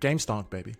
Game 0.00 0.18
stonk, 0.18 0.50
baby. 0.50 0.74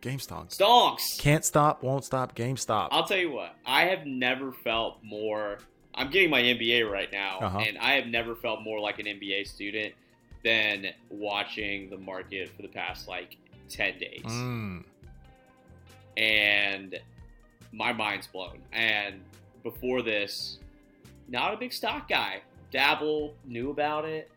Game 0.00 0.18
stonk. 0.18 0.56
Stonks. 0.56 1.18
Can't 1.18 1.44
stop, 1.44 1.82
won't 1.82 2.04
stop. 2.04 2.34
Game 2.34 2.56
stop. 2.56 2.88
I'll 2.92 3.04
tell 3.04 3.18
you 3.18 3.30
what. 3.30 3.54
I 3.66 3.82
have 3.84 4.06
never 4.06 4.52
felt 4.52 4.98
more. 5.04 5.58
I'm 5.94 6.10
getting 6.10 6.30
my 6.30 6.40
MBA 6.40 6.90
right 6.90 7.10
now, 7.12 7.38
Uh-huh. 7.40 7.58
and 7.58 7.76
I 7.78 7.92
have 7.94 8.06
never 8.06 8.34
felt 8.34 8.62
more 8.62 8.80
like 8.80 8.98
an 8.98 9.06
MBA 9.06 9.46
student 9.46 9.94
than 10.42 10.86
watching 11.10 11.90
the 11.90 11.98
market 11.98 12.48
for 12.56 12.62
the 12.62 12.68
past 12.68 13.08
like 13.08 13.36
ten 13.68 13.98
days. 13.98 14.22
Mm. 14.24 14.84
and 16.16 16.98
my 17.72 17.92
mind's 17.92 18.26
blown. 18.26 18.58
And 18.72 19.20
before 19.62 20.02
this, 20.02 20.58
not 21.28 21.54
a 21.54 21.56
big 21.56 21.72
stock 21.72 22.08
guy. 22.08 22.40
Dabble, 22.72 23.34
knew 23.44 23.70
about 23.70 24.04
it. 24.04 24.30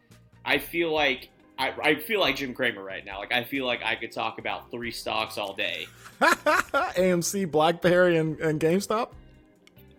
I 0.45 0.57
feel 0.59 0.93
like 0.93 1.29
I, 1.57 1.71
I 1.81 1.95
feel 1.95 2.19
like 2.19 2.35
Jim 2.35 2.53
Cramer 2.53 2.83
right 2.83 3.05
now. 3.05 3.19
Like 3.19 3.31
I 3.31 3.43
feel 3.43 3.65
like 3.65 3.81
I 3.83 3.95
could 3.95 4.11
talk 4.11 4.39
about 4.39 4.71
three 4.71 4.91
stocks 4.91 5.37
all 5.37 5.53
day. 5.53 5.85
AMC, 6.21 7.49
BlackBerry, 7.51 8.17
and, 8.17 8.39
and 8.39 8.59
GameStop. 8.59 9.11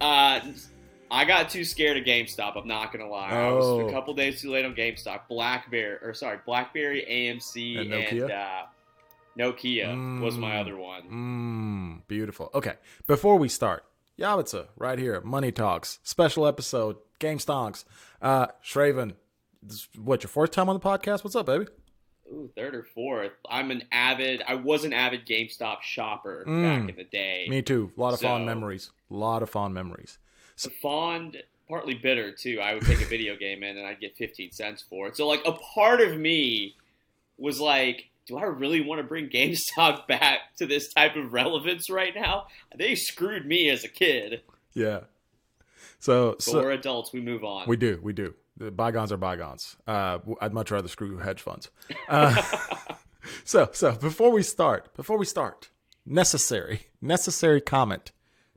Uh, 0.01 0.41
I 1.11 1.25
got 1.25 1.51
too 1.51 1.65
scared 1.65 1.97
of 1.97 2.05
GameStop. 2.05 2.57
I'm 2.61 2.67
not 2.69 2.93
gonna 2.93 3.09
lie. 3.09 3.31
I 3.31 3.53
was 3.53 3.65
Oh. 3.65 3.89
a 3.89 3.93
couple 3.93 4.15
days 4.15 4.41
too 4.41 4.51
late 4.51 4.65
on 4.65 4.75
GameStop. 4.75 5.29
BlackBerry, 5.29 5.99
or 6.03 6.13
sorry, 6.15 6.39
BlackBerry, 6.45 7.05
AMC, 7.09 7.79
And 7.81 7.93
and, 7.95 8.19
Nokia? 8.21 8.31
uh, 8.31 8.67
Nokia 9.39 10.21
was 10.21 10.37
my 10.37 10.53
Mm. 10.57 10.61
other 10.61 10.77
one. 10.77 11.03
Mmm, 12.03 12.09
beautiful. 12.09 12.51
Okay, 12.55 12.75
before 13.07 13.37
we 13.37 13.49
start, 13.49 13.85
Yabitsa, 14.19 14.67
right 14.77 14.99
here, 14.99 15.21
Money 15.21 15.53
Talks, 15.53 15.99
special 16.03 16.47
episode, 16.47 16.97
Game 17.19 17.39
Stonks. 17.39 17.85
Uh, 18.23 18.49
Shraven, 18.65 19.15
this, 19.65 19.89
what, 19.97 20.23
your 20.23 20.29
fourth 20.29 20.51
time 20.51 20.69
on 20.69 20.75
the 20.75 20.81
podcast? 20.81 21.25
What's 21.25 21.37
up, 21.37 21.47
baby? 21.47 21.67
Ooh, 22.33 22.51
third 22.57 22.75
or 22.75 22.83
fourth. 22.83 23.33
I'm 23.49 23.71
an 23.71 23.83
avid. 23.93 24.43
I 24.47 24.55
was 24.55 24.85
an 24.85 24.93
avid 24.93 25.27
GameStop 25.27 25.83
shopper 25.83 26.45
Mm. 26.47 26.63
back 26.81 26.89
in 26.91 26.97
the 26.97 27.05
day. 27.05 27.47
Me 27.49 27.61
too. 27.63 27.93
A 27.97 28.01
lot 28.01 28.15
of 28.15 28.21
fond 28.21 28.47
memories. 28.47 28.91
A 29.11 29.15
lot 29.15 29.43
of 29.43 29.51
fond 29.51 29.75
memories. 29.75 30.19
So 30.57 30.71
Fond, 30.81 31.37
partly 31.69 31.95
bitter 31.95 32.33
too. 32.33 32.61
I 32.63 32.75
would 32.75 32.85
take 32.85 33.03
a 33.03 33.07
video 33.07 33.37
game 33.41 33.63
in 33.63 33.77
and 33.77 33.87
I'd 33.87 34.01
get 34.01 34.17
15 34.17 34.53
cents 34.53 34.83
for 34.89 35.09
it. 35.09 35.17
So 35.17 35.27
like 35.29 35.43
a 35.45 35.53
part 35.53 36.01
of 36.01 36.17
me 36.17 36.77
was 37.37 37.61
like, 37.61 38.07
do 38.27 38.39
I 38.39 38.45
really 38.45 38.81
want 38.81 39.01
to 39.01 39.07
bring 39.07 39.29
GameStop 39.31 40.07
back 40.07 40.55
to 40.57 40.67
this 40.67 40.93
type 40.95 41.17
of 41.17 41.33
relevance 41.33 41.91
right 41.91 42.15
now? 42.15 42.47
They 42.77 42.95
screwed 42.95 43.45
me 43.47 43.69
as 43.69 43.85
a 43.85 43.89
kid. 43.89 44.43
Yeah. 44.73 45.01
So, 46.01 46.33
But 46.33 46.43
so 46.43 46.63
we're 46.63 46.71
adults. 46.73 47.13
We 47.13 47.21
move 47.21 47.45
on. 47.45 47.69
we 47.69 47.77
do, 47.77 47.99
we 48.03 48.13
do. 48.15 48.35
The 48.57 48.71
bygones 48.71 49.11
are 49.11 49.17
bygones. 49.17 49.77
Uh, 49.87 50.19
I'd 50.41 50.53
much 50.53 50.71
rather 50.71 50.89
screw 50.89 51.19
hedge 51.19 51.43
funds. 51.43 51.71
Uh, 52.09 52.41
so, 53.45 53.69
so 53.73 53.93
before 53.93 54.31
we 54.31 54.43
start, 54.43 54.95
before 54.95 55.19
we 55.19 55.27
start, 55.27 55.71
necessary, 56.07 56.87
necessary 57.01 57.61
comment, 57.61 58.13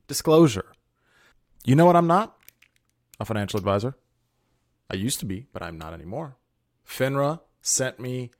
disclosure. 0.06 0.72
You 1.64 1.74
know 1.74 1.86
what? 1.86 1.96
I'm 1.96 2.06
not 2.06 2.36
a 3.18 3.24
financial 3.24 3.58
advisor. 3.58 3.96
I 4.90 4.94
used 4.94 5.20
to 5.20 5.26
be, 5.26 5.46
but 5.52 5.62
I'm 5.62 5.78
not 5.78 5.92
anymore. 5.92 6.36
FINRA 6.86 7.40
sent 7.60 7.98
me 7.98 8.30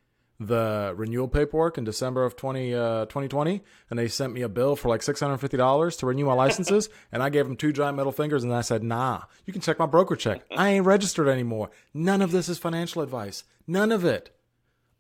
the 0.41 0.93
renewal 0.97 1.27
paperwork 1.27 1.79
in 1.79 1.85
December 1.85 2.25
of 2.25 2.37
20, 2.37 2.75
uh, 2.75 3.05
2020, 3.07 3.61
and 3.91 3.99
they 3.99 4.07
sent 4.07 4.33
me 4.33 4.43
a 4.43 4.49
bill 4.49 4.77
for 4.77 4.89
like 4.89 5.01
$650 5.01 5.99
to 5.99 6.07
renew 6.07 6.27
my 6.27 6.33
licenses. 6.33 6.89
and 7.13 7.23
I 7.23 7.29
gave 7.29 7.47
them 7.47 7.57
two 7.57 7.73
giant 7.73 7.97
middle 7.97 8.13
fingers, 8.13 8.45
and 8.45 8.55
I 8.55 8.61
said, 8.61 8.85
nah, 8.85 9.23
you 9.47 9.53
can 9.53 9.63
check 9.63 9.79
my 9.79 9.87
broker 9.87 10.15
check. 10.15 10.43
I 10.57 10.71
ain't 10.71 10.87
registered 10.87 11.29
anymore. 11.29 11.71
None 11.93 12.23
of 12.23 12.31
this 12.31 12.49
is 12.49 12.59
financial 12.59 13.03
advice. 13.03 13.45
None 13.67 13.91
of 13.91 14.05
it. 14.05 14.31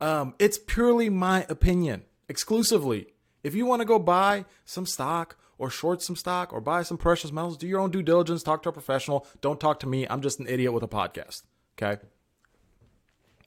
Um, 0.00 0.34
it's 0.38 0.58
purely 0.58 1.08
my 1.08 1.46
opinion, 1.48 2.02
exclusively. 2.28 3.08
If 3.44 3.54
you 3.54 3.66
want 3.66 3.80
to 3.80 3.86
go 3.86 3.98
buy 3.98 4.44
some 4.64 4.86
stock 4.86 5.36
or 5.56 5.70
short 5.70 6.02
some 6.02 6.16
stock 6.16 6.52
or 6.52 6.60
buy 6.60 6.82
some 6.82 6.98
precious 6.98 7.32
metals, 7.32 7.56
do 7.56 7.66
your 7.66 7.80
own 7.80 7.90
due 7.90 8.02
diligence, 8.02 8.42
talk 8.42 8.62
to 8.64 8.68
a 8.68 8.72
professional. 8.72 9.26
Don't 9.40 9.60
talk 9.60 9.80
to 9.80 9.86
me. 9.86 10.06
I'm 10.08 10.20
just 10.20 10.40
an 10.40 10.48
idiot 10.48 10.72
with 10.72 10.82
a 10.82 10.88
podcast. 10.88 11.42
Okay. 11.80 12.00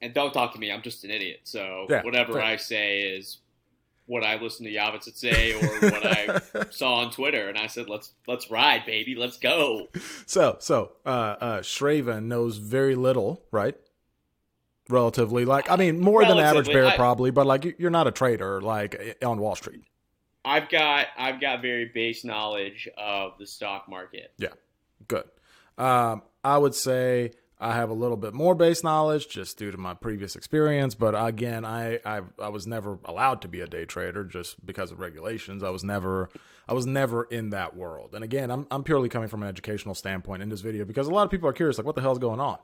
And 0.01 0.13
don't 0.13 0.33
talk 0.33 0.53
to 0.53 0.59
me. 0.59 0.71
I'm 0.71 0.81
just 0.81 1.03
an 1.03 1.11
idiot. 1.11 1.41
So 1.43 1.87
Yeah, 1.89 2.03
whatever 2.03 2.33
fair. 2.33 2.41
I 2.43 2.55
say 2.57 3.01
is 3.01 3.39
what 4.07 4.23
I 4.23 4.35
listen 4.41 4.65
to 4.65 4.71
Yavitz 4.71 5.13
say 5.15 5.53
or 5.53 5.65
what 5.89 6.05
I 6.05 6.41
saw 6.71 6.95
on 6.95 7.11
Twitter. 7.11 7.47
And 7.47 7.57
I 7.57 7.67
said, 7.67 7.87
let's 7.89 8.11
let's 8.27 8.49
ride, 8.51 8.85
baby. 8.85 9.15
Let's 9.15 9.37
go. 9.37 9.87
So, 10.25 10.57
so, 10.59 10.93
uh, 11.05 11.09
uh, 11.09 11.59
Shraven 11.61 12.23
knows 12.25 12.57
very 12.57 12.95
little, 12.95 13.43
right? 13.51 13.75
Relatively, 14.89 15.45
like, 15.45 15.71
I 15.71 15.77
mean, 15.77 16.01
more 16.01 16.25
than 16.25 16.37
average 16.37 16.67
bear, 16.67 16.87
I- 16.87 16.95
probably, 16.97 17.31
but 17.31 17.45
like, 17.45 17.63
you- 17.63 17.75
you're 17.77 17.91
not 17.91 18.07
a 18.07 18.11
trader, 18.11 18.59
like, 18.59 19.17
on 19.23 19.39
Wall 19.39 19.55
Street. 19.55 19.83
I've 20.43 20.67
got 20.69 21.05
I've 21.17 21.39
got 21.39 21.61
very 21.61 21.85
base 21.93 22.25
knowledge 22.25 22.89
of 22.97 23.33
the 23.37 23.45
stock 23.45 23.87
market. 23.87 24.33
Yeah, 24.37 24.49
good. 25.07 25.25
Um, 25.77 26.23
I 26.43 26.57
would 26.57 26.73
say 26.75 27.31
I 27.63 27.75
have 27.75 27.91
a 27.91 27.93
little 27.93 28.17
bit 28.17 28.33
more 28.33 28.55
base 28.55 28.83
knowledge 28.83 29.29
just 29.29 29.55
due 29.59 29.69
to 29.69 29.77
my 29.77 29.93
previous 29.93 30.35
experience, 30.35 30.95
but 30.95 31.13
again, 31.15 31.63
I, 31.63 31.99
I 32.03 32.21
I 32.39 32.49
was 32.49 32.65
never 32.65 32.97
allowed 33.05 33.43
to 33.43 33.47
be 33.47 33.61
a 33.61 33.67
day 33.67 33.85
trader 33.85 34.23
just 34.23 34.65
because 34.65 34.91
of 34.91 34.99
regulations. 34.99 35.61
I 35.61 35.69
was 35.69 35.83
never 35.83 36.31
I 36.67 36.73
was 36.73 36.87
never 36.87 37.25
in 37.25 37.51
that 37.51 37.75
world. 37.75 38.15
And 38.15 38.23
again, 38.23 38.49
I'm 38.49 38.65
I'm 38.71 38.83
purely 38.83 39.09
coming 39.09 39.29
from 39.29 39.43
an 39.43 39.47
educational 39.47 39.93
standpoint 39.93 40.41
in 40.41 40.49
this 40.49 40.61
video 40.61 40.85
because 40.85 41.07
a 41.07 41.11
lot 41.11 41.23
of 41.23 41.29
people 41.29 41.47
are 41.47 41.53
curious, 41.53 41.77
like, 41.77 41.85
what 41.85 41.95
the 41.95 42.01
hell's 42.01 42.17
going 42.17 42.39
on? 42.39 42.57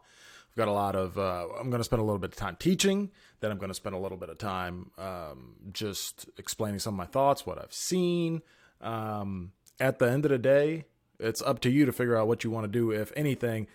I've 0.50 0.56
got 0.56 0.68
a 0.68 0.72
lot 0.72 0.96
of. 0.96 1.16
Uh, 1.16 1.46
I'm 1.60 1.70
going 1.70 1.80
to 1.80 1.84
spend 1.84 2.02
a 2.02 2.06
little 2.06 2.18
bit 2.18 2.32
of 2.32 2.36
time 2.36 2.56
teaching. 2.58 3.12
Then 3.40 3.52
I'm 3.52 3.60
going 3.60 3.70
to 3.70 3.76
spend 3.76 3.94
a 3.94 4.00
little 4.00 4.18
bit 4.18 4.30
of 4.30 4.40
time 4.40 4.90
um, 4.98 5.58
just 5.72 6.28
explaining 6.38 6.80
some 6.80 6.96
of 6.96 6.98
my 6.98 7.06
thoughts, 7.06 7.46
what 7.46 7.60
I've 7.60 7.74
seen. 7.74 8.42
Um, 8.82 9.52
at 9.80 10.00
the 10.00 10.10
end 10.10 10.26
of 10.26 10.32
the 10.32 10.40
day, 10.40 10.86
it's 11.20 11.44
up 11.44 11.60
to 11.60 11.70
you 11.70 11.86
to 11.86 11.92
figure 11.92 12.18
out 12.18 12.28
what 12.28 12.44
you 12.44 12.50
want 12.50 12.64
to 12.64 12.72
do. 12.72 12.90
If 12.90 13.12
anything, 13.16 13.68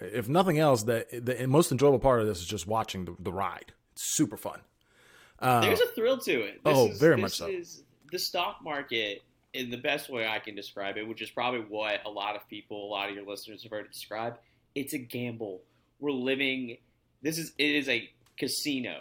if 0.00 0.28
nothing 0.28 0.58
else, 0.58 0.82
the 0.82 1.06
the 1.12 1.46
most 1.46 1.72
enjoyable 1.72 1.98
part 1.98 2.20
of 2.20 2.26
this 2.26 2.38
is 2.38 2.46
just 2.46 2.66
watching 2.66 3.04
the, 3.04 3.16
the 3.18 3.32
ride. 3.32 3.72
It's 3.92 4.04
super 4.04 4.36
fun. 4.36 4.60
Uh, 5.38 5.60
There's 5.60 5.80
a 5.80 5.86
thrill 5.88 6.18
to 6.18 6.40
it. 6.42 6.64
This 6.64 6.76
oh, 6.76 6.88
is, 6.88 6.98
very 6.98 7.16
this 7.16 7.22
much 7.22 7.36
so. 7.36 7.46
Is 7.46 7.82
the 8.10 8.18
stock 8.18 8.58
market 8.62 9.22
in 9.54 9.70
the 9.70 9.76
best 9.76 10.10
way 10.10 10.26
I 10.26 10.38
can 10.38 10.54
describe 10.54 10.96
it, 10.96 11.06
which 11.06 11.22
is 11.22 11.30
probably 11.30 11.60
what 11.60 12.00
a 12.04 12.10
lot 12.10 12.36
of 12.36 12.48
people, 12.48 12.86
a 12.86 12.90
lot 12.90 13.08
of 13.08 13.14
your 13.14 13.24
listeners 13.26 13.62
have 13.62 13.72
heard 13.72 13.86
it 13.86 13.92
described. 13.92 14.38
It's 14.74 14.92
a 14.92 14.98
gamble. 14.98 15.62
We're 15.98 16.12
living. 16.12 16.78
This 17.22 17.38
is 17.38 17.52
it 17.58 17.74
is 17.74 17.88
a 17.88 18.08
casino 18.38 19.00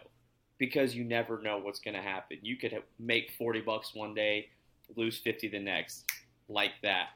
because 0.57 0.95
you 0.95 1.03
never 1.03 1.41
know 1.41 1.57
what's 1.57 1.79
going 1.79 1.95
to 1.95 2.01
happen. 2.01 2.37
You 2.41 2.55
could 2.55 2.81
make 2.99 3.31
forty 3.37 3.61
bucks 3.61 3.93
one 3.93 4.13
day, 4.13 4.49
lose 4.95 5.17
fifty 5.17 5.49
the 5.49 5.59
next, 5.59 6.05
like 6.47 6.71
that. 6.83 7.09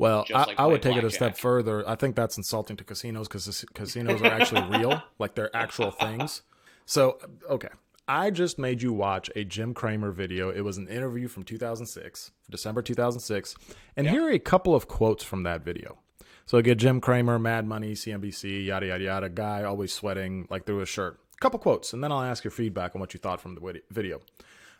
Well, 0.00 0.24
I, 0.34 0.44
like 0.44 0.58
I 0.58 0.64
would 0.64 0.80
take 0.80 0.96
it 0.96 1.04
a 1.04 1.10
step 1.10 1.36
further. 1.36 1.86
I 1.86 1.94
think 1.94 2.16
that's 2.16 2.38
insulting 2.38 2.78
to 2.78 2.84
casinos 2.84 3.28
because 3.28 3.66
casinos 3.74 4.22
are 4.22 4.32
actually 4.32 4.62
real, 4.78 5.02
like 5.18 5.34
they're 5.34 5.54
actual 5.54 5.90
things. 5.90 6.40
So, 6.86 7.18
okay. 7.50 7.68
I 8.08 8.30
just 8.30 8.58
made 8.58 8.80
you 8.80 8.94
watch 8.94 9.30
a 9.36 9.44
Jim 9.44 9.74
Cramer 9.74 10.10
video. 10.10 10.48
It 10.48 10.62
was 10.62 10.78
an 10.78 10.88
interview 10.88 11.28
from 11.28 11.42
2006, 11.44 12.30
December 12.48 12.80
2006. 12.80 13.54
And 13.94 14.08
here 14.08 14.24
are 14.24 14.30
a 14.30 14.38
couple 14.38 14.74
of 14.74 14.88
quotes 14.88 15.22
from 15.22 15.42
that 15.42 15.66
video. 15.66 15.98
So, 16.46 16.56
again, 16.56 16.78
Jim 16.78 17.02
Cramer, 17.02 17.38
Mad 17.38 17.66
Money, 17.66 17.92
CNBC, 17.92 18.64
yada, 18.64 18.86
yada, 18.86 19.04
yada, 19.04 19.28
guy 19.28 19.64
always 19.64 19.92
sweating 19.92 20.48
like 20.48 20.64
through 20.64 20.78
his 20.78 20.88
shirt. 20.88 21.20
Couple 21.40 21.58
quotes, 21.58 21.92
and 21.92 22.02
then 22.02 22.10
I'll 22.10 22.22
ask 22.22 22.42
your 22.42 22.50
feedback 22.50 22.94
on 22.94 23.00
what 23.00 23.12
you 23.12 23.20
thought 23.20 23.40
from 23.40 23.54
the 23.54 23.82
video. 23.90 24.20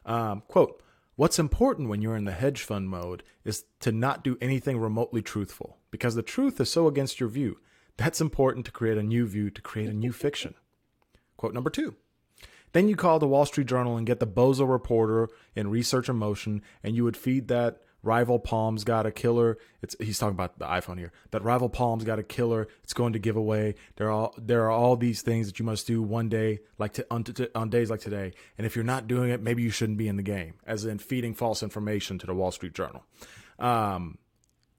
Um, 0.07 0.43
quote, 0.49 0.83
What's 1.21 1.39
important 1.39 1.91
when 1.91 2.01
you're 2.01 2.17
in 2.17 2.25
the 2.25 2.33
hedge 2.33 2.63
fund 2.63 2.89
mode 2.89 3.23
is 3.45 3.65
to 3.81 3.93
not 3.93 4.25
do 4.25 4.39
anything 4.41 4.79
remotely 4.79 5.21
truthful 5.21 5.77
because 5.91 6.15
the 6.15 6.23
truth 6.23 6.59
is 6.63 6.71
so 6.71 6.87
against 6.87 7.21
your 7.21 7.29
view. 7.29 7.59
That's 7.99 8.23
important 8.23 8.65
to 8.65 8.73
create 8.73 8.97
a 8.97 9.03
new 9.03 9.27
view, 9.27 9.51
to 9.51 9.61
create 9.61 9.91
a 9.91 9.93
new 9.93 10.13
fiction. 10.13 10.55
Quote 11.37 11.53
number 11.53 11.69
two. 11.69 11.95
Then 12.73 12.89
you 12.89 12.97
call 12.97 13.19
the 13.19 13.29
Wall 13.29 13.45
Street 13.45 13.67
Journal 13.67 13.99
and 13.99 14.07
get 14.07 14.19
the 14.19 14.27
bozo 14.27 14.67
reporter 14.67 15.29
in 15.55 15.69
Research 15.69 16.09
in 16.09 16.17
Motion, 16.17 16.63
and 16.83 16.97
you 16.97 17.05
would 17.05 17.19
feed 17.19 17.49
that 17.49 17.83
rival 18.03 18.39
Palms 18.39 18.85
got 18.85 19.07
a 19.07 19.11
killer. 19.11 19.59
It's 19.83 19.97
he's 20.01 20.19
talking 20.19 20.35
about 20.35 20.59
the 20.59 20.67
iPhone 20.67 20.99
here. 20.99 21.13
That 21.31 21.43
rival 21.43 21.69
Palms 21.69 22.05
got 22.05 22.19
a 22.19 22.23
killer. 22.23 22.69
It's 22.83 22.93
going 22.93 23.13
to 23.13 23.19
give 23.19 23.37
away. 23.37 23.75
There 23.97 24.09
are 24.09 24.13
all, 24.13 24.35
there 24.39 24.65
are 24.65 24.71
all 24.71 24.97
these 24.97 25.23
things 25.23 25.47
that 25.47 25.59
you 25.59 25.65
must 25.65 25.87
do 25.87 26.03
one 26.03 26.29
day, 26.29 26.61
like 26.79 26.95
to, 26.95 27.07
on, 27.11 27.25
to, 27.25 27.51
on 27.55 27.71
days 27.71 27.91
like 27.91 28.01
today. 28.01 28.33
And 28.59 28.67
if 28.67 28.75
you're 28.77 28.85
not 28.85 29.07
doing 29.07 29.31
it, 29.31 29.43
maybe 29.43 29.63
you 29.63 29.71
shouldn't 29.71 29.99
be 29.99 30.09
in 30.09 30.17
the 30.17 30.23
game. 30.23 30.55
As 30.67 30.85
in 30.85 30.99
feeding 30.99 31.35
false 31.35 31.63
information 31.63 32.19
to 32.19 32.27
the 32.27 32.35
Wall 32.35 32.51
Street 32.51 32.75
Journal. 32.75 33.05
Um, 33.59 34.19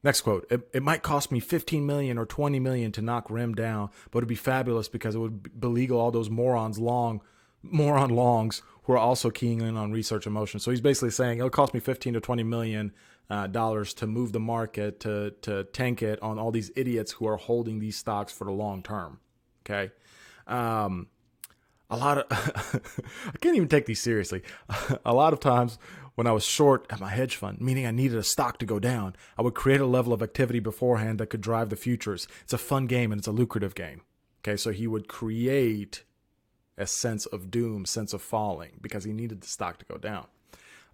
Next 0.03 0.21
quote. 0.21 0.47
It, 0.50 0.68
it 0.73 0.83
might 0.83 1.03
cost 1.03 1.31
me 1.31 1.39
15 1.39 1.85
million 1.85 2.18
or 2.18 2.25
20 2.25 2.59
million 2.59 2.91
to 2.94 3.01
knock 3.01 3.29
RIM 3.29 3.53
down, 3.53 3.89
but 4.09 4.19
it'd 4.19 4.27
be 4.29 4.35
fabulous 4.35 4.88
because 4.88 5.13
it 5.13 5.19
would 5.19 5.59
beleaguer 5.59 5.94
all 5.94 6.12
those 6.12 6.29
morons 6.29 6.79
long, 6.79 7.21
moron 7.62 8.09
longs 8.09 8.63
who 8.83 8.94
are 8.94 8.97
also 8.97 9.29
keying 9.29 9.62
in 9.62 9.77
on 9.77 9.91
Research 9.91 10.25
in 10.25 10.33
Motion. 10.33 10.59
So 10.59 10.71
he's 10.71 10.81
basically 10.81 11.12
saying 11.12 11.38
it'll 11.38 11.51
cost 11.51 11.73
me 11.73 11.79
15 11.79 12.13
to 12.13 12.19
20 12.19 12.44
million 12.44 12.94
uh, 13.31 13.48
dollars 13.48 13.94
to 13.94 14.06
move 14.06 14.33
the 14.33 14.42
market 14.42 15.00
to 15.00 15.31
to 15.42 15.63
tank 15.63 16.04
it 16.04 16.22
on 16.22 16.38
all 16.38 16.51
these 16.51 16.69
idiots 16.75 17.13
who 17.13 17.25
are 17.25 17.38
holding 17.38 17.80
these 17.80 17.95
stocks 17.95 18.33
for 18.33 18.44
the 18.44 18.51
long 18.51 18.83
term. 18.83 19.22
Okay. 19.66 19.92
Um, 20.48 21.07
a 21.89 21.95
lot 21.95 22.18
of 22.18 22.25
I 23.33 23.38
can't 23.39 23.56
even 23.56 23.69
take 23.69 23.86
these 23.86 24.01
seriously. 24.01 24.44
a 25.06 25.13
lot 25.13 25.31
of 25.31 25.39
times 25.39 25.80
when 26.16 26.28
I 26.28 26.33
was 26.33 26.44
short 26.44 26.86
at 26.89 27.00
my 27.00 27.10
hedge 27.10 27.38
fund, 27.38 27.62
meaning 27.62 27.86
I 27.86 27.92
needed 27.92 28.18
a 28.18 28.24
stock 28.24 28.60
to 28.60 28.66
go 28.66 28.80
down, 28.80 29.16
I 29.38 29.44
would 29.44 29.56
create 29.56 29.80
a 29.80 29.86
level 29.86 30.12
of 30.12 30.22
activity 30.22 30.60
beforehand 30.60 31.18
that 31.19 31.28
could 31.28 31.39
drive 31.39 31.69
the 31.69 31.78
futures. 31.78 32.28
It's 32.44 32.51
a 32.51 32.57
fun 32.57 32.86
game 32.86 33.13
and 33.13 33.19
it's 33.19 33.30
a 33.30 33.31
lucrative 33.31 33.75
game. 33.75 34.01
Okay, 34.44 34.57
so 34.57 34.72
he 34.72 34.88
would 34.88 35.07
create 35.07 36.04
a 36.78 36.86
sense 36.86 37.28
of 37.28 37.50
doom, 37.50 37.86
sense 37.86 38.12
of 38.12 38.22
falling, 38.22 38.72
because 38.81 39.06
he 39.06 39.13
needed 39.13 39.39
the 39.39 39.48
stock 39.48 39.78
to 39.78 39.86
go 39.86 39.98
down. 39.98 40.25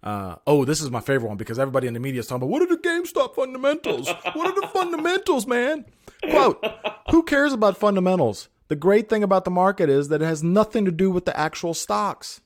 Uh, 0.02 0.36
oh, 0.46 0.64
this 0.64 0.80
is 0.80 0.90
my 0.90 1.00
favorite 1.00 1.28
one 1.28 1.36
because 1.36 1.58
everybody 1.58 1.86
in 1.86 1.94
the 1.94 2.00
media 2.00 2.20
is 2.20 2.26
talking 2.26 2.42
about 2.42 2.50
what 2.50 2.62
are 2.62 2.66
the 2.66 2.76
GameStop 2.76 3.34
fundamentals? 3.34 4.08
what 4.08 4.46
are 4.46 4.60
the 4.60 4.66
fundamentals, 4.72 5.46
man? 5.46 5.84
Quote, 6.30 6.64
who 7.10 7.22
cares 7.24 7.52
about 7.52 7.76
fundamentals? 7.76 8.48
The 8.68 8.76
great 8.76 9.08
thing 9.08 9.22
about 9.22 9.44
the 9.44 9.50
market 9.50 9.88
is 9.88 10.08
that 10.08 10.22
it 10.22 10.26
has 10.26 10.42
nothing 10.42 10.84
to 10.84 10.92
do 10.92 11.10
with 11.10 11.24
the 11.24 11.36
actual 11.38 11.74
stocks. 11.74 12.40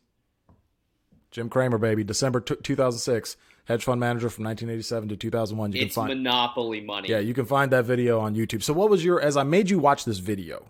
Jim 1.30 1.48
Cramer, 1.48 1.78
baby, 1.78 2.04
December 2.04 2.40
t- 2.40 2.56
2006, 2.62 3.36
hedge 3.64 3.84
fund 3.84 4.00
manager 4.00 4.30
from 4.30 4.44
1987 4.44 5.08
to 5.10 5.16
2001. 5.16 5.72
You 5.72 5.82
it's 5.82 5.94
can 5.94 6.06
find 6.06 6.22
monopoly 6.22 6.80
money. 6.80 7.08
Yeah, 7.08 7.18
you 7.18 7.34
can 7.34 7.46
find 7.46 7.70
that 7.72 7.84
video 7.84 8.20
on 8.20 8.34
YouTube. 8.34 8.62
So, 8.62 8.72
what 8.72 8.88
was 8.88 9.04
your 9.04 9.20
as 9.20 9.36
I 9.36 9.42
made 9.42 9.68
you 9.70 9.78
watch 9.78 10.04
this 10.04 10.18
video? 10.18 10.68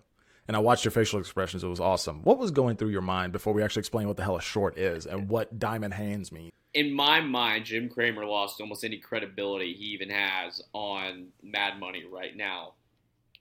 and 0.49 0.57
I 0.57 0.61
watched 0.61 0.85
your 0.85 0.91
facial 0.91 1.21
expressions. 1.21 1.63
It 1.63 1.69
was 1.69 1.79
awesome. 1.79 2.23
What 2.25 2.37
was 2.37 2.51
going 2.51 2.77
through 2.77 2.89
your 2.89 3.01
mind 3.01 3.33
before 3.33 3.53
we 3.53 3.63
actually 3.63 3.81
explain 3.81 4.09
what 4.09 4.17
the 4.17 4.25
hell 4.25 4.37
a 4.37 4.43
short 4.43 4.77
is 4.77 5.07
and 5.07 5.29
what 5.29 5.59
diamond 5.59 5.95
hands 5.95 6.33
mean? 6.33 6.51
In 6.75 6.93
my 6.93 7.21
mind, 7.21 7.67
Jim 7.67 7.89
Cramer 7.89 8.25
lost 8.25 8.61
almost 8.61 8.85
any 8.85 8.99
credibility 8.99 9.75
he 9.75 9.87
even 9.87 10.11
has 10.11 10.63
on 10.73 11.29
Mad 11.43 11.79
Money 11.79 12.05
right 12.11 12.37
now. 12.37 12.75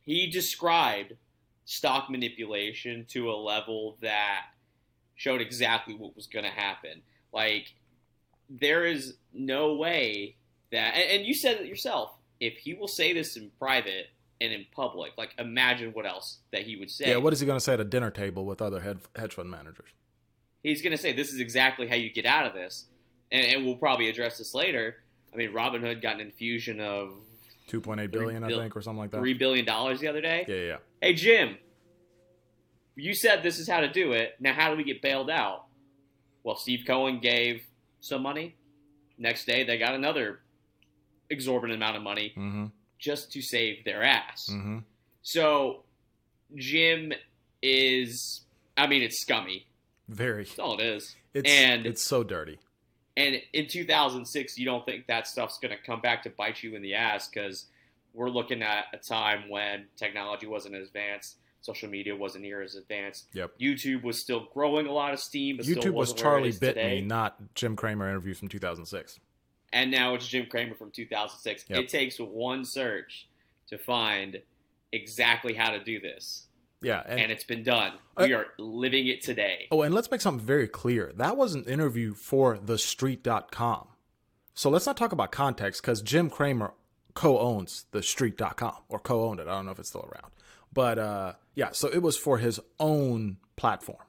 He 0.01 0.27
described 0.27 1.13
stock 1.65 2.09
manipulation 2.09 3.05
to 3.09 3.31
a 3.31 3.33
level 3.33 3.97
that 4.01 4.47
showed 5.15 5.41
exactly 5.41 5.93
what 5.95 6.15
was 6.15 6.27
going 6.27 6.45
to 6.45 6.51
happen. 6.51 7.01
Like, 7.31 7.73
there 8.49 8.85
is 8.85 9.15
no 9.33 9.75
way 9.75 10.35
that, 10.71 10.95
and 10.95 11.25
you 11.25 11.33
said 11.33 11.57
it 11.57 11.67
yourself, 11.67 12.11
if 12.39 12.57
he 12.57 12.73
will 12.73 12.87
say 12.87 13.13
this 13.13 13.37
in 13.37 13.51
private, 13.57 14.07
and 14.41 14.51
in 14.51 14.65
public. 14.71 15.11
Like, 15.17 15.35
imagine 15.37 15.91
what 15.93 16.05
else 16.05 16.39
that 16.51 16.63
he 16.63 16.75
would 16.75 16.89
say. 16.89 17.11
Yeah, 17.11 17.17
what 17.17 17.31
is 17.31 17.39
he 17.39 17.45
going 17.45 17.57
to 17.57 17.63
say 17.63 17.73
at 17.73 17.79
a 17.79 17.85
dinner 17.85 18.09
table 18.09 18.43
with 18.43 18.61
other 18.61 18.81
hedge 19.15 19.33
fund 19.33 19.51
managers? 19.51 19.89
He's 20.63 20.81
going 20.81 20.97
to 20.97 20.97
say, 20.97 21.13
"This 21.13 21.31
is 21.31 21.39
exactly 21.39 21.87
how 21.87 21.95
you 21.95 22.11
get 22.11 22.25
out 22.25 22.47
of 22.47 22.53
this," 22.53 22.87
and, 23.31 23.45
and 23.45 23.65
we'll 23.65 23.75
probably 23.75 24.09
address 24.09 24.37
this 24.37 24.53
later. 24.53 24.95
I 25.33 25.37
mean, 25.37 25.51
Robinhood 25.51 26.01
got 26.01 26.15
an 26.15 26.21
infusion 26.21 26.79
of 26.79 27.13
two 27.67 27.81
point 27.81 27.99
eight 27.99 28.11
billion, 28.11 28.45
bil- 28.45 28.59
I 28.59 28.63
think, 28.63 28.75
or 28.75 28.81
something 28.81 28.99
like 28.99 29.11
that. 29.11 29.19
Three 29.19 29.33
billion 29.33 29.65
dollars 29.65 29.99
the 29.99 30.07
other 30.07 30.21
day. 30.21 30.45
Yeah, 30.47 30.55
yeah. 30.55 30.77
Hey, 31.01 31.13
Jim, 31.13 31.57
you 32.95 33.13
said 33.13 33.43
this 33.43 33.59
is 33.59 33.67
how 33.67 33.81
to 33.81 33.91
do 33.91 34.11
it. 34.11 34.35
Now, 34.39 34.53
how 34.53 34.71
do 34.71 34.77
we 34.77 34.83
get 34.83 35.01
bailed 35.01 35.29
out? 35.29 35.65
Well, 36.43 36.55
Steve 36.55 36.83
Cohen 36.85 37.19
gave 37.19 37.63
some 37.99 38.23
money. 38.23 38.55
Next 39.17 39.45
day, 39.45 39.63
they 39.63 39.77
got 39.77 39.93
another 39.93 40.39
exorbitant 41.29 41.77
amount 41.77 41.97
of 41.97 42.03
money. 42.03 42.33
Mm-hmm 42.35 42.65
just 43.01 43.31
to 43.33 43.41
save 43.41 43.83
their 43.83 44.03
ass. 44.03 44.47
Mm-hmm. 44.49 44.77
So 45.23 45.83
Jim 46.55 47.11
is, 47.61 48.41
I 48.77 48.87
mean, 48.87 49.01
it's 49.01 49.19
scummy. 49.19 49.65
Very. 50.07 50.43
That's 50.43 50.59
all 50.59 50.79
it 50.79 50.85
is. 50.85 51.15
It's, 51.33 51.49
and 51.49 51.85
it's 51.85 52.03
so 52.03 52.23
dirty. 52.23 52.59
And 53.21 53.41
in 53.53 53.67
2006, 53.67 54.57
you 54.57 54.65
don't 54.65 54.85
think 54.85 55.07
that 55.07 55.27
stuff's 55.27 55.57
going 55.59 55.75
to 55.75 55.83
come 55.83 56.01
back 56.01 56.23
to 56.23 56.29
bite 56.29 56.63
you 56.63 56.75
in 56.75 56.81
the 56.81 56.95
ass 56.95 57.27
because 57.27 57.65
we're 58.13 58.29
looking 58.29 58.61
at 58.61 58.85
a 58.93 58.97
time 58.97 59.49
when 59.49 59.85
technology 59.95 60.47
wasn't 60.47 60.75
as 60.75 60.87
advanced, 60.87 61.37
social 61.61 61.89
media 61.89 62.15
wasn't 62.15 62.43
near 62.43 62.61
as 62.61 62.75
advanced. 62.75 63.27
Yep. 63.33 63.51
YouTube 63.59 64.03
was 64.03 64.19
still 64.19 64.47
growing 64.53 64.87
a 64.87 64.91
lot 64.91 65.13
of 65.13 65.19
steam. 65.19 65.57
But 65.57 65.65
YouTube 65.65 65.93
was 65.93 66.13
Charlie 66.13 66.51
Bit 66.51 66.75
today. 66.75 67.01
Me, 67.01 67.07
not 67.07 67.37
Jim 67.55 67.75
Cramer 67.75 68.09
interviews 68.09 68.39
from 68.39 68.47
2006 68.47 69.19
and 69.73 69.91
now 69.91 70.13
it's 70.15 70.27
Jim 70.27 70.45
Cramer 70.47 70.75
from 70.75 70.91
2006. 70.91 71.65
Yep. 71.67 71.79
It 71.79 71.89
takes 71.89 72.19
one 72.19 72.65
search 72.65 73.27
to 73.67 73.77
find 73.77 74.41
exactly 74.91 75.53
how 75.53 75.71
to 75.71 75.83
do 75.83 75.99
this. 75.99 76.47
Yeah, 76.81 77.03
and, 77.05 77.19
and 77.19 77.31
it's 77.31 77.43
been 77.43 77.63
done. 77.63 77.93
We 78.17 78.33
uh, 78.33 78.39
are 78.39 78.45
living 78.57 79.07
it 79.07 79.21
today. 79.21 79.67
Oh, 79.71 79.83
and 79.83 79.93
let's 79.93 80.09
make 80.09 80.21
something 80.21 80.45
very 80.45 80.67
clear. 80.67 81.11
That 81.15 81.37
was 81.37 81.53
an 81.53 81.63
interview 81.65 82.13
for 82.13 82.57
thestreet.com. 82.57 83.87
So 84.53 84.69
let's 84.69 84.85
not 84.85 84.97
talk 84.97 85.11
about 85.11 85.31
context 85.31 85.81
because 85.81 86.01
Jim 86.01 86.29
Cramer 86.29 86.73
co-owns 87.13 87.85
thestreet.com 87.91 88.75
or 88.89 88.99
co-owned 88.99 89.39
it. 89.39 89.47
I 89.47 89.51
don't 89.51 89.65
know 89.65 89.71
if 89.71 89.79
it's 89.79 89.89
still 89.89 90.09
around. 90.11 90.31
But 90.73 90.99
uh, 90.99 91.33
yeah, 91.55 91.69
so 91.71 91.87
it 91.89 92.01
was 92.01 92.17
for 92.17 92.37
his 92.37 92.59
own 92.79 93.37
platform. 93.55 93.99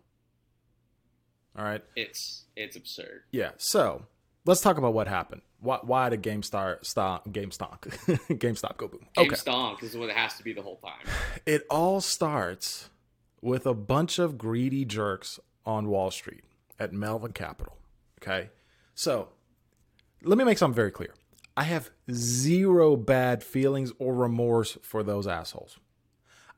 All 1.57 1.65
right. 1.65 1.83
It's 1.97 2.45
it's 2.57 2.77
absurd. 2.77 3.23
Yeah. 3.31 3.51
So 3.59 4.07
let's 4.47 4.61
talk 4.61 4.79
about 4.79 4.95
what 4.95 5.09
happened. 5.09 5.43
Why, 5.63 5.79
why 5.83 6.09
did 6.09 6.23
GameStar 6.23 6.85
stop 6.85 7.29
GameStop 7.29 7.83
GameStop 8.39 8.77
go 8.77 8.89
boom? 8.89 9.07
Okay. 9.17 9.29
GameStop 9.29 9.83
is 9.85 9.97
what 9.97 10.11
it 10.11 10.17
has 10.17 10.37
to 10.37 10.43
be 10.43 10.53
the 10.53 10.63
whole 10.63 10.77
time. 10.77 11.07
It 11.47 11.63
all 11.71 12.01
starts 12.01 12.91
with 13.41 13.65
a 13.65 13.75
bunch 13.75 14.19
of 14.19 14.37
greedy 14.37 14.85
jerks 14.85 15.39
on 15.65 15.89
Wall 15.89 16.11
Street 16.11 16.43
at 16.81 16.93
Melvin 16.93 17.33
Capital. 17.33 17.77
Okay, 18.21 18.51
so 18.95 19.29
let 20.23 20.37
me 20.37 20.45
make 20.45 20.59
something 20.59 20.75
very 20.75 20.91
clear. 20.91 21.15
I 21.57 21.65
have 21.65 21.91
zero 22.11 22.97
bad 22.97 23.45
feelings 23.45 23.93
or 23.99 24.15
remorse 24.15 24.77
for 24.83 25.05
those 25.05 25.29
assholes. 25.29 25.79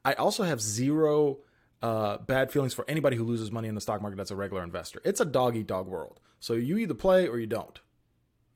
I 0.03 0.15
also 0.15 0.45
have 0.45 0.61
zero 0.62 1.39
uh, 1.83 2.19
bad 2.19 2.51
feelings 2.51 2.73
for 2.73 2.85
anybody 2.89 3.17
who 3.17 3.25
loses 3.25 3.51
money 3.51 3.69
in 3.69 3.75
the 3.75 3.81
stock 3.81 4.01
market 4.01 4.17
that's 4.17 4.31
a 4.31 4.37
regular 4.37 4.62
investor. 4.62 5.01
It's 5.05 5.21
a 5.21 5.25
dog 5.27 5.56
eat 5.56 5.67
dog 5.67 5.89
world. 5.89 6.21
So 6.41 6.55
you 6.55 6.79
either 6.79 6.95
play 6.95 7.27
or 7.27 7.39
you 7.39 7.47
don't. 7.47 7.81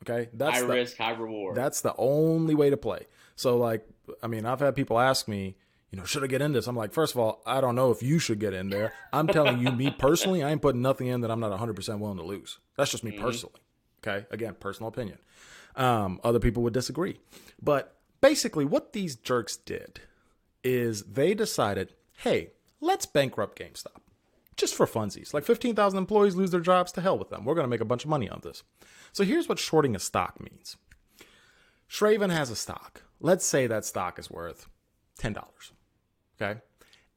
Okay, 0.03 0.29
that's 0.33 0.57
high 0.57 0.61
the, 0.61 0.69
risk, 0.69 0.97
high 0.97 1.13
reward. 1.13 1.57
That's 1.57 1.81
the 1.81 1.95
only 1.97 2.55
way 2.55 2.71
to 2.71 2.77
play. 2.77 3.07
So 3.37 3.57
like, 3.57 3.87
I 4.23 4.27
mean, 4.27 4.47
I've 4.47 4.61
had 4.61 4.75
people 4.75 4.99
ask 4.99 5.29
me, 5.29 5.57
you 5.91 5.99
know, 5.99 6.05
should 6.05 6.23
I 6.23 6.27
get 6.27 6.43
in 6.43 6.53
this? 6.53 6.67
I'm 6.67 6.77
like, 6.77 6.93
first 6.93 7.15
of 7.15 7.21
all, 7.21 7.43
I 7.47 7.61
don't 7.61 7.75
know 7.75 7.91
if 7.91 8.03
you 8.03 8.19
should 8.19 8.39
get 8.39 8.53
in 8.53 8.69
there. 8.71 8.93
I'm 9.13 9.27
telling 9.27 9.59
you, 9.59 9.73
me 9.73 9.91
personally, 9.99 10.43
I 10.43 10.51
ain't 10.51 10.63
putting 10.63 10.83
nothing 10.83 11.07
in 11.07 11.23
that 11.23 11.31
I'm 11.31 11.41
not 11.41 11.59
100% 11.59 11.99
willing 11.99 12.19
to 12.19 12.25
lose. 12.25 12.59
That's 12.77 12.91
just 12.91 13.05
me 13.05 13.13
mm-hmm. 13.13 13.25
personally. 13.25 13.61
Okay, 14.07 14.27
again, 14.31 14.55
personal 14.59 14.89
opinion. 14.89 15.19
Um, 15.77 16.21
other 16.23 16.41
people 16.41 16.63
would 16.65 16.73
disagree, 16.73 17.21
but 17.63 17.97
basically, 18.21 18.65
what 18.65 18.93
these 18.93 19.17
jerks 19.17 19.57
did 19.57 20.01
is 20.65 21.05
they 21.05 21.35
decided, 21.35 21.95
hey, 22.19 22.51
let's 22.81 23.07
bankrupt 23.07 23.59
GameStop 23.59 24.01
just 24.59 24.75
for 24.75 24.87
funsies. 24.87 25.33
Like 25.33 25.45
15,000 25.45 25.97
employees 25.97 26.35
lose 26.35 26.51
their 26.51 26.61
jobs, 26.61 26.93
to 26.93 27.01
hell 27.01 27.19
with 27.19 27.31
them. 27.31 27.45
We're 27.45 27.55
going 27.55 27.65
to 27.65 27.71
make 27.71 27.81
a 27.81 27.87
bunch 27.87 28.05
of 28.05 28.11
money 28.11 28.29
on 28.29 28.41
this. 28.43 28.63
So 29.13 29.25
here's 29.25 29.49
what 29.49 29.59
shorting 29.59 29.97
a 29.97 29.99
stock 29.99 30.41
means 30.41 30.77
Shraven 31.89 32.31
has 32.31 32.51
a 32.51 32.57
stock. 32.57 33.03
Let's 33.21 33.47
say 33.47 33.67
that 33.67 33.85
stock 33.85 34.19
is 34.19 34.31
worth 34.31 34.69
$10. 35.19 35.43
Okay. 36.41 36.61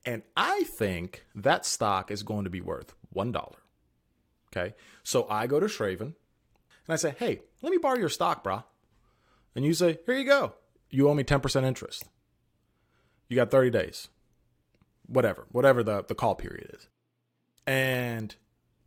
And 0.05 0.23
I 0.35 0.63
think 0.63 1.25
that 1.35 1.65
stock 1.65 2.09
is 2.09 2.23
going 2.23 2.45
to 2.45 2.49
be 2.49 2.61
worth 2.61 2.95
$1. 3.15 3.53
Okay. 4.55 4.73
So 5.03 5.27
I 5.29 5.47
go 5.47 5.59
to 5.59 5.67
Shraven 5.67 6.01
and 6.01 6.15
I 6.89 6.95
say, 6.95 7.13
hey, 7.17 7.41
let 7.61 7.71
me 7.71 7.77
borrow 7.77 7.97
your 7.97 8.09
stock, 8.09 8.43
brah. 8.43 8.63
And 9.55 9.65
you 9.65 9.73
say, 9.73 9.99
here 10.05 10.15
you 10.15 10.25
go. 10.25 10.53
You 10.89 11.09
owe 11.09 11.13
me 11.13 11.23
10% 11.23 11.63
interest. 11.63 12.05
You 13.27 13.35
got 13.35 13.51
30 13.51 13.69
days. 13.69 14.09
Whatever, 15.07 15.45
whatever 15.51 15.83
the, 15.83 16.03
the 16.03 16.15
call 16.15 16.35
period 16.35 16.71
is. 16.73 16.87
And 17.65 18.35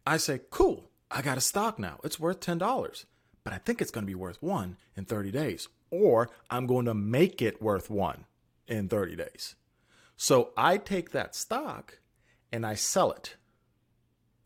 I 0.06 0.16
say, 0.16 0.40
cool, 0.50 0.90
I 1.10 1.22
got 1.22 1.38
a 1.38 1.40
stock 1.40 1.78
now. 1.78 2.00
It's 2.04 2.20
worth 2.20 2.40
$10, 2.40 3.04
but 3.44 3.52
I 3.52 3.58
think 3.58 3.80
it's 3.80 3.90
going 3.90 4.04
to 4.04 4.10
be 4.10 4.14
worth 4.14 4.42
one 4.42 4.76
in 4.96 5.04
30 5.04 5.30
days, 5.30 5.68
or 5.90 6.28
I'm 6.50 6.66
going 6.66 6.86
to 6.86 6.94
make 6.94 7.40
it 7.40 7.62
worth 7.62 7.90
one 7.90 8.26
in 8.66 8.88
30 8.88 9.16
days. 9.16 9.54
So 10.16 10.50
I 10.56 10.76
take 10.76 11.10
that 11.10 11.34
stock 11.34 11.98
and 12.52 12.66
I 12.66 12.74
sell 12.74 13.10
it 13.12 13.36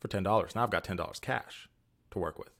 for 0.00 0.08
$10. 0.08 0.54
Now 0.54 0.62
I've 0.62 0.70
got 0.70 0.84
$10 0.84 1.20
cash 1.20 1.68
to 2.10 2.18
work 2.18 2.38
with. 2.38 2.50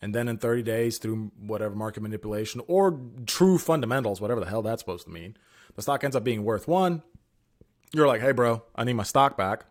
And 0.00 0.14
then 0.14 0.28
in 0.28 0.38
30 0.38 0.62
days, 0.62 0.98
through 0.98 1.32
whatever 1.38 1.74
market 1.74 2.02
manipulation 2.02 2.60
or 2.68 3.00
true 3.26 3.58
fundamentals, 3.58 4.20
whatever 4.20 4.40
the 4.40 4.46
hell 4.46 4.62
that's 4.62 4.80
supposed 4.80 5.06
to 5.06 5.10
mean, 5.10 5.36
the 5.74 5.82
stock 5.82 6.04
ends 6.04 6.14
up 6.14 6.24
being 6.24 6.44
worth 6.44 6.68
one. 6.68 7.02
You're 7.92 8.06
like, 8.06 8.20
hey, 8.20 8.32
bro, 8.32 8.62
I 8.76 8.84
need 8.84 8.92
my 8.92 9.02
stock 9.02 9.36
back. 9.36 9.64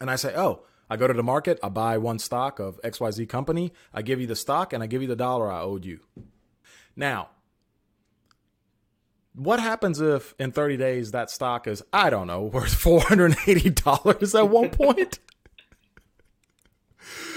And 0.00 0.10
I 0.10 0.16
say, 0.16 0.34
oh, 0.34 0.62
I 0.88 0.96
go 0.96 1.06
to 1.06 1.14
the 1.14 1.22
market, 1.22 1.60
I 1.62 1.68
buy 1.68 1.98
one 1.98 2.18
stock 2.18 2.58
of 2.58 2.80
XYZ 2.82 3.28
company, 3.28 3.72
I 3.94 4.02
give 4.02 4.20
you 4.20 4.26
the 4.26 4.34
stock, 4.34 4.72
and 4.72 4.82
I 4.82 4.86
give 4.86 5.02
you 5.02 5.08
the 5.08 5.14
dollar 5.14 5.50
I 5.50 5.60
owed 5.60 5.84
you. 5.84 6.00
Now, 6.96 7.28
what 9.34 9.60
happens 9.60 10.00
if 10.00 10.34
in 10.38 10.50
30 10.50 10.76
days 10.76 11.12
that 11.12 11.30
stock 11.30 11.68
is, 11.68 11.82
I 11.92 12.10
don't 12.10 12.26
know, 12.26 12.42
worth 12.52 12.74
$480 12.82 14.38
at 14.38 14.48
one 14.48 14.70
point? 14.70 15.20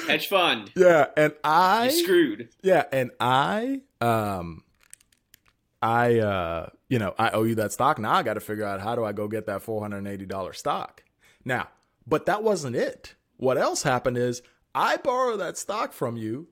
Hedge 0.07 0.27
fund. 0.27 0.71
Yeah, 0.75 1.07
and 1.15 1.33
I 1.43 1.83
You're 1.83 1.91
screwed. 1.91 2.49
Yeah, 2.61 2.83
and 2.91 3.11
I 3.21 3.81
um 4.01 4.63
I 5.81 6.19
uh 6.19 6.69
you 6.89 6.99
know, 6.99 7.15
I 7.17 7.29
owe 7.29 7.43
you 7.43 7.55
that 7.55 7.71
stock. 7.71 7.99
Now 7.99 8.13
I 8.13 8.23
got 8.23 8.33
to 8.33 8.41
figure 8.41 8.65
out 8.65 8.81
how 8.81 8.95
do 8.95 9.05
I 9.05 9.13
go 9.13 9.27
get 9.27 9.45
that 9.45 9.63
$480 9.63 10.55
stock. 10.55 11.03
Now, 11.45 11.69
But 12.05 12.25
that 12.25 12.43
wasn't 12.43 12.75
it. 12.75 13.15
What 13.37 13.57
else 13.57 13.83
happened 13.83 14.17
is 14.17 14.41
I 14.75 14.97
borrow 14.97 15.37
that 15.37 15.57
stock 15.57 15.93
from 15.93 16.17
you, 16.17 16.47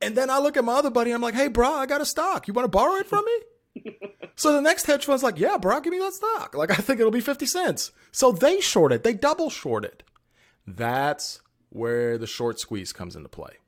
and 0.00 0.16
then 0.16 0.30
I 0.30 0.38
look 0.38 0.56
at 0.56 0.64
my 0.64 0.74
other 0.74 0.90
buddy. 0.90 1.12
I'm 1.12 1.22
like, 1.22 1.34
"Hey, 1.34 1.48
bro, 1.48 1.70
I 1.70 1.86
got 1.86 2.00
a 2.00 2.06
stock. 2.06 2.48
You 2.48 2.54
want 2.54 2.64
to 2.64 2.70
borrow 2.70 2.96
it 2.96 3.06
from 3.06 3.24
me?" 3.24 3.92
so 4.36 4.52
the 4.52 4.60
next 4.60 4.86
hedge 4.86 5.04
fund's 5.04 5.22
like, 5.22 5.38
"Yeah, 5.38 5.56
bro, 5.58 5.80
give 5.80 5.92
me 5.92 5.98
that 6.00 6.14
stock. 6.14 6.54
Like, 6.54 6.70
I 6.70 6.74
think 6.74 7.00
it'll 7.00 7.12
be 7.12 7.20
fifty 7.20 7.46
cents." 7.46 7.92
So 8.10 8.32
they 8.32 8.60
shorted. 8.60 9.02
They 9.02 9.14
double 9.14 9.50
shorted. 9.50 10.02
That's 10.66 11.40
where 11.70 12.18
the 12.18 12.26
short 12.26 12.60
squeeze 12.60 12.92
comes 12.92 13.16
into 13.16 13.28
play, 13.28 13.58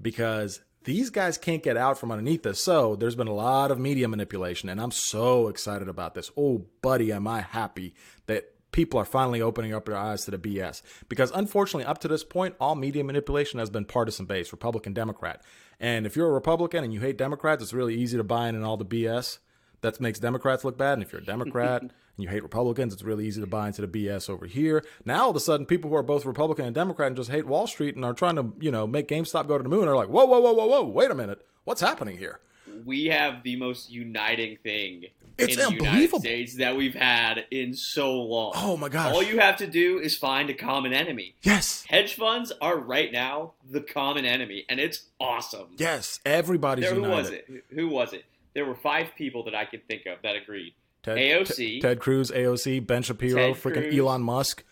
because 0.00 0.60
these 0.84 1.10
guys 1.10 1.36
can't 1.36 1.62
get 1.62 1.76
out 1.76 1.98
from 1.98 2.10
underneath 2.10 2.42
this. 2.42 2.62
So 2.62 2.96
there's 2.96 3.14
been 3.14 3.28
a 3.28 3.34
lot 3.34 3.70
of 3.70 3.78
media 3.78 4.08
manipulation, 4.08 4.68
and 4.68 4.80
I'm 4.80 4.90
so 4.90 5.48
excited 5.48 5.88
about 5.88 6.14
this. 6.14 6.30
Oh, 6.36 6.66
buddy, 6.82 7.12
am 7.12 7.26
I 7.26 7.42
happy 7.42 7.94
that 8.26 8.54
people 8.78 9.00
are 9.00 9.04
finally 9.04 9.42
opening 9.42 9.74
up 9.74 9.86
their 9.86 9.96
eyes 9.96 10.24
to 10.24 10.30
the 10.30 10.38
BS. 10.38 10.82
Because 11.08 11.32
unfortunately, 11.32 11.84
up 11.84 11.98
to 11.98 12.06
this 12.06 12.22
point, 12.22 12.54
all 12.60 12.76
media 12.76 13.02
manipulation 13.02 13.58
has 13.58 13.70
been 13.70 13.84
partisan 13.84 14.24
based, 14.24 14.52
Republican, 14.52 14.92
Democrat. 14.92 15.42
And 15.80 16.06
if 16.06 16.14
you're 16.14 16.28
a 16.28 16.32
Republican 16.32 16.84
and 16.84 16.94
you 16.94 17.00
hate 17.00 17.18
Democrats, 17.18 17.60
it's 17.60 17.72
really 17.72 17.96
easy 17.96 18.16
to 18.16 18.22
buy 18.22 18.48
in 18.48 18.62
all 18.62 18.76
the 18.76 18.84
BS 18.84 19.38
that 19.80 20.00
makes 20.00 20.20
Democrats 20.20 20.62
look 20.62 20.78
bad. 20.78 20.92
And 20.92 21.02
if 21.02 21.10
you're 21.10 21.20
a 21.20 21.24
Democrat 21.24 21.82
and 21.82 21.90
you 22.18 22.28
hate 22.28 22.44
Republicans, 22.44 22.92
it's 22.92 23.02
really 23.02 23.26
easy 23.26 23.40
to 23.40 23.48
buy 23.48 23.66
into 23.66 23.84
the 23.84 23.88
BS 23.88 24.30
over 24.30 24.46
here. 24.46 24.84
Now 25.04 25.24
all 25.24 25.30
of 25.30 25.36
a 25.36 25.40
sudden, 25.40 25.66
people 25.66 25.90
who 25.90 25.96
are 25.96 26.04
both 26.04 26.24
Republican 26.24 26.64
and 26.64 26.72
Democrat 26.72 27.08
and 27.08 27.16
just 27.16 27.32
hate 27.32 27.48
Wall 27.48 27.66
Street 27.66 27.96
and 27.96 28.04
are 28.04 28.14
trying 28.14 28.36
to, 28.36 28.52
you 28.60 28.70
know, 28.70 28.86
make 28.86 29.08
GameStop 29.08 29.48
go 29.48 29.58
to 29.58 29.64
the 29.64 29.68
moon 29.68 29.88
are 29.88 29.96
like, 29.96 30.08
whoa, 30.08 30.24
whoa, 30.24 30.38
whoa, 30.38 30.52
whoa, 30.52 30.66
whoa, 30.66 30.84
wait 30.84 31.10
a 31.10 31.16
minute, 31.16 31.44
what's 31.64 31.80
happening 31.80 32.16
here? 32.16 32.38
We 32.84 33.06
have 33.06 33.42
the 33.42 33.56
most 33.56 33.90
uniting 33.90 34.58
thing 34.62 35.04
It's 35.36 35.56
in 35.56 35.78
the 35.78 35.84
United. 35.84 36.20
States 36.20 36.56
that 36.56 36.76
we've 36.76 36.94
had 36.94 37.44
in 37.50 37.74
so 37.74 38.20
long. 38.20 38.52
Oh 38.56 38.76
my 38.76 38.88
gosh! 38.88 39.14
All 39.14 39.22
you 39.22 39.38
have 39.38 39.56
to 39.58 39.66
do 39.66 39.98
is 39.98 40.16
find 40.16 40.50
a 40.50 40.54
common 40.54 40.92
enemy. 40.92 41.34
yes, 41.42 41.84
Hedge 41.88 42.14
funds 42.14 42.52
are 42.60 42.76
right 42.78 43.12
now 43.12 43.52
the 43.70 43.80
common 43.80 44.24
enemy, 44.24 44.64
and 44.68 44.80
it's 44.80 45.04
awesome. 45.20 45.68
yes, 45.78 46.20
everybody's 46.26 46.84
There, 46.86 46.94
who 46.94 47.02
united. 47.02 47.16
was 47.22 47.30
it? 47.30 47.64
Who 47.70 47.88
was 47.88 48.12
it? 48.12 48.24
There 48.54 48.64
were 48.64 48.74
five 48.74 49.08
people 49.16 49.44
that 49.44 49.54
I 49.54 49.64
could 49.64 49.86
think 49.86 50.06
of 50.06 50.18
that 50.22 50.34
agreed. 50.34 50.74
Ted, 51.04 51.16
AOC. 51.18 51.80
Ted, 51.80 51.82
Ted 51.82 52.00
Cruz, 52.00 52.30
AOC, 52.32 52.84
Ben 52.84 53.02
Shapiro, 53.02 53.54
freaking. 53.54 53.96
Elon 53.96 54.22
Musk. 54.22 54.64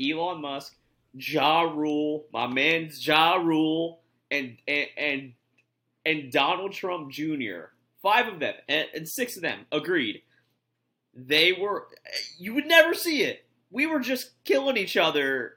Elon 0.00 0.40
Musk, 0.42 0.74
Ja 1.14 1.62
Rule, 1.62 2.24
my 2.32 2.46
man's 2.46 3.06
Ja 3.06 3.34
Rule, 3.36 4.00
and 4.30 4.58
and 4.68 4.86
and, 4.98 5.32
and 6.04 6.30
Donald 6.32 6.72
Trump 6.72 7.10
Jr. 7.10 7.70
Five 8.02 8.28
of 8.28 8.40
them 8.40 8.54
and, 8.68 8.88
and 8.94 9.08
six 9.08 9.36
of 9.36 9.42
them 9.42 9.66
agreed. 9.70 10.22
They 11.14 11.52
were. 11.52 11.86
You 12.38 12.54
would 12.54 12.66
never 12.66 12.94
see 12.94 13.22
it. 13.22 13.44
We 13.70 13.86
were 13.86 14.00
just 14.00 14.30
killing 14.44 14.76
each 14.76 14.96
other 14.96 15.54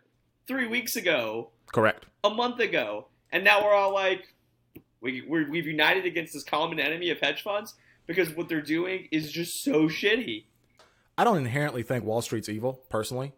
three 0.47 0.67
weeks 0.67 0.95
ago, 0.95 1.49
Correct. 1.73 2.05
a 2.23 2.29
month 2.29 2.59
ago, 2.59 3.07
and 3.31 3.43
now 3.43 3.63
we're 3.63 3.73
all 3.73 3.93
like, 3.93 4.33
we 5.01 5.21
we're, 5.27 5.49
we've 5.49 5.65
united 5.65 6.05
against 6.05 6.33
this 6.33 6.43
common 6.43 6.79
enemy 6.79 7.09
of 7.09 7.19
hedge 7.19 7.41
funds 7.41 7.73
because 8.07 8.29
what 8.35 8.47
they're 8.47 8.61
doing 8.61 9.07
is 9.11 9.31
just 9.31 9.63
so 9.63 9.87
shitty. 9.87 10.45
I 11.17 11.23
don't 11.23 11.37
inherently 11.37 11.83
think 11.83 12.03
Wall 12.03 12.21
Street's 12.21 12.49
evil, 12.49 12.81
personally. 12.89 13.33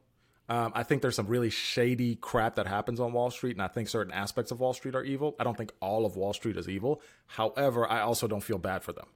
Um, 0.49 0.71
I 0.73 0.83
think 0.83 1.01
there's 1.01 1.15
some 1.15 1.27
really 1.27 1.49
shady 1.49 2.15
crap 2.15 2.55
that 2.55 2.67
happens 2.67 2.99
on 2.99 3.11
Wall 3.11 3.29
Street, 3.29 3.55
and 3.55 3.61
I 3.61 3.67
think 3.67 3.89
certain 3.89 4.13
aspects 4.13 4.51
of 4.51 4.59
Wall 4.59 4.73
Street 4.73 4.95
are 4.95 5.03
evil. 5.03 5.35
I 5.39 5.43
don't 5.43 5.57
think 5.57 5.73
all 5.81 6.05
of 6.05 6.15
Wall 6.15 6.33
Street 6.33 6.55
is 6.55 6.69
evil. 6.69 7.01
However, 7.25 7.89
I 7.89 8.01
also 8.01 8.27
don't 8.27 8.43
feel 8.43 8.57
bad 8.57 8.83
for 8.83 8.93
them. 8.93 9.07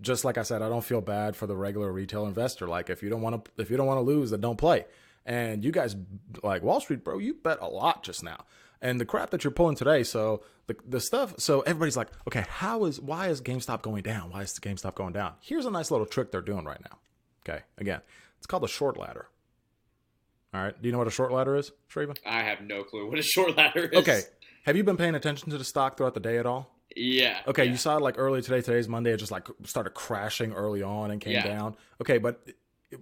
Just 0.00 0.24
like 0.24 0.36
I 0.36 0.42
said, 0.42 0.60
I 0.60 0.68
don't 0.68 0.84
feel 0.84 1.00
bad 1.00 1.36
for 1.36 1.46
the 1.46 1.56
regular 1.56 1.90
retail 1.90 2.26
investor. 2.26 2.66
Like 2.66 2.90
if 2.90 3.02
you 3.02 3.08
don't 3.08 3.22
want 3.22 3.44
to, 3.44 3.62
if 3.62 3.70
you 3.70 3.76
don't 3.76 3.86
want 3.86 3.98
to 3.98 4.02
lose, 4.02 4.30
then 4.30 4.40
don't 4.40 4.58
play. 4.58 4.84
And 5.24 5.64
you 5.64 5.72
guys, 5.72 5.96
like 6.42 6.62
Wall 6.62 6.80
Street, 6.80 7.02
bro, 7.02 7.18
you 7.18 7.34
bet 7.34 7.58
a 7.60 7.66
lot 7.66 8.02
just 8.02 8.22
now. 8.22 8.44
And 8.82 9.00
the 9.00 9.06
crap 9.06 9.30
that 9.30 9.44
you're 9.44 9.52
pulling 9.52 9.76
today, 9.76 10.02
so 10.02 10.42
the 10.66 10.76
the 10.86 11.00
stuff, 11.00 11.34
so 11.38 11.60
everybody's 11.60 11.96
like, 11.96 12.08
okay, 12.28 12.44
how 12.46 12.84
is 12.84 13.00
why 13.00 13.28
is 13.28 13.40
GameStop 13.40 13.80
going 13.80 14.02
down? 14.02 14.30
Why 14.30 14.42
is 14.42 14.52
the 14.52 14.60
GameStop 14.60 14.94
going 14.94 15.14
down? 15.14 15.34
Here's 15.40 15.64
a 15.64 15.70
nice 15.70 15.90
little 15.90 16.06
trick 16.06 16.30
they're 16.30 16.42
doing 16.42 16.66
right 16.66 16.80
now. 16.82 16.98
Okay, 17.48 17.62
again, 17.78 18.00
it's 18.36 18.46
called 18.46 18.64
the 18.64 18.68
short 18.68 18.98
ladder. 18.98 19.28
All 20.54 20.62
right, 20.62 20.80
do 20.80 20.86
you 20.88 20.92
know 20.92 20.98
what 20.98 21.08
a 21.08 21.10
short 21.10 21.32
ladder 21.32 21.56
is, 21.56 21.72
Shraven? 21.92 22.16
I 22.24 22.42
have 22.42 22.60
no 22.60 22.84
clue 22.84 23.08
what 23.10 23.18
a 23.18 23.22
short 23.22 23.56
ladder 23.56 23.86
is. 23.86 23.98
Okay, 23.98 24.22
have 24.66 24.76
you 24.76 24.84
been 24.84 24.96
paying 24.96 25.14
attention 25.16 25.50
to 25.50 25.58
the 25.58 25.64
stock 25.64 25.96
throughout 25.96 26.14
the 26.14 26.20
day 26.20 26.38
at 26.38 26.46
all? 26.46 26.70
Yeah. 26.94 27.40
Okay, 27.48 27.64
yeah. 27.64 27.70
you 27.72 27.76
saw 27.76 27.96
it 27.96 28.02
like 28.02 28.14
earlier 28.18 28.40
today. 28.40 28.60
Today's 28.60 28.88
Monday. 28.88 29.10
It 29.12 29.16
just 29.16 29.32
like 29.32 29.48
started 29.64 29.90
crashing 29.94 30.52
early 30.52 30.80
on 30.82 31.10
and 31.10 31.20
came 31.20 31.32
Yeah. 31.32 31.42
down. 31.46 31.76
Okay, 32.00 32.18
but 32.18 32.48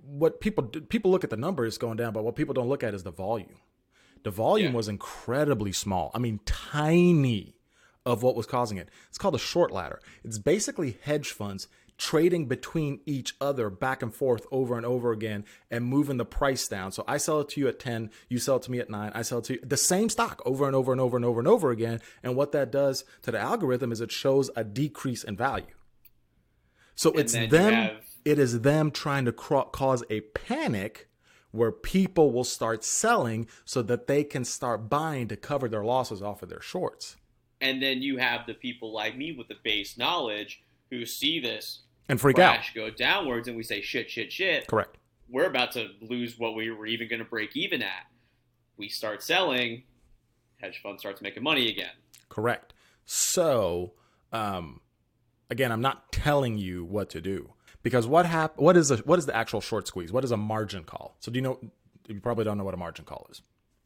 what 0.07 0.41
people 0.41 0.65
people 0.65 1.11
look 1.11 1.25
at 1.25 1.31
the 1.31 1.37
numbers 1.37 1.77
going 1.77 1.99
down, 1.99 2.15
but 2.15 2.25
what 2.25 2.37
people 2.37 2.55
don't 2.55 2.69
look 2.69 2.83
at 2.83 2.95
is 2.95 3.03
the 3.03 3.11
volume. 3.11 3.57
The 4.23 4.31
volume 4.31 4.71
Yeah. 4.73 4.77
was 4.77 4.89
incredibly 4.89 5.73
small. 5.73 6.11
I 6.15 6.21
mean, 6.21 6.41
tiny 6.47 7.57
of 8.07 8.23
what 8.23 8.35
was 8.35 8.47
causing 8.47 8.79
it. 8.79 8.89
It's 9.09 9.19
called 9.19 9.35
a 9.35 9.39
short 9.39 9.71
ladder. 9.71 10.01
It's 10.25 10.39
basically 10.39 10.97
hedge 11.03 11.31
funds 11.31 11.69
trading 11.99 12.47
between 12.47 13.01
each 13.07 13.35
other 13.41 13.71
back 13.71 14.03
and 14.03 14.15
forth 14.15 14.45
over 14.51 14.77
and 14.77 14.85
over 14.85 15.13
again 15.13 15.45
and 15.71 15.85
moving 15.85 16.17
the 16.17 16.25
price 16.25 16.67
down. 16.67 16.91
So 16.93 17.05
I 17.07 17.17
sell 17.17 17.41
it 17.41 17.51
to 17.51 17.61
you 17.61 17.69
at 17.69 17.79
10, 17.79 18.11
you 18.29 18.39
sell 18.39 18.57
it 18.57 18.63
to 18.63 18.71
me 18.71 18.81
at 18.81 18.91
9, 18.91 19.13
I 19.15 19.23
sell 19.23 19.39
it 19.39 19.45
to 19.45 19.55
you 19.55 19.61
the 19.63 19.77
same 19.77 20.09
stock 20.09 20.43
over 20.45 20.67
and 20.67 20.75
over 20.75 20.91
and 20.93 21.01
over 21.01 21.17
and 21.17 21.25
over 21.25 21.39
and 21.39 21.49
over 21.49 21.71
again. 21.71 22.01
And 22.23 22.35
what 22.35 22.53
that 22.53 22.73
does 22.73 23.05
to 23.23 23.31
the 23.31 23.39
algorithm 23.39 23.93
is 23.93 24.01
it 24.01 24.11
shows 24.11 24.51
a 24.57 24.65
decrease 24.65 25.23
in 25.23 25.37
value. 25.37 25.67
So 26.95 27.11
it's 27.13 27.33
then 27.33 27.49
them 27.49 27.73
have- 27.73 28.05
it 28.25 28.39
is 28.39 28.61
them 28.61 28.91
trying 28.91 29.25
to 29.25 29.33
cra- 29.33 29.67
cause 29.73 30.05
a 30.11 30.21
panic 30.21 31.09
where 31.51 31.73
people 31.73 32.33
will 32.33 32.45
start 32.45 32.83
selling 32.83 33.47
so 33.65 33.83
that 33.83 34.07
they 34.07 34.25
can 34.25 34.45
start 34.45 34.89
buying 34.89 35.29
to 35.29 35.37
cover 35.37 35.69
their 35.69 35.85
losses 35.85 36.23
off 36.23 36.43
of 36.43 36.49
their 36.49 36.61
shorts 36.63 37.17
And 37.61 37.81
then 37.83 38.03
you 38.03 38.17
have 38.17 38.47
the 38.47 38.55
people 38.55 38.93
like 38.93 39.17
me 39.17 39.33
with 39.33 39.49
the 39.49 39.57
base 39.63 39.97
knowledge 39.97 40.63
who 40.93 41.07
see 41.07 41.41
this 41.41 41.81
and 42.09 42.21
freak 42.21 42.39
out. 42.39 42.61
go 42.75 42.91
downwards 42.91 43.49
and 43.49 43.57
we 43.57 43.63
say 43.63 43.81
shit, 43.81 44.11
shit, 44.11 44.31
shit. 44.31 44.67
Correct. 44.67 44.99
We're 45.29 45.47
about 45.47 45.73
to 45.73 45.89
lose 46.03 46.39
what 46.39 46.55
we 46.55 46.71
were 46.71 46.87
even 46.87 47.09
going 47.09 47.21
to 47.21 47.25
break 47.25 47.57
even 47.57 47.83
at. 47.83 48.07
We 48.77 48.91
start 48.91 49.23
selling, 49.23 49.85
hedge 50.61 50.81
fund 50.83 51.01
starts 51.01 51.23
making 51.23 51.43
money 51.43 51.71
again. 51.71 51.93
Correct. 52.29 52.75
So, 53.07 53.93
um, 54.33 54.81
again, 55.49 55.73
I'm 55.73 55.81
not 55.81 56.13
telling 56.13 56.59
you 56.59 56.85
what 56.85 57.09
to 57.11 57.23
do 57.23 57.55
because 57.83 58.07
what 58.07 58.27
hap- 58.27 58.59
What 58.59 58.77
is 58.77 58.91
a 58.91 58.99
what 58.99 59.19
is 59.19 59.25
the 59.25 59.35
actual 59.35 59.63
short 59.63 59.87
squeeze? 59.89 60.13
What 60.13 60.25
is 60.25 60.31
a 60.31 60.37
margin 60.37 60.85
call? 60.85 61.17
So, 61.21 61.33
do 61.33 61.39
you 61.39 61.43
know? 61.43 61.59
You 62.07 62.21
probably 62.21 62.45
don't 62.45 62.59
know 62.59 62.65
what 62.65 62.75
a 62.75 62.79
margin 62.79 63.07
call 63.07 63.27
is. 63.31 63.41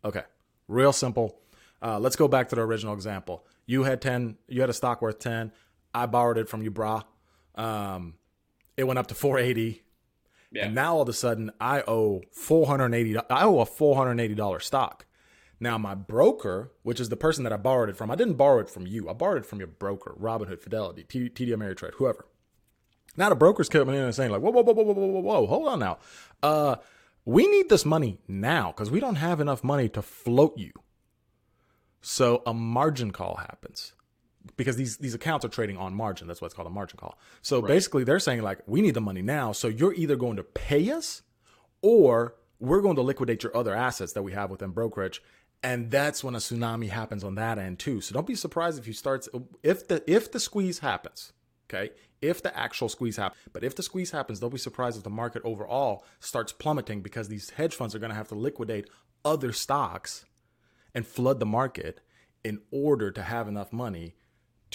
Okay, 0.05 0.23
real 0.67 0.93
simple. 0.93 1.39
Uh, 1.81 2.01
let's 2.01 2.17
go 2.17 2.27
back 2.27 2.49
to 2.49 2.57
the 2.57 2.63
original 2.63 2.95
example. 2.95 3.47
You 3.67 3.85
had 3.85 4.01
ten. 4.01 4.37
You 4.49 4.61
had 4.61 4.71
a 4.71 4.75
stock 4.75 5.03
worth 5.03 5.21
ten. 5.21 5.53
I 5.97 6.05
borrowed 6.05 6.37
it 6.37 6.49
from 6.49 6.63
you, 6.63 6.71
brah. 6.71 7.05
Um, 7.55 8.15
it 8.77 8.85
went 8.85 8.99
up 8.99 9.07
to 9.07 9.15
480. 9.15 9.83
Yeah. 10.53 10.67
And 10.67 10.75
now 10.75 10.97
all 10.97 11.03
of 11.03 11.09
a 11.09 11.15
sudden 11.15 11.51
I 11.59 11.83
owe 11.89 12.23
480 12.33 13.17
I 13.31 13.45
owe 13.45 13.61
a 13.61 13.67
$480 13.67 14.63
stock. 14.63 15.07
Now 15.59 15.79
my 15.79 15.95
broker, 15.95 16.71
which 16.83 17.01
is 17.01 17.09
the 17.09 17.17
person 17.17 17.45
that 17.45 17.53
I 17.53 17.57
borrowed 17.57 17.89
it 17.89 17.97
from, 17.97 18.11
I 18.11 18.15
didn't 18.15 18.35
borrow 18.35 18.61
it 18.61 18.69
from 18.69 18.87
you. 18.87 19.09
I 19.09 19.15
borrowed 19.15 19.39
it 19.39 19.47
from 19.47 19.59
your 19.59 19.69
broker, 19.69 20.15
Robinhood, 20.21 20.61
Fidelity, 20.61 21.03
TD 21.05 21.49
Ameritrade, 21.49 21.95
whoever. 21.95 22.27
Now 23.17 23.31
the 23.31 23.35
broker's 23.35 23.71
coming 23.71 23.95
in 23.95 24.03
and 24.03 24.15
saying 24.15 24.31
like, 24.31 24.43
whoa, 24.43 24.51
whoa, 24.51 24.63
whoa, 24.63 24.75
whoa, 24.75 24.93
whoa, 24.93 25.07
whoa, 25.07 25.21
whoa, 25.21 25.47
hold 25.47 25.69
on 25.69 25.79
now. 25.79 25.99
Uh, 26.43 26.77
we 27.25 27.47
need 27.47 27.71
this 27.71 27.87
money 27.87 28.19
now 28.29 28.71
because 28.71 28.91
we 28.91 29.01
don't 29.01 29.17
have 29.17 29.41
enough 29.41 29.65
money 29.65 29.89
to 29.89 30.03
float 30.03 30.59
you. 30.59 30.73
So 32.03 32.43
a 32.45 32.53
margin 32.53 33.13
call 33.13 33.37
happens 33.37 33.95
because 34.57 34.77
these 34.77 34.99
these 34.99 35.15
accounts 35.15 35.45
are 35.45 35.49
trading 35.49 35.77
on 35.77 35.95
margin. 35.95 36.27
That's 36.27 36.41
why 36.41 36.47
it's 36.47 36.55
called 36.55 36.69
a 36.69 36.71
margin 36.71 36.99
call. 36.99 37.19
So 37.43 37.63
basically, 37.63 38.05
they're 38.05 38.21
saying 38.21 38.43
like, 38.43 38.61
we 38.67 38.83
need 38.83 38.95
the 38.95 39.01
money 39.01 39.23
now. 39.23 39.53
So 39.53 39.69
you're 39.69 39.95
either 39.95 40.17
going 40.17 40.37
to 40.37 40.43
pay 40.43 40.91
us, 40.91 41.23
or 41.83 42.35
we're 42.59 42.81
going 42.81 42.97
to 42.97 43.03
liquidate 43.03 43.43
your 43.43 43.57
other 43.57 43.75
assets 43.75 44.13
that 44.15 44.23
we 44.23 44.33
have 44.33 44.51
within 44.51 44.71
brokerage. 44.71 45.23
And 45.63 45.91
that's 45.91 46.23
when 46.23 46.35
a 46.35 46.39
tsunami 46.39 46.91
happens 46.91 47.25
on 47.25 47.35
that 47.37 47.59
end 47.59 47.79
too. 47.79 48.01
So 48.01 48.15
don't 48.15 48.27
be 48.27 48.35
surprised 48.35 48.79
if 48.79 48.87
you 48.87 48.93
start 48.93 49.27
if 49.63 49.89
the 49.89 50.03
if 50.11 50.31
the 50.31 50.41
squeeze 50.41 50.81
happens. 50.81 51.33
Okay, 51.69 51.91
if 52.23 52.43
the 52.43 52.57
actual 52.57 52.89
squeeze 52.89 53.17
happens, 53.17 53.41
but 53.53 53.65
if 53.65 53.75
the 53.75 53.83
squeeze 53.83 54.13
happens, 54.13 54.39
don't 54.39 54.53
be 54.53 54.59
surprised 54.59 54.97
if 54.97 55.03
the 55.03 55.11
market 55.11 55.43
overall 55.45 56.05
starts 56.21 56.53
plummeting 56.53 57.01
because 57.01 57.29
these 57.29 57.51
hedge 57.51 57.75
funds 57.75 57.95
are 57.95 57.99
going 57.99 58.11
to 58.11 58.17
have 58.17 58.29
to 58.29 58.37
liquidate 58.37 58.89
other 59.25 59.53
stocks 59.53 60.25
and 60.95 61.07
flood 61.07 61.41
the 61.41 61.47
market 61.47 62.01
in 62.45 62.61
order 62.71 63.11
to 63.11 63.23
have 63.23 63.49
enough 63.49 63.73
money 63.73 64.15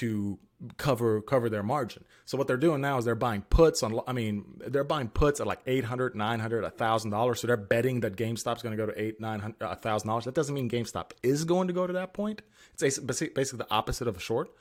to 0.02 0.38
cover 0.78 1.22
cover 1.22 1.50
their 1.50 1.64
margin. 1.64 2.06
So 2.26 2.38
what 2.38 2.48
they're 2.48 2.58
doing 2.58 2.82
now 2.82 2.98
is 3.00 3.06
they're 3.06 3.16
buying 3.16 3.42
puts 3.42 3.82
on 3.82 4.00
I 4.08 4.14
mean 4.14 4.62
they're 4.68 4.84
buying 4.84 5.08
puts 5.08 5.40
at 5.40 5.48
like 5.48 5.62
800, 5.66 6.16
900, 6.16 6.64
1000 6.64 7.12
dollars. 7.12 7.40
So 7.40 7.48
they're 7.48 7.58
betting 7.58 8.02
that 8.02 8.16
GameStop's 8.16 8.62
going 8.62 8.78
to 8.78 8.86
go 8.86 8.92
to 8.92 9.02
8, 9.02 9.20
900, 9.20 9.56
1000 9.60 10.08
dollars. 10.08 10.26
That 10.26 10.36
doesn't 10.36 10.54
mean 10.54 10.70
GameStop 10.70 11.12
is 11.24 11.44
going 11.46 11.68
to 11.68 11.74
go 11.74 11.88
to 11.88 11.94
that 11.94 12.14
point. 12.14 12.42
It's 12.80 13.00
basically 13.00 13.58
the 13.58 13.68
opposite 13.72 14.08
of 14.08 14.18
a 14.18 14.20
short. 14.20 14.52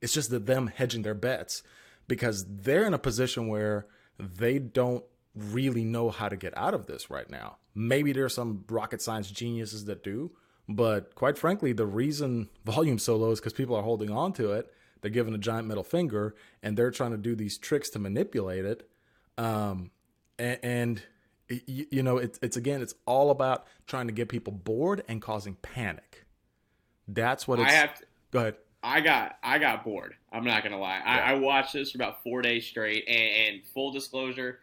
It's 0.00 0.12
just 0.12 0.30
that 0.30 0.46
them 0.46 0.66
hedging 0.74 1.02
their 1.02 1.14
bets 1.14 1.62
because 2.08 2.44
they're 2.48 2.86
in 2.86 2.94
a 2.94 2.98
position 2.98 3.46
where 3.48 3.86
they 4.18 4.58
don't 4.58 5.04
really 5.34 5.84
know 5.84 6.10
how 6.10 6.28
to 6.28 6.36
get 6.36 6.56
out 6.56 6.74
of 6.74 6.86
this 6.86 7.10
right 7.10 7.30
now 7.30 7.58
Maybe 7.74 8.12
there's 8.12 8.34
some 8.34 8.64
rocket 8.68 9.02
science 9.02 9.30
geniuses 9.30 9.86
that 9.86 10.04
do, 10.04 10.30
but 10.68 11.14
quite 11.14 11.36
frankly, 11.36 11.72
the 11.72 11.86
reason 11.86 12.48
volume's 12.64 13.02
so 13.02 13.16
low 13.16 13.32
is 13.32 13.40
because 13.40 13.52
people 13.52 13.74
are 13.74 13.82
holding 13.82 14.10
on 14.10 14.32
to 14.34 14.52
it. 14.52 14.72
They're 15.04 15.10
given 15.10 15.34
a 15.34 15.38
giant 15.38 15.68
middle 15.68 15.84
finger, 15.84 16.34
and 16.62 16.78
they're 16.78 16.90
trying 16.90 17.10
to 17.10 17.18
do 17.18 17.34
these 17.36 17.58
tricks 17.58 17.90
to 17.90 17.98
manipulate 17.98 18.64
it. 18.64 18.88
Um, 19.36 19.90
and, 20.38 20.58
and 20.62 21.02
you, 21.66 21.84
you 21.90 22.02
know, 22.02 22.16
it's 22.16 22.38
it's 22.40 22.56
again, 22.56 22.80
it's 22.80 22.94
all 23.04 23.30
about 23.30 23.66
trying 23.86 24.06
to 24.06 24.14
get 24.14 24.30
people 24.30 24.54
bored 24.54 25.04
and 25.06 25.20
causing 25.20 25.56
panic. 25.56 26.24
That's 27.06 27.46
what 27.46 27.60
it's. 27.60 27.70
I 27.70 27.74
have 27.74 27.98
to, 27.98 28.04
go 28.30 28.38
ahead. 28.38 28.54
I 28.82 29.02
got 29.02 29.36
I 29.42 29.58
got 29.58 29.84
bored. 29.84 30.14
I'm 30.32 30.44
not 30.44 30.62
gonna 30.64 30.80
lie. 30.80 31.02
I, 31.04 31.18
I 31.18 31.34
watched 31.34 31.74
this 31.74 31.90
for 31.90 31.98
about 31.98 32.22
four 32.22 32.40
days 32.40 32.64
straight, 32.64 33.04
and, 33.06 33.56
and 33.56 33.66
full 33.74 33.92
disclosure, 33.92 34.60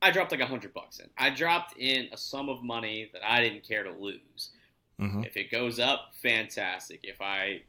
I 0.00 0.10
dropped 0.10 0.30
like 0.30 0.40
a 0.40 0.46
hundred 0.46 0.72
bucks 0.72 1.00
in. 1.00 1.10
I 1.18 1.28
dropped 1.28 1.76
in 1.76 2.08
a 2.12 2.16
sum 2.16 2.48
of 2.48 2.62
money 2.62 3.10
that 3.12 3.20
I 3.22 3.42
didn't 3.42 3.68
care 3.68 3.82
to 3.82 3.92
lose. 3.92 4.52
Mhm. 4.98 5.26
If 5.26 5.36
it 5.36 5.50
goes 5.50 5.78
up, 5.78 6.12
fantastic. 6.22 7.00
If 7.02 7.20
I 7.20 7.60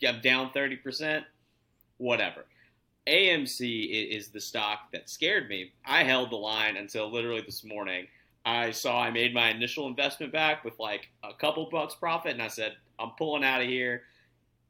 get 0.00 0.22
down 0.22 0.50
thirty 0.52 0.76
percent, 0.76 1.24
whatever. 1.98 2.44
AMC 3.06 4.10
is 4.16 4.28
the 4.28 4.40
stock 4.40 4.92
that 4.92 5.08
scared 5.08 5.48
me. 5.48 5.72
I 5.84 6.04
held 6.04 6.30
the 6.30 6.36
line 6.36 6.76
until 6.76 7.10
literally 7.10 7.40
this 7.40 7.64
morning. 7.64 8.06
I 8.44 8.70
saw 8.70 9.00
I 9.02 9.10
made 9.10 9.34
my 9.34 9.50
initial 9.50 9.86
investment 9.88 10.32
back 10.32 10.64
with 10.64 10.78
like 10.78 11.08
a 11.24 11.32
couple 11.34 11.68
bucks 11.70 11.94
profit, 11.94 12.32
and 12.32 12.42
I 12.42 12.48
said, 12.48 12.76
I'm 12.98 13.10
pulling 13.18 13.44
out 13.44 13.62
of 13.62 13.66
here. 13.68 14.02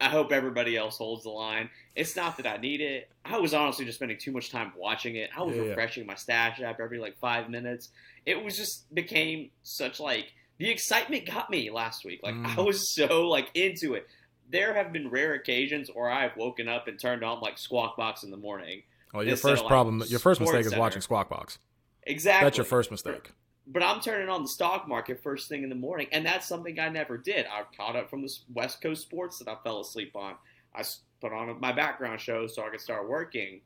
I 0.01 0.09
hope 0.09 0.33
everybody 0.33 0.77
else 0.79 0.97
holds 0.97 1.25
the 1.25 1.31
line. 1.31 1.69
It's 1.95 2.17
not 2.17 2.39
that 2.39 2.47
I 2.47 2.57
need 2.57 2.81
it. 2.81 3.11
I 3.25 3.37
was 3.39 3.53
honestly 3.53 3.85
just 3.85 3.99
spending 3.99 4.17
too 4.17 4.33
much 4.33 4.51
time 4.51 4.73
watching 4.77 5.17
it. 5.17 5.29
I 5.37 5.43
was 5.43 5.55
Yeah, 5.55 5.63
yeah. 5.63 5.69
refreshing 5.69 6.07
my 6.07 6.15
Stash 6.15 6.61
app 6.63 6.81
every 6.81 6.99
like 6.99 7.19
five 7.21 7.51
minutes. 7.51 7.91
It 8.25 8.43
was 8.43 8.57
just 8.57 8.93
became 8.95 9.51
such 9.63 10.01
like 10.01 10.33
the 10.59 10.71
excitement 10.71 11.27
got 11.27 11.51
me 11.51 11.71
last 11.71 12.05
week. 12.07 12.21
Like 12.23 12.35
Mm. 12.35 12.57
I 12.59 12.61
was 12.63 12.95
so 12.95 13.29
like 13.29 13.51
into 13.55 13.93
it. 13.95 14.07
There 14.51 14.75
have 14.75 14.93
been 14.93 15.11
rare 15.11 15.35
occasions 15.35 15.91
where 15.93 16.11
I've 16.11 16.37
woken 16.37 16.69
up 16.69 16.89
and 16.89 16.99
turned 16.99 17.23
on 17.23 17.41
like 17.41 17.59
Squawk 17.59 17.97
Box 17.97 18.23
in 18.25 18.31
the 18.31 18.37
morning. 18.37 18.83
Well, 19.13 19.23
your 19.23 19.33
Instead 19.33 19.49
of, 19.49 19.53
first 19.53 19.65
like, 19.65 19.71
problem, 19.71 20.03
your 20.07 20.19
first 20.19 20.41
mistake 20.41 20.67
is 20.67 20.77
watching 20.77 20.95
Center. 20.95 21.03
Squawk 21.03 21.29
Box. 21.31 21.59
Exactly. 22.05 22.47
That's 22.47 22.57
your 22.57 22.65
first 22.65 22.91
mistake. 22.91 23.33
But 23.67 23.83
I'm 23.83 24.01
turning 24.01 24.29
on 24.29 24.43
the 24.43 24.49
stock 24.49 24.89
market 24.89 25.23
first 25.23 25.49
thing 25.49 25.63
in 25.63 25.69
the 25.69 25.75
morning, 25.77 26.09
and 26.13 26.27
that's 26.27 26.47
something 26.47 26.79
I 26.81 26.89
never 26.89 27.17
did. 27.17 27.47
I 27.47 27.63
caught 27.77 27.95
up 27.95 28.11
from 28.11 28.23
the 28.23 28.33
West 28.53 28.81
Coast 28.81 29.03
sports 29.03 29.39
that 29.39 29.49
I 29.49 29.57
fell 29.63 29.81
asleep 29.81 30.17
on. 30.17 30.35
I 30.75 30.83
put 31.21 31.33
on 31.33 31.61
my 31.61 31.73
background 31.73 32.21
show 32.21 32.47
so 32.47 32.65
I 32.65 32.71
could 32.71 32.81
start 32.81 33.09
working. 33.09 33.61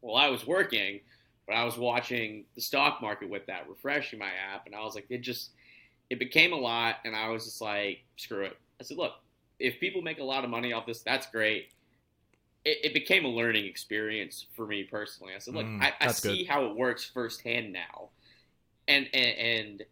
Well, 0.00 0.16
I 0.16 0.28
was 0.28 0.46
working, 0.46 1.00
but 1.46 1.54
I 1.54 1.64
was 1.64 1.76
watching 1.76 2.44
the 2.54 2.60
stock 2.60 3.02
market 3.02 3.28
with 3.28 3.46
that, 3.46 3.68
refreshing 3.68 4.18
my 4.18 4.30
app, 4.54 4.66
and 4.66 4.74
I 4.74 4.80
was 4.80 4.94
like, 4.94 5.06
it 5.10 5.22
just, 5.22 5.50
it 6.08 6.18
became 6.18 6.52
a 6.52 6.56
lot, 6.56 6.96
and 7.04 7.14
I 7.16 7.28
was 7.28 7.44
just 7.44 7.60
like, 7.60 8.04
screw 8.16 8.44
it. 8.44 8.56
I 8.80 8.84
said, 8.84 8.96
look, 8.96 9.12
if 9.58 9.80
people 9.80 10.02
make 10.02 10.18
a 10.18 10.24
lot 10.24 10.44
of 10.44 10.50
money 10.50 10.72
off 10.72 10.86
this, 10.86 11.00
that's 11.00 11.26
great. 11.26 11.70
It, 12.64 12.78
it 12.84 12.94
became 12.94 13.24
a 13.24 13.28
learning 13.28 13.64
experience 13.66 14.46
for 14.54 14.66
me 14.66 14.84
personally. 14.84 15.32
I 15.34 15.38
said, 15.38 15.54
look, 15.54 15.66
Mm, 15.66 15.82
I, 15.82 15.92
I 16.00 16.12
see 16.12 16.38
good. 16.38 16.48
how 16.48 16.64
it 16.66 16.76
works 16.76 17.04
firsthand 17.04 17.72
now, 17.72 18.08
and 18.88 19.08
and 19.12 19.38
and. 19.38 19.82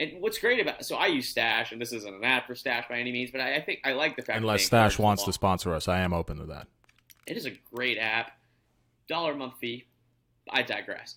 And 0.00 0.20
what's 0.20 0.38
great 0.40 0.58
about 0.58 0.84
so 0.84 0.96
I 0.96 1.06
use 1.06 1.28
Stash, 1.28 1.70
and 1.70 1.80
this 1.80 1.92
isn't 1.92 2.12
an 2.12 2.24
ad 2.24 2.42
for 2.48 2.56
Stash 2.56 2.88
by 2.88 2.98
any 2.98 3.12
means, 3.12 3.30
but 3.30 3.40
I, 3.40 3.54
I 3.54 3.60
think 3.60 3.78
I 3.84 3.92
like 3.92 4.16
the 4.16 4.22
fact. 4.22 4.38
Unless 4.40 4.64
Stash 4.64 4.98
wants 4.98 5.22
to 5.22 5.32
sponsor 5.32 5.72
us, 5.72 5.86
I 5.86 6.00
am 6.00 6.12
open 6.12 6.36
to 6.38 6.46
that. 6.46 6.66
it 7.28 7.36
is 7.36 7.46
a 7.46 7.52
great 7.72 7.96
app. 7.96 8.32
Dollar 9.06 9.34
a 9.34 9.36
month 9.36 9.54
fee. 9.60 9.84
I 10.50 10.62
digress. 10.62 11.14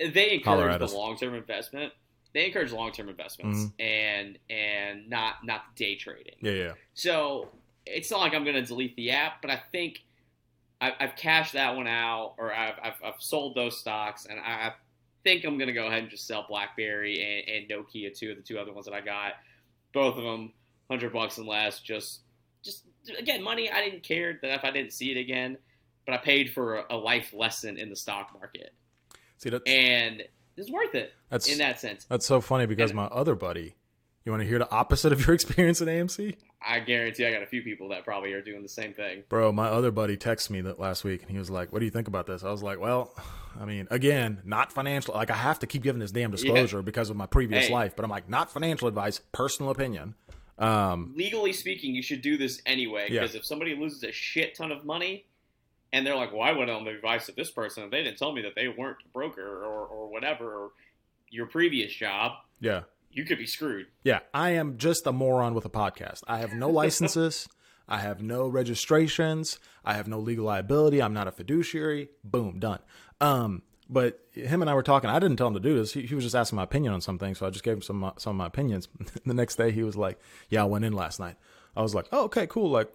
They 0.00 0.32
encourage 0.32 0.74
at 0.74 0.80
the 0.80 0.92
long 0.96 1.16
term 1.16 1.34
investment. 1.34 1.92
They 2.36 2.44
encourage 2.44 2.70
long 2.70 2.92
term 2.92 3.08
investments 3.08 3.60
Mm-hmm. 3.60 3.80
and 3.80 4.38
and 4.50 5.08
not 5.08 5.36
not 5.42 5.74
day 5.74 5.96
trading. 5.96 6.34
Yeah, 6.42 6.52
yeah. 6.52 6.72
So 6.92 7.48
it's 7.86 8.10
not 8.10 8.20
like 8.20 8.34
I'm 8.34 8.44
going 8.44 8.56
to 8.56 8.62
delete 8.62 8.94
the 8.96 9.12
app, 9.12 9.40
but 9.40 9.50
I 9.50 9.62
think 9.72 10.04
I, 10.82 10.92
I've 11.00 11.16
cashed 11.16 11.54
that 11.54 11.74
one 11.74 11.86
out, 11.86 12.34
or 12.36 12.52
I've, 12.52 12.74
I've, 12.82 12.94
I've 13.02 13.20
sold 13.20 13.54
those 13.54 13.78
stocks, 13.78 14.26
and 14.26 14.38
I, 14.38 14.66
I 14.66 14.72
think 15.24 15.44
I'm 15.44 15.56
going 15.56 15.68
to 15.68 15.72
go 15.72 15.86
ahead 15.86 16.00
and 16.00 16.10
just 16.10 16.26
sell 16.26 16.44
BlackBerry 16.46 17.44
and, 17.48 17.70
and 17.70 17.70
Nokia 17.70 18.14
too, 18.14 18.34
the 18.34 18.42
two 18.42 18.58
other 18.58 18.74
ones 18.74 18.84
that 18.84 18.92
I 18.92 19.00
got. 19.00 19.32
Both 19.94 20.18
of 20.18 20.24
them, 20.24 20.52
hundred 20.90 21.14
bucks 21.14 21.38
and 21.38 21.46
less. 21.46 21.80
Just, 21.80 22.20
just 22.62 22.84
again, 23.18 23.42
money. 23.42 23.70
I 23.70 23.82
didn't 23.82 24.02
care 24.02 24.38
that 24.42 24.54
if 24.54 24.62
I 24.64 24.70
didn't 24.70 24.92
see 24.92 25.10
it 25.10 25.16
again, 25.16 25.56
but 26.04 26.12
I 26.14 26.18
paid 26.18 26.52
for 26.52 26.80
a, 26.80 26.84
a 26.90 26.96
life 26.96 27.32
lesson 27.32 27.78
in 27.78 27.88
the 27.88 27.96
stock 27.96 28.34
market, 28.38 28.74
See, 29.38 29.48
that's 29.48 29.64
and 29.66 30.22
it's 30.56 30.70
worth 30.70 30.94
it 30.94 31.12
that's 31.30 31.48
in 31.48 31.58
that 31.58 31.80
sense. 31.80 32.04
that's 32.04 32.26
so 32.26 32.40
funny 32.40 32.66
because 32.66 32.90
And- 32.90 32.96
my 32.96 33.06
other 33.06 33.34
buddy. 33.34 33.74
You 34.24 34.32
want 34.32 34.42
to 34.42 34.48
hear 34.48 34.58
the 34.58 34.68
opposite 34.72 35.12
of 35.12 35.24
your 35.24 35.34
experience 35.36 35.80
at 35.80 35.86
AMC? 35.86 36.34
I 36.60 36.80
guarantee 36.80 37.24
I 37.26 37.30
got 37.32 37.42
a 37.44 37.46
few 37.46 37.62
people 37.62 37.90
that 37.90 38.04
probably 38.04 38.32
are 38.32 38.42
doing 38.42 38.60
the 38.60 38.68
same 38.68 38.92
thing. 38.92 39.22
Bro, 39.28 39.52
my 39.52 39.68
other 39.68 39.92
buddy 39.92 40.16
texted 40.16 40.50
me 40.50 40.60
that 40.62 40.80
last 40.80 41.04
week 41.04 41.22
and 41.22 41.30
he 41.30 41.38
was 41.38 41.48
like, 41.48 41.72
What 41.72 41.78
do 41.78 41.84
you 41.84 41.92
think 41.92 42.08
about 42.08 42.26
this? 42.26 42.42
I 42.42 42.50
was 42.50 42.60
like, 42.60 42.80
Well, 42.80 43.14
I 43.60 43.64
mean, 43.66 43.86
again, 43.88 44.40
not 44.44 44.72
financial. 44.72 45.14
Like, 45.14 45.30
I 45.30 45.36
have 45.36 45.60
to 45.60 45.68
keep 45.68 45.84
giving 45.84 46.00
this 46.00 46.10
damn 46.10 46.32
disclosure 46.32 46.82
because 46.82 47.08
of 47.08 47.16
my 47.16 47.26
previous 47.26 47.68
Hey. 47.68 47.72
life, 47.72 47.94
but 47.94 48.04
I'm 48.04 48.10
like, 48.10 48.28
Not 48.28 48.50
financial 48.50 48.88
advice, 48.88 49.20
personal 49.30 49.70
opinion. 49.70 50.16
Um, 50.58 51.12
legally 51.16 51.52
speaking, 51.52 51.94
you 51.94 52.02
should 52.02 52.22
do 52.22 52.36
this 52.36 52.60
anyway. 52.66 53.06
Yeah. 53.10 53.20
Because 53.20 53.36
if 53.36 53.44
somebody 53.44 53.76
loses 53.76 54.02
a 54.02 54.10
shit 54.10 54.56
ton 54.56 54.72
of 54.72 54.84
money, 54.84 55.24
and 55.92 56.06
they're 56.06 56.16
like, 56.16 56.32
"Well, 56.32 56.42
I 56.42 56.52
went 56.52 56.70
on 56.70 56.84
the 56.84 56.90
advice 56.90 57.28
of 57.28 57.36
this 57.36 57.50
person, 57.50 57.84
and 57.84 57.92
they 57.92 58.02
didn't 58.02 58.18
tell 58.18 58.32
me 58.32 58.42
that 58.42 58.54
they 58.54 58.68
weren't 58.68 58.98
a 59.04 59.08
broker 59.08 59.64
or, 59.64 59.86
or 59.86 60.08
whatever, 60.10 60.54
or 60.54 60.70
your 61.30 61.46
previous 61.46 61.92
job," 61.92 62.32
yeah. 62.60 62.82
you 63.10 63.24
could 63.24 63.38
be 63.38 63.46
screwed. 63.46 63.86
Yeah. 64.04 64.20
I 64.32 64.50
am 64.50 64.78
just 64.78 65.06
a 65.06 65.12
moron 65.12 65.54
with 65.54 65.64
a 65.64 65.70
podcast. 65.70 66.22
I 66.26 66.38
have 66.38 66.52
no 66.52 66.68
licenses. 66.70 67.48
I 67.88 67.98
have 67.98 68.20
no 68.20 68.48
registrations. 68.48 69.58
I 69.84 69.94
have 69.94 70.08
no 70.08 70.18
legal 70.18 70.46
liability. 70.46 71.00
I'm 71.00 71.14
not 71.14 71.28
a 71.28 71.32
fiduciary. 71.32 72.08
Boom, 72.24 72.58
done. 72.58 72.80
Um, 73.20 73.62
but 73.88 74.20
him 74.32 74.60
and 74.62 74.70
I 74.70 74.74
were 74.74 74.82
talking. 74.82 75.08
I 75.08 75.18
didn't 75.18 75.36
tell 75.36 75.46
him 75.46 75.54
to 75.54 75.60
do 75.60 75.76
this. 75.76 75.92
He, 75.92 76.02
he 76.02 76.14
was 76.14 76.24
just 76.24 76.34
asking 76.34 76.56
my 76.56 76.64
opinion 76.64 76.92
on 76.92 77.00
something, 77.00 77.34
so 77.34 77.46
I 77.46 77.50
just 77.50 77.64
gave 77.64 77.74
him 77.74 77.82
some 77.82 78.12
some 78.18 78.30
of 78.30 78.36
my 78.36 78.46
opinions. 78.46 78.88
the 79.24 79.34
next 79.34 79.56
day, 79.56 79.70
he 79.70 79.82
was 79.82 79.96
like, 79.96 80.18
"Yeah, 80.48 80.62
I 80.62 80.64
went 80.64 80.84
in 80.84 80.92
last 80.92 81.20
night." 81.20 81.36
I 81.76 81.82
was 81.82 81.94
like, 81.94 82.06
"Oh, 82.10 82.24
okay, 82.24 82.46
cool. 82.46 82.70
Like, 82.70 82.92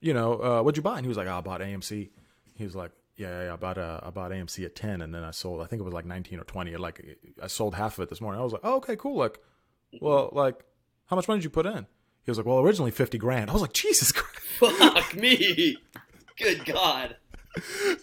you 0.00 0.14
know, 0.14 0.34
uh, 0.42 0.62
what'd 0.62 0.76
you 0.76 0.82
buy?" 0.82 0.96
And 0.96 1.04
he 1.04 1.08
was 1.08 1.16
like, 1.16 1.26
oh, 1.28 1.38
"I 1.38 1.40
bought 1.40 1.60
AMC." 1.60 2.10
He 2.54 2.64
was 2.64 2.74
like, 2.76 2.92
"Yeah, 3.16 3.28
yeah, 3.28 3.44
yeah 3.46 3.52
I 3.52 3.56
bought 3.56 3.78
uh, 3.78 4.00
I 4.02 4.10
bought 4.10 4.30
AMC 4.30 4.64
at 4.64 4.74
ten, 4.74 5.00
and 5.02 5.14
then 5.14 5.24
I 5.24 5.30
sold. 5.30 5.60
I 5.62 5.66
think 5.66 5.80
it 5.80 5.84
was 5.84 5.94
like 5.94 6.04
nineteen 6.06 6.38
or 6.40 6.44
twenty. 6.44 6.76
Like, 6.76 7.04
I 7.42 7.46
sold 7.46 7.74
half 7.74 7.98
of 7.98 8.02
it 8.04 8.08
this 8.10 8.20
morning." 8.20 8.40
I 8.40 8.44
was 8.44 8.52
like, 8.52 8.62
"Oh, 8.64 8.76
okay, 8.76 8.96
cool. 8.96 9.16
Like, 9.16 9.38
well, 10.00 10.30
like, 10.32 10.56
how 11.06 11.16
much 11.16 11.28
money 11.28 11.38
did 11.38 11.44
you 11.44 11.50
put 11.50 11.66
in?" 11.66 11.86
He 12.24 12.30
was 12.30 12.38
like, 12.38 12.46
"Well, 12.46 12.58
originally 12.60 12.90
fifty 12.90 13.18
grand." 13.18 13.50
I 13.50 13.52
was 13.52 13.62
like, 13.62 13.72
"Jesus 13.72 14.12
Christ." 14.12 14.34
Fuck 14.58 15.14
me. 15.14 15.76
Good 16.36 16.64
God. 16.64 17.16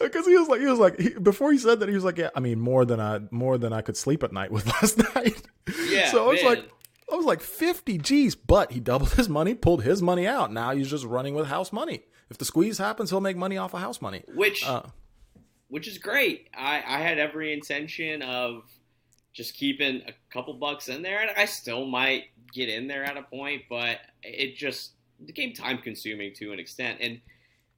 because 0.02 0.26
he 0.26 0.36
was 0.38 0.50
like 0.50 0.60
he 0.60 0.66
was 0.68 0.80
like 0.80 1.00
he, 1.00 1.10
before 1.12 1.52
he 1.52 1.58
said 1.58 1.80
that 1.80 1.88
he 1.88 1.96
was 1.96 2.04
like 2.04 2.18
yeah 2.18 2.30
i 2.36 2.40
mean 2.42 2.60
more 2.60 2.84
than 2.84 3.00
i 3.00 3.20
more 3.32 3.58
than 3.58 3.72
i 3.72 3.82
could 3.82 3.96
sleep 3.96 4.22
at 4.24 4.34
night 4.34 4.52
with 4.52 4.66
last 4.82 4.98
night 5.16 5.42
Yeah, 5.88 6.12
so 6.12 6.26
i 6.26 6.32
was 6.34 6.44
man. 6.44 6.56
like 6.56 6.70
i 7.12 7.16
was 7.16 7.26
like 7.26 7.42
50 7.42 7.98
g's 8.00 8.36
but 8.36 8.72
he 8.72 8.80
doubled 8.80 9.14
his 9.14 9.30
money 9.30 9.54
pulled 9.54 9.84
his 9.84 10.02
money 10.02 10.28
out 10.28 10.52
now 10.52 10.72
he's 10.72 10.90
just 10.90 11.06
running 11.06 11.36
with 11.36 11.48
house 11.48 11.72
money 11.72 12.04
if 12.30 12.38
the 12.38 12.46
squeeze 12.46 12.78
happens 12.78 13.10
he'll 13.10 13.22
make 13.22 13.38
money 13.38 13.58
off 13.58 13.74
of 13.74 13.82
house 13.82 14.02
money 14.02 14.24
Which, 14.34 14.66
uh, 14.66 14.84
which 15.68 15.88
is 15.88 15.98
great. 15.98 16.48
I, 16.56 16.78
I 16.88 17.00
had 17.00 17.18
every 17.18 17.54
intention 17.54 18.22
of 18.22 18.64
just 19.34 19.56
keeping 19.56 20.02
a 20.08 20.14
couple 20.32 20.54
bucks 20.54 20.88
in 20.88 21.02
there, 21.02 21.22
and 21.22 21.32
I 21.36 21.46
still 21.46 21.86
might 21.86 22.26
get 22.54 22.70
in 22.70 22.88
there 22.88 23.04
at 23.04 23.18
a 23.18 23.24
point, 23.24 23.64
but 23.70 23.98
it 24.24 24.56
just 24.56 24.92
became 25.26 25.54
time 25.54 25.80
consuming 25.80 26.34
to 26.36 26.54
an 26.54 26.60
extent. 26.60 27.00
And 27.02 27.20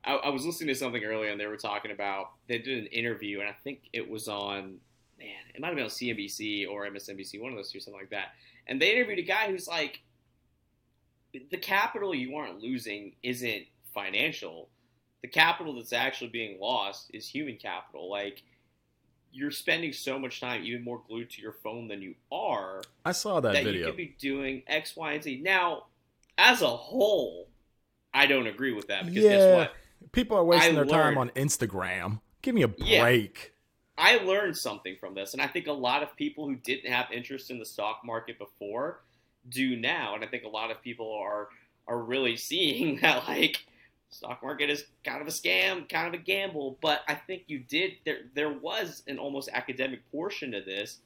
I, 0.04 0.16
I 0.16 0.30
was 0.30 0.46
listening 0.46 0.68
to 0.68 0.76
something 0.76 1.04
earlier, 1.04 1.32
and 1.32 1.40
they 1.40 1.48
were 1.48 1.58
talking 1.58 1.92
about 1.92 2.32
they 2.48 2.60
did 2.60 2.78
an 2.78 2.86
interview, 2.88 3.40
and 3.40 3.50
I 3.50 3.56
think 3.64 3.90
it 3.94 4.08
was 4.08 4.28
on 4.28 4.78
man, 5.18 5.30
it 5.56 5.60
might 5.60 5.70
have 5.70 5.76
been 5.76 5.86
on 5.86 5.90
CNBC 5.90 6.70
or 6.70 6.86
MSNBC, 6.86 7.42
one 7.42 7.52
of 7.52 7.58
those 7.58 7.72
two, 7.72 7.80
something 7.80 8.00
like 8.00 8.12
that. 8.12 8.34
And 8.68 8.82
they 8.82 8.94
interviewed 8.96 9.20
a 9.20 9.24
guy 9.24 9.50
who's 9.50 9.68
like, 9.68 10.02
the 11.34 11.58
capital 11.58 12.16
you 12.16 12.36
aren't 12.36 12.60
losing 12.62 13.14
isn't 13.24 13.66
financial. 13.94 14.70
The 15.22 15.28
capital 15.28 15.76
that's 15.76 15.94
actually 15.94 16.30
being 16.30 16.60
lost 16.60 17.12
is 17.14 17.28
human 17.28 17.58
capital. 17.58 18.10
Like 18.10 18.44
you're 19.32 19.52
spending 19.52 19.94
so 19.94 20.18
much 20.18 20.40
time 20.40 20.64
even 20.64 20.84
more 20.84 21.02
glued 21.08 21.30
to 21.30 21.42
your 21.42 21.52
phone 21.52 21.88
than 21.88 22.02
you 22.02 22.16
are 22.32 22.82
i 23.06 23.12
saw 23.12 23.40
that, 23.40 23.54
that 23.54 23.66
you 23.66 23.86
could 23.86 23.96
be 23.98 24.16
doing 24.20 24.64
X, 24.68 24.96
Y, 24.96 25.14
and 25.14 25.24
Z. 25.24 25.42
Now, 25.44 25.86
as 26.38 26.62
a 26.62 26.68
whole, 26.68 27.48
I 28.14 28.26
don't 28.26 28.48
agree 28.48 28.74
with 28.74 28.88
that 28.88 29.06
because 29.06 29.24
Yeah. 29.24 29.38
guess 29.38 29.54
what? 29.54 29.76
people 30.12 30.38
are 30.38 30.44
wasting 30.44 30.74
I 30.74 30.84
their 30.84 30.86
time 30.86 31.18
on 31.18 31.30
instagram 31.32 32.22
give 32.42 32.56
me 32.56 32.62
a 32.62 32.68
break 32.68 33.54
I 33.98 34.18
learned 34.18 34.56
something 34.56 34.96
from 35.00 35.16
this, 35.16 35.34
and 35.34 35.42
I 35.42 35.48
think 35.48 35.68
a 35.68 35.74
lot 35.74 36.04
of 36.04 36.16
people 36.16 36.46
who 36.46 36.56
didn't 36.56 36.92
have 36.92 37.12
interest 37.12 37.50
in 37.50 37.58
the 37.58 37.66
stock 37.66 38.02
market 38.06 38.38
before 38.38 39.02
do 39.50 39.76
now, 39.76 40.14
and 40.16 40.24
I 40.24 40.28
think 40.28 40.44
a 40.44 40.50
lot 40.50 40.72
of 40.72 40.82
people 40.82 41.12
are 41.14 41.50
are 41.88 42.00
really 42.00 42.38
seeing 42.38 43.00
that 43.02 43.28
like 43.28 43.66
stock 44.10 44.42
market 44.44 44.70
is 44.70 44.86
kind 45.04 45.22
of 45.22 45.28
a 45.28 45.32
scam, 45.32 45.88
kind 45.90 46.08
of 46.08 46.14
a 46.14 46.24
gamble. 46.24 46.78
But 46.82 47.02
I 47.08 47.16
think 47.16 47.44
you 47.48 47.60
did 47.60 47.94
there 48.06 48.20
there 48.36 48.52
was 48.52 49.04
an 49.08 49.18
almost 49.18 49.50
academic 49.52 50.10
portion 50.12 50.52
to 50.52 50.62
this 50.62 51.00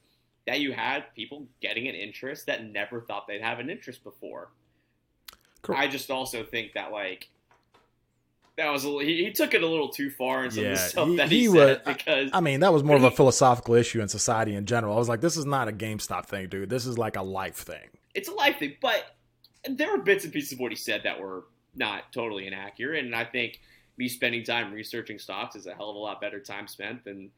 that 0.47 0.60
you 0.60 0.73
had 0.73 1.13
people 1.15 1.45
getting 1.62 1.88
an 1.88 1.95
interest 1.95 2.47
that 2.47 2.65
never 2.65 3.01
thought 3.01 3.27
they'd 3.27 3.41
have 3.41 3.60
an 3.60 3.69
interest 3.69 4.04
before. 4.04 4.49
Correct. 5.62 5.82
I 5.82 5.88
just 5.88 6.10
also 6.10 6.43
think 6.43 6.73
that 6.73 6.91
like 6.91 7.30
that 8.63 8.71
was 8.71 8.86
a, 8.86 8.89
he, 9.04 9.26
he 9.26 9.32
took 9.32 9.54
it 9.54 9.63
a 9.63 9.67
little 9.67 9.89
too 9.89 10.10
far 10.10 10.45
in 10.45 10.52
some 10.52 10.60
of 10.60 10.65
Yeah, 10.65 10.71
the 10.74 10.78
stuff 10.80 11.08
he- 11.08 11.15
that 11.17 11.30
he, 11.30 11.39
he 11.41 11.47
said 11.47 11.54
was- 11.86 11.95
because 11.95 12.30
I 12.34 12.39
mean, 12.41 12.60
that 12.62 12.71
was 12.74 12.84
more 12.84 12.95
of 12.95 13.04
a 13.04 13.12
philosophical 13.12 13.76
issue 13.76 14.02
in 14.02 14.08
society 14.08 14.56
in 14.56 14.65
general. 14.65 14.93
I 14.95 14.97
was 14.97 15.10
like, 15.10 15.21
this 15.21 15.38
is 15.38 15.45
not 15.45 15.67
a 15.67 15.71
GameStop 15.71 16.26
thing, 16.28 16.47
dude. 16.50 16.69
This 16.69 16.86
is 16.86 16.97
like 16.97 17.15
a 17.15 17.21
life 17.24 17.56
thing. 17.58 17.89
it's 18.13 18.30
a 18.30 18.34
life 18.34 18.60
thing. 18.60 18.76
But 18.82 19.04
there 19.69 19.91
were 19.91 20.02
bits 20.04 20.24
and 20.24 20.34
pieces 20.34 20.54
of 20.54 20.60
what 20.60 20.71
he 20.71 20.76
said 20.76 21.02
that 21.04 21.19
were 21.19 21.45
not 21.76 22.12
totally 22.13 22.47
inaccurate, 22.47 23.04
and 23.06 23.15
I 23.15 23.24
think 23.26 23.60
me 23.97 24.08
spending 24.08 24.43
time 24.43 24.74
researching 24.74 25.19
stocks 25.19 25.56
is 25.56 25.67
a 25.67 25.74
hell 25.74 25.89
of 25.89 25.95
a 25.95 26.00
lot 26.00 26.19
better 26.21 26.39
time 26.39 26.67
spent 26.67 27.04
than 27.06 27.30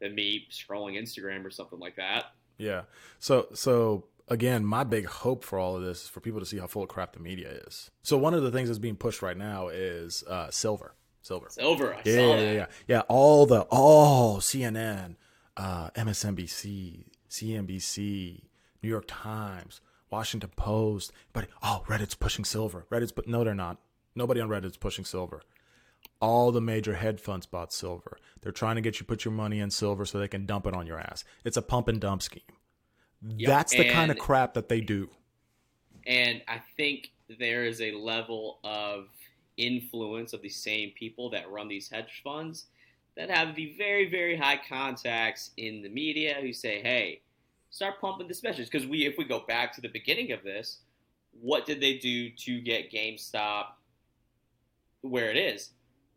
than 0.00 0.14
me 0.14 0.46
scrolling 0.50 0.98
Instagram 1.00 1.44
or 1.44 1.50
something 1.50 1.78
like 1.78 1.96
that. 1.96 2.26
Yeah. 2.58 2.82
So 3.18 3.48
so 3.54 4.04
again, 4.30 4.64
my 4.64 4.84
big 4.84 5.06
hope 5.06 5.44
for 5.44 5.58
all 5.58 5.76
of 5.76 5.82
this 5.82 6.04
is 6.04 6.08
for 6.08 6.20
people 6.20 6.40
to 6.40 6.46
see 6.46 6.58
how 6.58 6.66
full 6.66 6.84
of 6.84 6.88
crap 6.88 7.12
the 7.12 7.20
media 7.20 7.50
is. 7.66 7.90
So 8.02 8.16
one 8.16 8.32
of 8.32 8.42
the 8.42 8.50
things 8.50 8.68
that's 8.68 8.78
being 8.78 8.96
pushed 8.96 9.20
right 9.20 9.36
now 9.36 9.68
is 9.68 10.24
uh, 10.24 10.50
silver. 10.50 10.94
Silver. 11.22 11.48
Over. 11.60 11.94
I 11.94 12.00
yeah, 12.04 12.14
yeah, 12.14 12.52
yeah. 12.52 12.66
Yeah, 12.88 13.00
all 13.00 13.44
the 13.44 13.62
all 13.70 14.38
CNN, 14.38 15.16
uh, 15.56 15.90
MSNBC, 15.90 17.04
CNBC, 17.28 18.42
New 18.82 18.88
York 18.88 19.04
Times, 19.06 19.82
Washington 20.10 20.50
Post, 20.56 21.12
but 21.34 21.48
oh, 21.62 21.84
Reddit's 21.88 22.14
pushing 22.14 22.46
silver. 22.46 22.86
Reddit's 22.90 23.12
but 23.12 23.28
no, 23.28 23.44
they're 23.44 23.54
not. 23.54 23.78
Nobody 24.14 24.40
on 24.40 24.48
Reddit's 24.48 24.78
pushing 24.78 25.04
silver. 25.04 25.42
All 26.20 26.52
the 26.52 26.60
major 26.60 26.94
hedge 26.94 27.20
funds 27.20 27.44
bought 27.44 27.72
silver. 27.72 28.18
They're 28.40 28.52
trying 28.52 28.76
to 28.76 28.82
get 28.82 28.98
you 28.98 29.04
put 29.04 29.24
your 29.24 29.32
money 29.32 29.60
in 29.60 29.70
silver 29.70 30.06
so 30.06 30.18
they 30.18 30.28
can 30.28 30.46
dump 30.46 30.66
it 30.66 30.74
on 30.74 30.86
your 30.86 30.98
ass. 30.98 31.24
It's 31.44 31.56
a 31.58 31.62
pump 31.62 31.88
and 31.88 32.00
dump 32.00 32.22
scheme. 32.22 32.42
That's 33.22 33.72
the 33.72 33.90
kind 33.90 34.10
of 34.10 34.18
crap 34.18 34.54
that 34.54 34.68
they 34.68 34.80
do. 34.80 35.08
And 36.06 36.42
I 36.48 36.60
think 36.76 37.10
there 37.38 37.64
is 37.64 37.80
a 37.80 37.92
level 37.92 38.58
of 38.64 39.08
influence 39.56 40.32
of 40.32 40.42
the 40.42 40.48
same 40.48 40.90
people 40.98 41.30
that 41.30 41.50
run 41.50 41.68
these 41.68 41.88
hedge 41.88 42.22
funds 42.24 42.66
that 43.16 43.30
have 43.30 43.54
the 43.54 43.74
very, 43.76 44.08
very 44.08 44.36
high 44.36 44.58
contacts 44.68 45.50
in 45.56 45.82
the 45.82 45.88
media 45.88 46.36
who 46.40 46.52
say, 46.52 46.80
hey, 46.80 47.20
start 47.70 48.00
pumping 48.00 48.28
this 48.28 48.42
message. 48.42 48.70
Because 48.70 48.86
we, 48.86 49.06
if 49.06 49.18
we 49.18 49.24
go 49.24 49.44
back 49.46 49.72
to 49.74 49.80
the 49.80 49.88
beginning 49.88 50.32
of 50.32 50.42
this, 50.42 50.78
what 51.40 51.66
did 51.66 51.80
they 51.80 51.98
do 51.98 52.30
to 52.30 52.60
get 52.60 52.90
GameStop 52.90 53.66
where 55.02 55.30
it 55.30 55.36
is? 55.36 55.70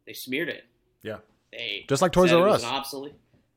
They 0.05 0.13
smeared 0.13 0.49
it. 0.49 0.65
Yeah. 1.01 1.17
They 1.51 1.85
Just 1.87 2.01
like 2.01 2.11
Toys 2.11 2.31
R 2.31 2.47
Us. 2.47 2.63
obsolete. 2.63 3.15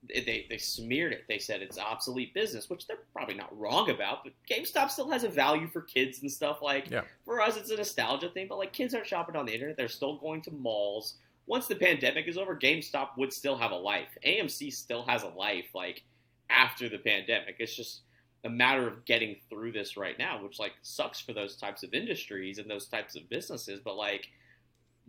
They, 0.09 0.47
they 0.49 0.59
smeared 0.59 1.13
it. 1.13 1.25
They 1.29 1.39
said 1.39 1.63
it's 1.63 1.79
obsolete 1.79 2.35
business, 2.35 2.69
which 2.71 2.87
they're 2.87 2.99
probably 3.13 3.35
not 3.35 3.57
wrong 3.59 3.91
about. 3.91 4.25
But 4.25 4.33
GameStop 4.51 4.91
still 4.91 5.11
has 5.11 5.25
a 5.25 5.29
value 5.29 5.69
for 5.69 5.83
kids 5.83 6.23
and 6.23 6.31
stuff. 6.31 6.63
Like 6.63 6.91
Yeah. 6.91 7.03
for 7.25 7.41
us, 7.41 7.57
it's 7.57 7.71
a 7.71 7.77
nostalgia 7.77 8.29
thing. 8.31 8.47
But 8.49 8.59
like 8.59 8.73
kids 8.73 8.95
aren't 8.95 9.07
shopping 9.07 9.37
on 9.37 9.47
the 9.47 9.53
internet; 9.55 9.77
they're 9.77 9.89
still 9.89 10.17
going 10.17 10.43
to 10.43 10.51
malls. 10.53 11.15
Once 11.47 11.67
the 11.67 11.77
pandemic 11.77 12.27
is 12.27 12.37
over, 12.37 12.57
GameStop 12.57 13.17
would 13.17 13.33
still 13.33 13.57
have 13.57 13.71
a 13.71 13.77
life. 13.77 14.09
AMC 14.25 14.73
still 14.73 15.05
has 15.05 15.23
a 15.23 15.29
life. 15.29 15.67
Like 15.75 16.03
after 16.51 16.89
the 16.89 16.99
pandemic, 16.99 17.57
it's 17.59 17.75
just 17.77 18.03
a 18.45 18.49
matter 18.51 18.87
of 18.87 19.05
getting 19.05 19.37
through 19.49 19.73
this 19.73 19.97
right 19.97 20.19
now, 20.19 20.43
which 20.43 20.59
like 20.59 20.73
sucks 20.83 21.21
for 21.21 21.33
those 21.33 21.57
types 21.57 21.83
of 21.83 21.95
industries 21.95 22.59
and 22.59 22.71
those 22.71 22.87
types 22.87 23.17
of 23.17 23.29
businesses. 23.29 23.81
But 23.85 23.97
like 23.97 24.29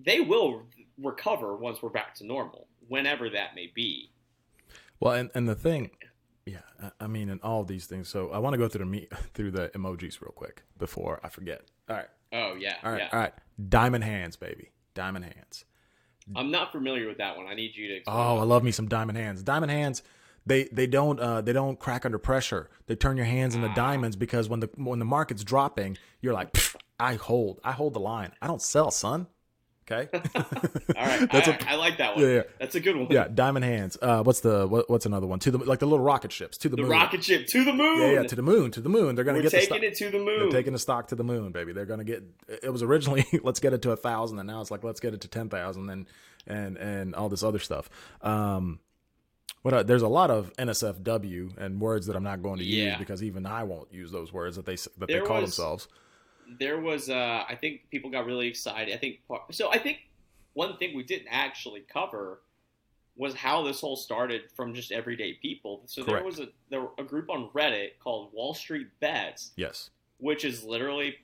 they 0.03 0.19
will 0.21 0.63
recover 1.01 1.55
once 1.55 1.81
we're 1.81 1.89
back 1.89 2.13
to 2.15 2.25
normal, 2.25 2.67
whenever 2.87 3.29
that 3.31 3.55
may 3.55 3.71
be. 3.73 4.11
Well, 4.99 5.13
and, 5.13 5.29
and 5.35 5.47
the 5.47 5.55
thing, 5.55 5.91
yeah, 6.45 6.59
I- 6.99 7.07
mean, 7.07 7.29
in 7.29 7.39
all 7.41 7.63
these 7.63 7.85
things. 7.85 8.07
So 8.09 8.29
I 8.31 8.39
want 8.39 8.53
to 8.53 8.57
go 8.57 8.67
through 8.67 8.79
the 8.79 8.91
me 8.91 9.07
through 9.33 9.51
the 9.51 9.69
emojis 9.69 10.21
real 10.21 10.31
quick 10.35 10.63
before 10.77 11.19
I 11.23 11.29
forget. 11.29 11.61
All 11.89 11.95
right, 11.95 12.07
Oh 12.33 12.55
yeah, 12.55 12.75
all 12.83 12.91
right, 12.91 12.99
yeah. 13.01 13.09
all 13.11 13.19
right. 13.19 13.33
Diamond 13.69 14.03
hands, 14.03 14.35
baby, 14.35 14.71
diamond 14.93 15.25
hands. 15.25 15.65
I'm 16.35 16.51
not 16.51 16.71
familiar 16.73 17.07
with 17.07 17.19
that 17.19 17.37
one. 17.37 17.47
I 17.47 17.53
need 17.55 17.71
you 17.75 17.87
to. 17.87 17.95
Explain 17.97 18.17
Oh, 18.17 18.37
I 18.39 18.43
love 18.43 18.61
me 18.63 18.71
some 18.71 18.87
diamond 18.89 19.17
hands. 19.17 19.43
Diamond 19.43 19.71
hands. 19.71 20.03
They 20.45 20.65
they 20.65 20.87
don't 20.87 21.19
uh, 21.19 21.41
they 21.41 21.53
don't 21.53 21.79
crack 21.79 22.05
under 22.05 22.17
pressure. 22.17 22.69
They 22.87 22.95
turn 22.95 23.17
your 23.17 23.25
hands 23.25 23.55
into 23.55 23.69
diamonds 23.75 24.15
because 24.15 24.47
when 24.49 24.59
the 24.61 24.69
when 24.75 24.99
the 24.99 25.05
market's 25.05 25.43
dropping, 25.43 25.97
you're 26.21 26.33
like, 26.33 26.57
I 26.99 27.15
hold, 27.15 27.59
I 27.63 27.71
hold 27.73 27.93
the 27.93 27.99
line. 27.99 28.31
I 28.41 28.47
don't 28.47 28.61
sell, 28.61 28.91
son. 28.91 29.27
Okay. 29.89 30.09
All 30.35 31.05
right, 31.05 31.29
That's 31.31 31.47
I, 31.47 31.51
a- 31.53 31.65
I 31.69 31.75
like 31.75 31.97
that 31.99 32.15
one. 32.15 32.25
Yeah, 32.25 32.31
yeah. 32.31 32.41
That's 32.59 32.75
a 32.75 32.79
good 32.81 32.95
one. 32.97 33.07
yeah, 33.09 33.27
diamond 33.33 33.63
hands. 33.63 33.97
Uh, 34.01 34.21
what's 34.21 34.41
the 34.41 34.67
what, 34.67 34.89
what's 34.89 35.05
another 35.05 35.27
one? 35.27 35.39
To 35.39 35.51
the 35.51 35.57
like 35.59 35.79
the 35.79 35.85
little 35.85 36.03
rocket 36.03 36.31
ships 36.33 36.57
to 36.59 36.69
the, 36.69 36.75
The 36.75 36.81
moon. 36.81 36.91
rocket 36.91 37.23
ship 37.23 37.47
to 37.47 37.63
the 37.63 37.71
moon. 37.73 38.01
Yeah, 38.01 38.11
yeah, 38.21 38.23
to 38.23 38.35
the 38.35 38.41
moon, 38.41 38.71
to 38.71 38.81
the 38.81 38.89
moon. 38.89 39.15
They're 39.15 39.23
gonna 39.23 39.37
We're 39.37 39.43
get 39.43 39.51
the 39.53 39.59
taking 39.59 39.83
it 39.83 39.95
to 39.95 40.09
the 40.09 40.19
moon. 40.19 40.39
They're 40.49 40.59
taking 40.59 40.73
the 40.73 40.79
stock 40.79 41.07
to 41.07 41.15
the 41.15 41.23
moon, 41.23 41.51
baby. 41.53 41.71
They're 41.71 41.85
gonna 41.85 42.03
get. 42.03 42.23
It 42.61 42.69
was 42.71 42.83
originally 42.83 43.25
let's 43.43 43.61
get 43.61 43.71
it 43.73 43.81
to 43.83 43.91
a 43.91 43.95
thousand, 43.95 44.39
and 44.39 44.47
now 44.47 44.59
it's 44.59 44.71
like 44.71 44.83
let's 44.83 44.99
get 44.99 45.13
it 45.13 45.21
to 45.21 45.27
ten 45.29 45.47
thousand, 45.47 45.89
and 45.89 46.05
and 46.45 46.77
and 46.77 47.15
all 47.15 47.29
this 47.29 47.43
other 47.43 47.59
stuff. 47.59 47.89
Um, 48.21 48.79
what 49.61 49.73
uh, 49.73 49.83
there's 49.83 50.01
a 50.01 50.07
lot 50.07 50.29
of 50.31 50.51
NSFW 50.57 51.57
and 51.57 51.79
words 51.81 52.07
that 52.07 52.15
I'm 52.15 52.23
not 52.23 52.41
going 52.43 52.59
to 52.59 52.65
use 52.65 52.95
because 52.97 53.23
even 53.23 53.45
I 53.45 53.63
won't 53.63 53.91
use 53.93 54.11
those 54.11 54.31
words 54.33 54.55
that 54.57 54.65
they 54.65 54.75
that 54.75 55.07
There 55.07 55.21
they 55.21 55.25
call 55.25 55.41
was- 55.41 55.55
themselves. 55.55 55.87
There 56.59 56.79
was 56.79 57.09
uh 57.09 57.43
I 57.47 57.55
think 57.55 57.89
people 57.91 58.09
got 58.09 58.25
really 58.25 58.47
excited. 58.47 58.93
I 58.93 58.97
think 58.97 59.19
part, 59.27 59.53
so 59.53 59.69
I 59.71 59.77
think 59.77 59.99
one 60.53 60.77
thing 60.77 60.95
we 60.95 61.03
didn't 61.03 61.27
actually 61.29 61.81
cover 61.81 62.41
was 63.15 63.33
how 63.33 63.63
this 63.63 63.81
whole 63.81 63.95
started 63.95 64.43
from 64.55 64.73
just 64.75 64.91
everyday 64.91 65.33
people. 65.33 65.81
So 65.87 66.03
there 66.03 66.23
was 66.23 66.39
a 66.39 66.47
there 66.69 66.85
a 66.97 67.03
group 67.03 67.29
on 67.29 67.49
Reddit 67.49 67.99
called 68.03 68.31
Wall 68.33 68.53
Street 68.53 68.87
Bets, 68.99 69.51
Yes. 69.55 69.89
which 70.19 70.45
is 70.45 70.63
literally 70.63 71.15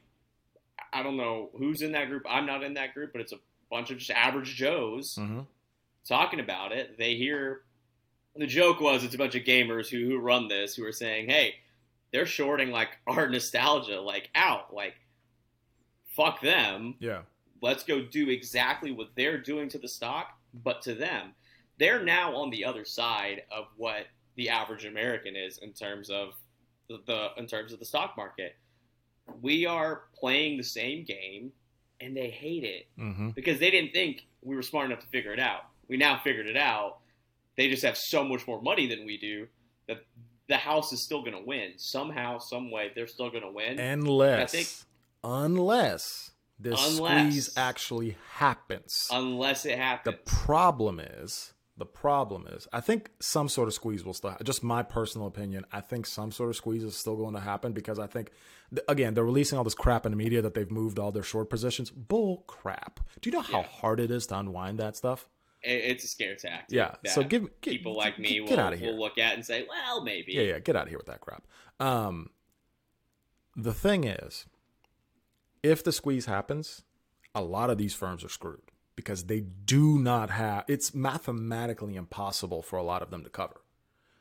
I 0.92 1.04
don't 1.04 1.18
know 1.18 1.50
who's 1.58 1.82
in 1.82 1.92
that 1.94 2.10
group. 2.10 2.24
I'm 2.30 2.46
not 2.46 2.64
in 2.64 2.74
that 2.76 2.94
group, 2.94 3.12
but 3.14 3.22
it's 3.22 3.32
a 3.34 3.40
bunch 3.70 3.92
of 3.92 3.98
just 3.98 4.12
average 4.12 4.56
Joes 4.56 5.16
hmm 5.16 5.42
talking 6.06 6.42
about 6.42 6.74
it. 6.74 6.98
They 6.98 7.16
hear 7.16 7.62
the 8.36 8.46
joke 8.48 8.82
was 8.82 9.04
it's 9.04 9.16
a 9.16 9.18
bunch 9.18 9.36
of 9.36 9.44
gamers 9.44 9.88
who 9.88 10.06
who 10.10 10.18
run 10.20 10.48
this 10.48 10.76
who 10.76 10.84
are 10.86 10.92
saying, 10.92 11.30
"Hey, 11.30 11.56
they're 12.12 12.26
shorting 12.26 12.72
like 12.72 12.90
our 13.08 13.30
nostalgia 13.30 14.02
like 14.02 14.30
out, 14.36 14.74
like 14.74 14.96
fuck 16.16 16.42
them. 16.42 16.96
Yeah. 17.00 17.22
Let's 17.62 17.84
go 17.84 18.02
do 18.02 18.30
exactly 18.30 18.92
what 18.92 19.10
they're 19.16 19.38
doing 19.38 19.70
to 19.70 19.78
the 19.78 19.88
stock, 19.88 20.38
but 20.64 20.82
to 20.84 20.94
them. 20.94 21.34
They're 21.80 22.04
now 22.04 22.36
on 22.36 22.50
the 22.50 22.66
other 22.66 22.86
side 22.86 23.44
of 23.52 23.66
what 23.78 24.06
the 24.36 24.50
average 24.50 24.86
American 24.86 25.36
is 25.36 25.60
in 25.60 25.74
terms 25.74 26.10
of 26.10 26.34
the, 26.90 27.00
the 27.06 27.30
in 27.38 27.48
terms 27.48 27.74
of 27.74 27.80
the 27.80 27.86
stock 27.86 28.16
market. 28.18 28.56
We 29.42 29.66
are 29.66 30.04
playing 30.14 30.58
the 30.58 30.64
same 30.64 31.06
game 31.06 31.52
and 32.02 32.16
they 32.16 32.30
hate 32.30 32.64
it 32.64 32.88
hmm 32.98 33.30
because 33.30 33.60
they 33.60 33.72
didn't 33.72 33.94
think 33.94 34.26
we 34.42 34.56
were 34.56 34.62
smart 34.62 34.88
enough 34.88 35.00
to 35.00 35.08
figure 35.08 35.32
it 35.32 35.40
out. 35.40 35.62
We 35.88 35.98
now 35.98 36.20
figured 36.24 36.48
it 36.48 36.58
out. 36.58 36.98
They 37.58 37.70
just 37.70 37.84
have 37.84 37.98
so 37.98 38.24
much 38.24 38.46
more 38.48 38.62
money 38.62 38.88
than 38.88 39.06
we 39.06 39.18
do 39.18 39.48
that 39.88 40.06
the 40.50 40.58
house 40.58 40.92
is 40.92 41.04
still 41.04 41.22
going 41.22 41.34
to 41.34 41.44
win 41.46 41.74
somehow, 41.78 42.40
some 42.40 42.70
way. 42.72 42.92
They're 42.94 43.08
still 43.08 43.30
going 43.30 43.44
to 43.44 43.52
win. 43.52 43.80
Unless, 44.38 44.52
think- 44.52 44.68
unless 45.24 46.32
this 46.60 46.80
Unless- 46.98 47.20
squeeze 47.34 47.58
actually 47.58 48.18
happens. 48.34 49.08
unless 49.12 49.66
it 49.66 49.78
happens. 49.78 50.16
The 50.16 50.22
problem 50.32 51.00
is, 51.00 51.54
the 51.76 51.86
problem 51.86 52.46
is, 52.48 52.68
I 52.72 52.80
think 52.82 53.10
some 53.20 53.50
sort 53.50 53.68
of 53.68 53.74
squeeze 53.74 54.06
will 54.06 54.14
still. 54.14 54.38
Just 54.44 54.64
my 54.64 54.84
personal 54.84 55.26
opinion. 55.28 55.66
I 55.72 55.82
think 55.82 56.06
some 56.06 56.32
sort 56.32 56.50
of 56.52 56.56
squeeze 56.56 56.84
is 56.84 56.96
still 56.96 57.16
going 57.16 57.34
to 57.34 57.40
happen 57.40 57.74
because 57.74 57.98
I 57.98 58.06
think, 58.06 58.32
again, 58.88 59.16
they're 59.16 59.24
releasing 59.26 59.58
all 59.58 59.64
this 59.64 59.74
crap 59.74 60.06
in 60.06 60.12
the 60.12 60.16
media 60.16 60.42
that 60.44 60.54
they've 60.54 60.70
moved 60.70 61.00
all 61.00 61.12
their 61.12 61.24
short 61.24 61.50
positions. 61.50 61.90
Bull 61.90 62.44
crap. 62.48 63.00
Do 63.22 63.30
you 63.30 63.36
know 63.36 63.42
how 63.42 63.62
Yeah. 63.62 63.68
hard 63.68 64.00
it 64.00 64.12
is 64.12 64.28
to 64.28 64.38
unwind 64.38 64.78
that 64.80 64.96
stuff? 64.96 65.28
It's 65.64 66.04
a 66.04 66.08
scare 66.08 66.36
tactic. 66.36 66.76
Yeah. 66.76 66.96
So 67.06 67.24
give 67.24 67.44
get, 67.62 67.62
people 67.62 67.96
like 67.96 68.20
me 68.20 68.34
get, 68.34 68.42
will, 68.42 68.50
get 68.50 68.60
out 68.60 68.74
of 68.74 68.80
here. 68.80 68.92
will 68.92 69.00
look 69.00 69.18
at 69.18 69.34
and 69.34 69.44
say, 69.46 69.66
well, 69.68 70.04
maybe. 70.04 70.34
Yeah, 70.34 70.42
yeah, 70.42 70.60
get 70.60 70.76
out 70.76 70.84
of 70.84 70.90
here 70.90 70.98
with 71.00 71.08
that 71.08 71.22
crap. 71.22 71.48
Um, 71.80 72.30
the 73.56 73.74
thing 73.74 74.04
is, 74.04 74.46
if 75.64 75.84
the 75.84 75.92
squeeze 75.92 76.26
happens, 76.26 76.84
a 77.34 77.42
lot 77.42 77.70
of 77.70 77.78
these 77.78 77.96
firms 77.96 78.24
are 78.24 78.30
screwed 78.30 78.72
because 78.96 79.26
they 79.26 79.40
do 79.40 79.98
not 79.98 80.30
have. 80.30 80.66
It's 80.68 80.94
mathematically 80.94 81.96
impossible 81.96 82.62
for 82.62 82.78
a 82.78 82.84
lot 82.84 83.02
of 83.02 83.10
them 83.10 83.24
to 83.24 83.30
cover. 83.30 83.62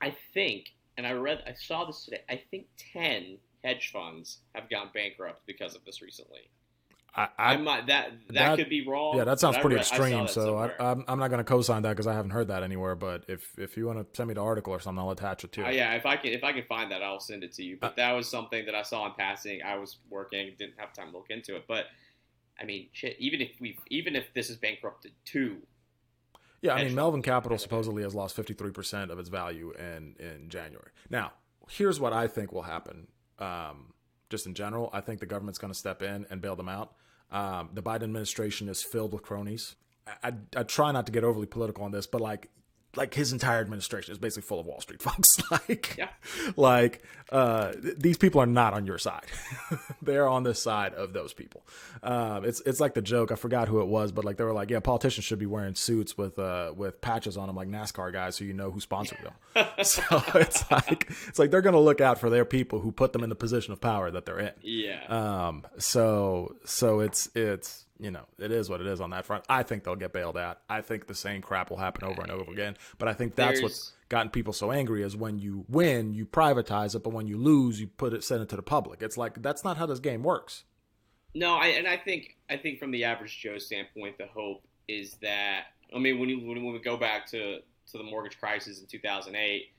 I 0.00 0.14
think, 0.32 0.72
and 0.96 1.06
I 1.06 1.12
read, 1.12 1.42
I 1.46 1.52
saw 1.52 1.84
this 1.84 2.04
today. 2.04 2.22
I 2.30 2.40
think 2.50 2.66
ten 2.76 3.38
hedge 3.62 3.90
funds 3.92 4.38
have 4.54 4.70
gone 4.70 4.90
bankrupt 4.94 5.46
because 5.46 5.74
of 5.74 5.84
this 5.84 6.00
recently. 6.00 6.50
I, 7.14 7.28
I, 7.38 7.52
I 7.52 7.56
might 7.58 7.86
that, 7.88 8.10
that 8.28 8.34
that- 8.34 8.56
could 8.58 8.68
be 8.70 8.86
wrong. 8.86 9.16
yeah, 9.18 9.24
that 9.24 9.38
sounds 9.38 9.58
pretty 9.58 9.76
read- 9.76 9.82
extreme. 9.82 10.24
that 10.24 10.30
So 10.30 10.56
I, 10.56 10.68
somewhere. 10.68 10.82
I'm, 10.82 11.04
I'm 11.08 11.18
not 11.18 11.28
going 11.28 11.38
to 11.38 11.44
co-sign 11.44 11.82
that 11.82 11.90
because 11.90 12.06
I 12.06 12.14
haven't 12.14 12.30
heard 12.30 12.48
that 12.48 12.62
anywhere. 12.62 12.94
But 12.94 13.24
if 13.28 13.52
if 13.58 13.76
you 13.76 13.86
want 13.86 13.98
to 13.98 14.06
send 14.16 14.28
me 14.28 14.34
the 14.34 14.42
article 14.42 14.72
or 14.72 14.80
something, 14.80 14.98
I'll 14.98 15.10
attach 15.10 15.44
it 15.44 15.52
to 15.52 15.66
Uh, 15.66 15.70
yeah, 15.70 15.92
if 15.94 16.06
I 16.06 16.16
can 16.16 16.32
if 16.32 16.42
I 16.42 16.52
can 16.52 16.64
find 16.64 16.90
that, 16.90 17.02
I'll 17.02 17.20
send 17.20 17.44
it 17.44 17.52
to 17.54 17.62
you. 17.62 17.74
Uh, 17.74 17.78
But 17.82 17.96
that 17.96 18.12
was 18.12 18.28
something 18.28 18.64
that 18.66 18.74
I 18.74 18.82
saw 18.82 19.04
in 19.06 19.12
passing. 19.12 19.60
I 19.62 19.76
was 19.76 19.98
working, 20.08 20.52
didn't 20.58 20.78
have 20.78 20.92
time 20.94 21.10
to 21.10 21.16
look 21.18 21.28
into 21.30 21.54
it. 21.56 21.64
But 21.68 21.86
I 22.60 22.64
mean, 22.64 22.88
shit. 22.92 23.16
Even 23.18 23.40
if 23.42 23.50
we, 23.60 23.78
even 23.88 24.16
if 24.16 24.32
this 24.34 24.48
is 24.48 24.56
bankrupted 24.56 25.12
too, 25.24 25.58
Yeah, 26.62 26.74
I 26.74 26.84
mean. 26.84 26.94
Melvin 26.94 27.20
Capital 27.22 27.58
supposedly 27.58 28.02
has 28.04 28.14
lost 28.14 28.36
53% 28.36 29.10
of 29.10 29.18
its 29.18 29.28
value 29.28 29.72
in, 29.78 30.14
in 30.18 30.48
January. 30.48 30.90
Now, 31.10 31.32
here's 31.68 31.98
what 32.00 32.12
I 32.12 32.26
think 32.28 32.52
will 32.52 32.62
happen. 32.62 33.08
Um, 33.38 33.92
just 34.32 34.46
in 34.46 34.54
general, 34.54 34.90
I 34.92 35.00
think 35.00 35.20
the 35.20 35.26
government's 35.26 35.58
going 35.58 35.72
to 35.72 35.78
step 35.78 36.02
in 36.02 36.26
and 36.30 36.40
bail 36.40 36.56
them 36.56 36.68
out. 36.68 36.94
Um, 37.30 37.70
the 37.72 37.82
Biden 37.82 38.02
administration 38.02 38.68
is 38.68 38.82
filled 38.82 39.12
with 39.12 39.22
cronies. 39.22 39.76
I, 40.06 40.28
I, 40.28 40.32
I 40.56 40.62
try 40.64 40.90
not 40.90 41.06
to 41.06 41.12
get 41.12 41.22
overly 41.22 41.46
political 41.46 41.84
on 41.84 41.92
this, 41.92 42.06
but 42.06 42.20
like 42.20 42.48
like 42.96 43.14
his 43.14 43.32
entire 43.32 43.60
administration 43.60 44.12
is 44.12 44.18
basically 44.18 44.42
full 44.46 44.60
of 44.60 44.66
Wall 44.66 44.80
Street 44.80 45.00
folks. 45.08 45.38
like, 45.50 45.94
Yeah. 45.98 46.08
like 46.56 47.02
uh, 47.30 47.72
th- 47.72 47.94
these 47.98 48.18
people 48.18 48.40
are 48.40 48.46
not 48.46 48.74
on 48.74 48.84
your 48.86 48.98
side. 48.98 49.24
They're 50.02 50.28
on 50.28 50.42
the 50.42 50.54
side 50.54 50.92
of 50.94 51.12
those 51.14 51.32
people. 51.32 51.64
Um, 52.02 52.44
it's 52.44 52.60
it's 52.66 52.80
like 52.80 52.94
the 52.94 53.00
joke. 53.02 53.32
I 53.32 53.36
forgot 53.36 53.68
who 53.68 53.80
it 53.80 53.86
was, 53.86 54.12
but 54.12 54.24
like 54.24 54.36
they 54.36 54.44
were 54.44 54.52
like, 54.52 54.70
yeah, 54.70 54.80
politicians 54.80 55.24
should 55.24 55.38
be 55.38 55.46
wearing 55.46 55.74
suits 55.74 56.18
with 56.18 56.38
uh, 56.38 56.72
with 56.76 57.00
patches 57.00 57.36
on 57.36 57.46
them, 57.46 57.56
like 57.56 57.68
NASCAR 57.68 58.12
guys, 58.12 58.36
so 58.36 58.44
you 58.44 58.52
know 58.52 58.70
who 58.70 58.80
sponsored 58.80 59.18
them. 59.22 59.66
so 59.82 60.02
it's 60.34 60.70
like 60.70 61.10
it's 61.28 61.38
like 61.38 61.50
they're 61.50 61.62
gonna 61.62 61.80
look 61.80 62.00
out 62.02 62.18
for 62.18 62.28
their 62.28 62.44
people 62.44 62.80
who 62.80 62.92
put 62.92 63.12
them 63.14 63.22
in 63.22 63.30
the 63.30 63.34
position 63.36 63.72
of 63.72 63.80
power 63.80 64.10
that 64.10 64.26
they're 64.26 64.38
in. 64.40 64.52
Yeah. 64.60 65.00
Um, 65.08 65.64
so 65.78 66.56
so 66.64 67.00
it's 67.00 67.30
it's 67.34 67.81
you 68.02 68.10
know 68.10 68.26
it 68.38 68.50
is 68.50 68.68
what 68.68 68.80
it 68.80 68.86
is 68.86 69.00
on 69.00 69.10
that 69.10 69.24
front. 69.24 69.44
I 69.48 69.62
think 69.62 69.84
they'll 69.84 69.94
get 69.94 70.12
bailed 70.12 70.36
out. 70.36 70.58
I 70.68 70.80
think 70.80 71.06
the 71.06 71.14
same 71.14 71.40
crap 71.40 71.70
will 71.70 71.76
happen 71.76 72.04
over 72.04 72.20
and 72.20 72.32
over 72.32 72.50
again. 72.50 72.76
But 72.98 73.08
I 73.08 73.14
think 73.14 73.36
that's 73.36 73.62
what's 73.62 73.92
gotten 74.08 74.30
people 74.30 74.52
so 74.52 74.72
angry 74.72 75.02
is 75.02 75.16
when 75.16 75.38
you 75.38 75.64
win, 75.68 76.12
you 76.12 76.26
privatize 76.26 76.96
it, 76.96 77.04
but 77.04 77.10
when 77.10 77.28
you 77.28 77.38
lose, 77.38 77.80
you 77.80 77.86
put 77.86 78.12
it 78.12 78.24
send 78.24 78.42
it 78.42 78.48
to 78.48 78.56
the 78.56 78.62
public. 78.62 79.02
It's 79.02 79.16
like 79.16 79.40
that's 79.40 79.62
not 79.62 79.76
how 79.76 79.86
this 79.86 80.00
game 80.00 80.24
works. 80.24 80.64
No, 81.34 81.54
I 81.54 81.68
and 81.68 81.86
I 81.86 81.96
think 81.96 82.36
I 82.50 82.56
think 82.56 82.80
from 82.80 82.90
the 82.90 83.04
average 83.04 83.38
Joe 83.38 83.58
standpoint, 83.58 84.18
the 84.18 84.26
hope 84.26 84.64
is 84.88 85.16
that 85.22 85.66
I 85.94 85.98
mean 86.00 86.18
when 86.18 86.28
you 86.28 86.40
when 86.40 86.72
we 86.72 86.78
go 86.80 86.96
back 86.96 87.26
to 87.28 87.60
to 87.60 87.98
the 87.98 88.04
mortgage 88.04 88.38
crisis 88.38 88.80
in 88.80 88.86
2008, 88.86 89.70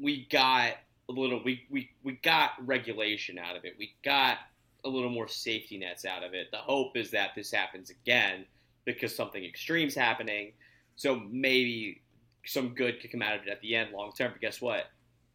we 0.00 0.26
got 0.30 0.72
a 1.08 1.12
little 1.12 1.42
we 1.44 1.64
we 1.70 1.90
we 2.02 2.12
got 2.22 2.52
regulation 2.64 3.38
out 3.38 3.54
of 3.54 3.64
it. 3.66 3.74
We 3.78 3.94
got 4.02 4.38
a 4.86 4.88
little 4.88 5.10
more 5.10 5.28
safety 5.28 5.78
nets 5.78 6.04
out 6.04 6.22
of 6.22 6.32
it. 6.32 6.48
The 6.50 6.58
hope 6.58 6.96
is 6.96 7.10
that 7.10 7.30
this 7.34 7.50
happens 7.50 7.90
again 7.90 8.46
because 8.84 9.14
something 9.14 9.44
extreme's 9.44 9.94
happening. 9.94 10.52
So 10.94 11.20
maybe 11.30 12.02
some 12.46 12.70
good 12.70 13.00
could 13.00 13.10
come 13.10 13.22
out 13.22 13.34
of 13.34 13.42
it 13.42 13.48
at 13.48 13.60
the 13.60 13.74
end 13.74 13.90
long 13.92 14.12
term. 14.16 14.32
But 14.32 14.40
guess 14.40 14.60
what? 14.60 14.86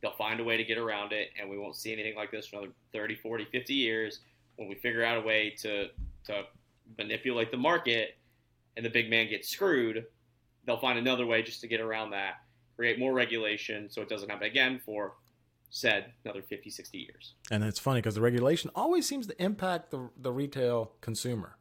They'll 0.02 0.16
find 0.16 0.40
a 0.40 0.44
way 0.44 0.58
to 0.58 0.64
get 0.64 0.80
around 0.80 1.12
it, 1.12 1.30
and 1.40 1.48
we 1.48 1.60
won't 1.60 1.76
see 1.76 1.94
anything 1.94 2.16
like 2.16 2.32
this 2.32 2.48
for 2.48 2.58
another 2.58 2.74
30, 2.92 3.16
40, 3.16 3.46
50 3.52 3.74
years 3.74 4.22
when 4.56 4.68
we 4.68 4.76
figure 4.76 5.04
out 5.04 5.18
a 5.18 5.22
way 5.22 5.54
to 5.60 5.88
to 6.26 6.44
manipulate 6.98 7.52
the 7.52 7.58
market 7.58 8.18
and 8.78 8.86
the 8.86 8.90
big 8.90 9.10
man 9.10 9.28
gets 9.30 9.50
screwed, 9.50 10.06
they'll 10.66 10.80
find 10.80 11.00
another 11.00 11.26
way 11.26 11.42
just 11.42 11.62
to 11.62 11.68
get 11.68 11.80
around 11.80 12.12
that, 12.12 12.36
create 12.76 13.00
more 13.00 13.14
regulation 13.14 13.90
so 13.90 14.02
it 14.02 14.10
doesn't 14.10 14.30
happen 14.30 14.48
again 14.48 14.80
for 14.86 15.16
said 15.74 16.12
another 16.26 16.42
50, 16.44 16.70
60 16.70 16.98
years. 17.00 17.34
And 17.50 17.64
it's 17.64 17.80
funny 17.80 18.00
because 18.00 18.14
the 18.16 18.22
regulation 18.22 18.70
always 18.76 19.08
seems 19.08 19.26
to 19.28 19.42
impact 19.44 19.90
the 19.90 20.10
the 20.20 20.32
retail 20.32 20.92
consumer. 21.02 21.58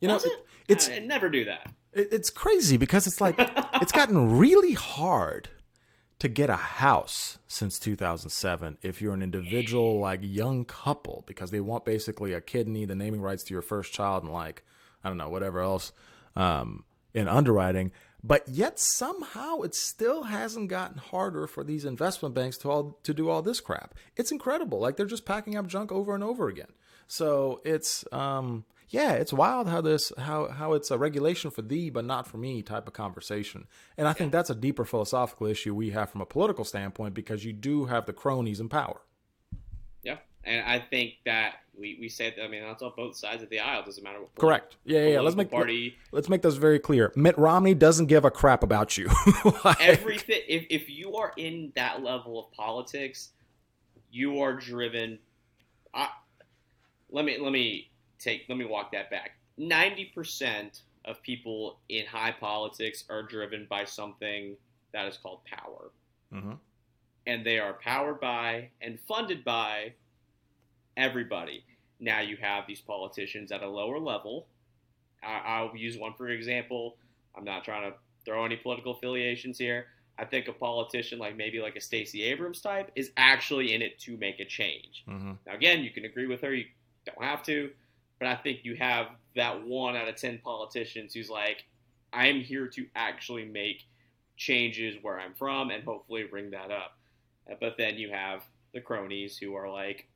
You 0.00 0.08
know, 0.08 0.14
Does 0.14 0.24
it? 0.24 0.32
it- 0.32 0.46
it's 0.66 0.88
I 0.88 0.98
never 0.98 1.28
do 1.30 1.44
that. 1.44 1.70
It- 1.92 2.08
It's 2.10 2.30
crazy 2.30 2.76
because 2.76 3.06
it's 3.06 3.20
like 3.20 3.36
it's 3.82 3.92
gotten 3.92 4.38
really 4.38 4.72
hard 4.72 5.50
to 6.20 6.28
get 6.28 6.48
a 6.48 6.56
house 6.56 7.38
since 7.46 7.78
2007 7.78 8.78
if 8.82 9.02
you're 9.02 9.12
an 9.12 9.20
individual 9.22 9.98
like 9.98 10.20
young 10.22 10.64
couple 10.64 11.22
because 11.26 11.50
they 11.50 11.60
want 11.60 11.84
basically 11.84 12.32
a 12.32 12.40
kidney, 12.40 12.86
the 12.86 12.94
naming 12.94 13.20
rights 13.20 13.44
to 13.44 13.52
your 13.52 13.62
first 13.62 13.92
child, 13.92 14.24
and 14.24 14.32
like 14.32 14.64
I 15.04 15.08
don't 15.08 15.18
know 15.18 15.28
whatever 15.28 15.60
else 15.60 15.92
um, 16.34 16.84
in 17.12 17.28
underwriting. 17.28 17.92
But 18.26 18.48
yet 18.48 18.78
somehow 18.78 19.60
it 19.60 19.74
still 19.74 20.22
hasn't 20.22 20.70
gotten 20.70 20.96
harder 20.96 21.46
for 21.46 21.62
these 21.62 21.84
investment 21.84 22.34
banks 22.34 22.56
to 22.58 22.70
all 22.70 22.98
to 23.02 23.12
do 23.12 23.28
all 23.28 23.42
this 23.42 23.60
crap. 23.60 23.94
It's 24.16 24.32
incredible. 24.32 24.80
Like 24.80 24.96
they're 24.96 25.04
just 25.04 25.26
packing 25.26 25.56
up 25.56 25.66
junk 25.66 25.92
over 25.92 26.14
and 26.14 26.24
over 26.24 26.48
again. 26.48 26.72
So 27.06 27.60
it's 27.66 28.02
um 28.12 28.64
yeah, 28.88 29.12
it's 29.12 29.32
wild 29.32 29.68
how 29.68 29.82
this 29.82 30.10
how 30.16 30.48
how 30.48 30.72
it's 30.72 30.90
a 30.90 30.96
regulation 30.96 31.50
for 31.50 31.60
thee 31.60 31.90
but 31.90 32.06
not 32.06 32.26
for 32.26 32.38
me 32.38 32.62
type 32.62 32.86
of 32.86 32.94
conversation. 32.94 33.66
And 33.98 34.08
I 34.08 34.14
think 34.14 34.32
that's 34.32 34.50
a 34.50 34.54
deeper 34.54 34.86
philosophical 34.86 35.46
issue 35.46 35.74
we 35.74 35.90
have 35.90 36.08
from 36.08 36.22
a 36.22 36.26
political 36.26 36.64
standpoint 36.64 37.12
because 37.12 37.44
you 37.44 37.52
do 37.52 37.84
have 37.84 38.06
the 38.06 38.14
cronies 38.14 38.58
in 38.58 38.70
power. 38.70 39.02
And 40.46 40.62
I 40.66 40.78
think 40.78 41.14
that 41.24 41.54
we, 41.76 41.96
we 42.00 42.08
say, 42.08 42.34
I 42.42 42.46
mean, 42.48 42.62
that's 42.62 42.82
on 42.82 42.92
both 42.96 43.16
sides 43.16 43.42
of 43.42 43.48
the 43.50 43.60
aisle. 43.60 43.82
Doesn't 43.84 44.04
matter 44.04 44.20
what 44.20 44.34
Correct. 44.36 44.76
Yeah, 44.84 45.00
yeah. 45.00 45.08
yeah. 45.14 45.20
Let's 45.20 45.36
make 45.36 45.50
party. 45.50 45.96
let's 46.12 46.28
make 46.28 46.42
this 46.42 46.54
very 46.56 46.78
clear. 46.78 47.12
Mitt 47.16 47.36
Romney 47.38 47.74
doesn't 47.74 48.06
give 48.06 48.24
a 48.24 48.30
crap 48.30 48.62
about 48.62 48.96
you. 48.98 49.08
Like- 49.64 49.80
everything 49.80 50.40
if, 50.48 50.66
if 50.70 50.90
you 50.90 51.16
are 51.16 51.32
in 51.36 51.72
that 51.76 52.02
level 52.02 52.38
of 52.38 52.52
politics 52.52 53.30
you 54.10 54.40
are 54.40 54.52
driven 54.54 55.18
I, 55.92 56.08
let 57.10 57.24
me 57.24 57.38
let 57.38 57.50
me 57.52 57.90
take 58.18 58.42
let 58.48 58.56
me 58.58 58.64
walk 58.64 58.92
that 58.92 59.10
back 59.10 59.32
90% 59.58 60.80
of 61.04 61.20
people 61.22 61.78
in 61.88 62.06
high 62.06 62.32
politics 62.32 63.04
are 63.10 63.22
driven 63.22 63.66
by 63.68 63.84
something 63.84 64.56
that 64.92 65.06
is 65.06 65.16
called 65.16 65.40
power 65.44 65.90
Mhm. 66.32 66.58
and 67.26 67.44
they 67.44 67.58
are 67.58 67.74
powered 67.74 68.20
by 68.20 68.70
and 68.80 68.98
funded 69.00 69.44
by 69.44 69.92
everybody 70.96 71.64
now 72.00 72.20
you 72.20 72.36
have 72.36 72.66
these 72.66 72.80
politicians 72.80 73.52
at 73.52 73.62
a 73.62 73.68
lower 73.68 73.98
level 73.98 74.46
I, 75.22 75.40
i'll 75.44 75.76
use 75.76 75.96
one 75.96 76.14
for 76.14 76.28
example 76.28 76.96
i'm 77.36 77.44
not 77.44 77.64
trying 77.64 77.90
to 77.90 77.96
throw 78.24 78.44
any 78.44 78.56
political 78.56 78.92
affiliations 78.92 79.58
here 79.58 79.86
I 80.16 80.24
think 80.24 80.46
a 80.46 80.52
politician 80.52 81.18
like 81.18 81.36
maybe 81.36 81.60
like 81.60 81.76
a 81.76 81.80
Stacey 81.80 82.22
Abrams 82.22 82.60
type 82.60 82.90
is 82.94 83.10
actually 83.16 83.74
in 83.74 83.82
it 83.82 83.98
to 84.00 84.16
make 84.16 84.38
a 84.38 84.44
change. 84.44 85.02
Mhm. 85.08 85.38
Now 85.46 85.54
again, 85.54 85.82
you 85.82 85.90
can 85.90 86.04
agree 86.04 86.26
with 86.26 86.40
her, 86.42 86.54
you 86.54 86.66
don't 87.04 87.22
have 87.22 87.42
to, 87.46 87.72
but 88.18 88.28
I 88.28 88.36
think 88.36 88.64
you 88.64 88.76
have 88.76 89.08
that 89.34 89.66
one 89.66 89.96
out 89.96 90.08
of 90.08 90.14
ten 90.16 90.38
politicians 90.38 91.14
who's 91.14 91.28
like, 91.28 91.64
I 92.12 92.28
am 92.28 92.40
here 92.40 92.68
to 92.68 92.86
actually 92.94 93.44
make 93.44 93.82
changes 94.36 94.96
where 95.02 95.18
I'm 95.18 95.34
from 95.34 95.70
and 95.70 95.82
hopefully 95.82 96.24
bring 96.24 96.50
that 96.50 96.70
up. 96.70 96.96
But 97.60 97.76
then 97.76 97.96
you 97.96 98.10
have 98.10 98.44
the 98.72 98.80
cronies 98.80 99.36
who 99.36 99.54
are 99.56 99.68
like, 99.68 100.06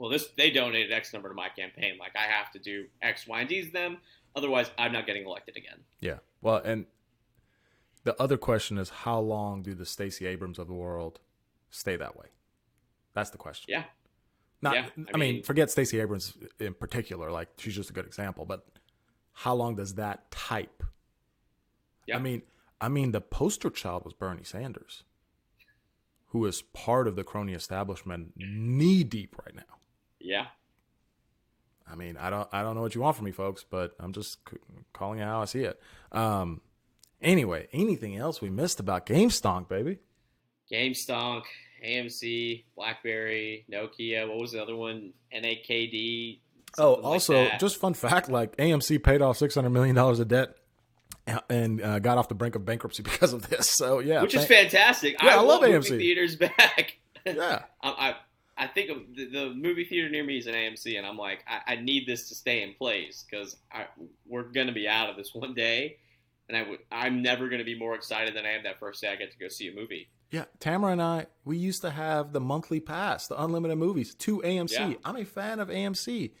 well, 0.00 0.08
this 0.08 0.28
they 0.38 0.50
donated 0.50 0.90
X 0.90 1.12
number 1.12 1.28
to 1.28 1.34
my 1.34 1.50
campaign, 1.50 1.98
like 1.98 2.12
I 2.16 2.22
have 2.22 2.50
to 2.52 2.58
do 2.58 2.86
X, 3.02 3.26
Y, 3.26 3.38
and 3.40 3.48
to 3.50 3.70
them, 3.70 3.98
otherwise 4.34 4.70
I'm 4.78 4.92
not 4.92 5.04
getting 5.06 5.26
elected 5.26 5.58
again. 5.58 5.80
Yeah. 6.00 6.18
Well, 6.40 6.56
and 6.56 6.86
the 8.04 8.20
other 8.20 8.38
question 8.38 8.78
is 8.78 8.88
how 8.88 9.20
long 9.20 9.62
do 9.62 9.74
the 9.74 9.84
Stacey 9.84 10.24
Abrams 10.24 10.58
of 10.58 10.68
the 10.68 10.72
world 10.72 11.20
stay 11.68 11.96
that 11.96 12.16
way? 12.16 12.28
That's 13.12 13.28
the 13.28 13.36
question. 13.36 13.66
Yeah. 13.68 13.84
Not, 14.62 14.74
Yeah, 14.74 14.86
I, 14.96 15.10
I 15.14 15.18
mean, 15.18 15.34
mean- 15.34 15.42
forget 15.42 15.70
Stacey 15.70 16.00
Abrams 16.00 16.34
in 16.58 16.72
particular. 16.72 17.30
Like 17.30 17.48
she's 17.58 17.76
just 17.76 17.90
a 17.90 17.92
good 17.92 18.06
example, 18.06 18.46
but 18.46 18.66
how 19.34 19.54
long 19.54 19.76
does 19.76 19.96
that 19.96 20.30
type? 20.30 20.82
Yeah. 22.06 22.16
I 22.16 22.20
mean, 22.20 22.40
I 22.80 22.88
mean, 22.88 23.12
the 23.12 23.20
poster 23.20 23.68
child 23.68 24.06
was 24.06 24.14
Bernie 24.14 24.44
Sanders, 24.44 25.04
who 26.28 26.46
is 26.46 26.62
part 26.62 27.06
of 27.06 27.16
the 27.16 27.24
crony 27.24 27.52
establishment, 27.52 28.32
knee 28.36 29.04
deep 29.04 29.36
right 29.44 29.54
now. 29.54 29.76
Yeah. 30.20 30.46
I 31.90 31.96
mean, 31.96 32.16
I 32.16 32.30
don't, 32.30 32.48
I 32.52 32.62
don't 32.62 32.76
know 32.76 32.82
what 32.82 32.94
you 32.94 33.00
want 33.00 33.16
from 33.16 33.24
me, 33.24 33.32
folks, 33.32 33.64
but 33.68 33.94
I'm 33.98 34.12
just 34.12 34.38
c- 34.48 34.58
calling 34.92 35.18
it 35.18 35.24
how 35.24 35.42
I 35.42 35.44
see 35.46 35.62
it. 35.64 35.80
Um, 36.12 36.60
anyway, 37.20 37.66
anything 37.72 38.16
else 38.16 38.40
we 38.40 38.48
missed 38.48 38.78
about 38.78 39.06
GameStonk, 39.06 39.68
baby? 39.68 39.98
GameStonk, 40.70 41.42
AMC, 41.84 42.64
BlackBerry, 42.76 43.64
Nokia. 43.72 44.28
What 44.28 44.38
was 44.38 44.52
the 44.52 44.62
other 44.62 44.76
one? 44.76 45.12
NAKD. 45.34 46.38
Oh, 46.78 46.92
something 46.94 47.02
like 47.02 47.12
also, 47.12 47.48
just 47.58 47.78
fun 47.78 47.94
fact: 47.94 48.28
like 48.28 48.56
AMC 48.56 49.02
paid 49.02 49.20
off 49.22 49.36
six 49.38 49.56
hundred 49.56 49.70
million 49.70 49.96
dollars 49.96 50.20
of 50.20 50.28
debt 50.28 50.54
and- 51.48 51.82
uh, 51.82 51.98
got 51.98 52.16
off 52.18 52.28
the 52.28 52.34
brink 52.36 52.54
of 52.54 52.64
bankruptcy 52.64 53.02
because 53.04 53.32
of 53.32 53.48
this. 53.48 53.68
So 53.68 53.98
yeah, 53.98 54.22
which 54.22 54.34
is 54.36 54.44
fantastic. 54.44 55.20
Yeah, 55.20 55.38
I 55.38 55.40
love 55.40 55.62
want 55.62 55.72
AMC. 55.72 55.98
Theaters 55.98 56.36
back. 56.36 56.98
yeah, 57.26 57.62
I, 57.82 57.88
I 57.88 58.14
I 58.60 58.66
think 58.66 58.90
of 58.90 58.98
the, 59.16 59.24
the 59.24 59.54
movie 59.54 59.84
theater 59.84 60.10
near 60.10 60.22
me 60.22 60.36
is 60.36 60.46
an 60.46 60.54
AMC, 60.54 60.98
and 60.98 61.06
I'm 61.06 61.16
like, 61.16 61.42
I, 61.48 61.72
I 61.72 61.76
need 61.76 62.06
this 62.06 62.28
to 62.28 62.34
stay 62.34 62.62
in 62.62 62.74
place 62.74 63.24
because 63.28 63.56
we're 64.26 64.42
gonna 64.42 64.72
be 64.72 64.86
out 64.86 65.08
of 65.08 65.16
this 65.16 65.34
one 65.34 65.54
day, 65.54 65.96
and 66.46 66.56
I 66.56 66.68
would 66.68 66.80
I'm 66.92 67.22
never 67.22 67.48
gonna 67.48 67.64
be 67.64 67.78
more 67.78 67.94
excited 67.94 68.36
than 68.36 68.44
I 68.44 68.50
am 68.50 68.64
that 68.64 68.78
first 68.78 69.00
day 69.00 69.08
I 69.08 69.16
get 69.16 69.32
to 69.32 69.38
go 69.38 69.48
see 69.48 69.68
a 69.68 69.74
movie. 69.74 70.10
yeah. 70.30 70.44
Tamara 70.60 70.92
and 70.92 71.00
I, 71.00 71.26
we 71.46 71.56
used 71.56 71.80
to 71.82 71.90
have 71.90 72.34
the 72.34 72.40
monthly 72.40 72.80
pass, 72.80 73.26
the 73.28 73.42
unlimited 73.42 73.78
movies 73.78 74.14
to 74.16 74.42
AMC. 74.42 74.72
Yeah. 74.72 74.94
I'm 75.06 75.16
a 75.16 75.24
fan 75.24 75.58
of 75.58 75.68
AMC. 75.68 76.32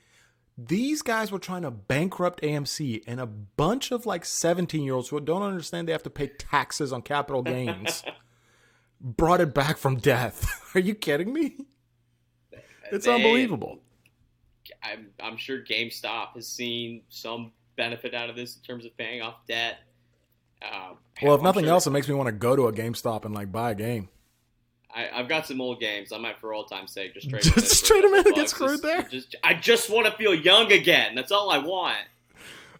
These 0.58 1.00
guys 1.00 1.32
were 1.32 1.38
trying 1.38 1.62
to 1.62 1.70
bankrupt 1.70 2.42
AMC, 2.42 3.02
and 3.06 3.18
a 3.18 3.26
bunch 3.26 3.92
of 3.92 4.04
like 4.04 4.26
17 4.26 4.82
year 4.82 4.92
olds 4.92 5.08
who 5.08 5.18
don't 5.20 5.42
understand 5.42 5.88
they 5.88 5.92
have 5.92 6.02
to 6.02 6.10
pay 6.10 6.26
taxes 6.26 6.92
on 6.92 7.00
capital 7.00 7.42
gains 7.42 8.04
brought 9.00 9.40
it 9.40 9.54
back 9.54 9.78
from 9.78 9.96
death. 9.96 10.70
Are 10.74 10.80
you 10.80 10.94
kidding 10.94 11.32
me? 11.32 11.56
It's 12.92 13.06
They- 13.06 13.14
unbelievable. 13.14 13.78
I'm, 14.82 15.08
I'm 15.20 15.36
sure 15.36 15.58
GameStop 15.62 16.34
has 16.34 16.46
seen 16.46 17.02
some 17.08 17.52
benefit 17.76 18.14
out 18.14 18.30
of 18.30 18.36
this 18.36 18.56
in 18.56 18.62
terms 18.62 18.84
of 18.84 18.96
paying 18.96 19.20
off 19.22 19.36
debt. 19.48 19.78
Um, 20.62 20.96
Well, 21.22 21.34
if 21.34 21.40
I'm 21.40 21.44
nothing 21.44 21.64
sure- 21.64 21.72
else, 21.72 21.86
it 21.86 21.90
makes 21.90 22.08
me 22.08 22.14
want 22.14 22.28
to 22.28 22.32
go 22.32 22.54
to 22.56 22.66
a 22.68 22.72
GameStop 22.72 23.24
and 23.24 23.34
like 23.34 23.50
buy 23.50 23.70
a 23.72 23.74
game. 23.74 24.08
I, 24.94 25.08
I've 25.12 25.28
got 25.28 25.46
some 25.46 25.60
old 25.60 25.80
games. 25.80 26.12
I 26.12 26.18
might, 26.18 26.38
for 26.40 26.52
old 26.52 26.68
time's 26.68 26.92
sake, 26.92 27.14
just 27.14 27.30
trade. 27.30 27.42
Just 27.42 27.54
them 27.88 27.96
in 27.96 28.00
for 28.00 28.00
a 28.00 28.00
trade 28.00 28.04
'em 28.04 28.14
in 28.20 28.26
and 28.26 28.34
get 28.34 28.48
screwed 28.50 28.70
Just- 28.70 28.82
there? 28.82 29.02
Just, 29.02 29.36
I 29.42 29.54
just 29.54 29.88
want 29.90 30.06
to 30.06 30.12
feel 30.12 30.34
young 30.34 30.70
again. 30.72 31.14
That's 31.14 31.32
all 31.32 31.50
I 31.50 31.58
want. 31.58 31.98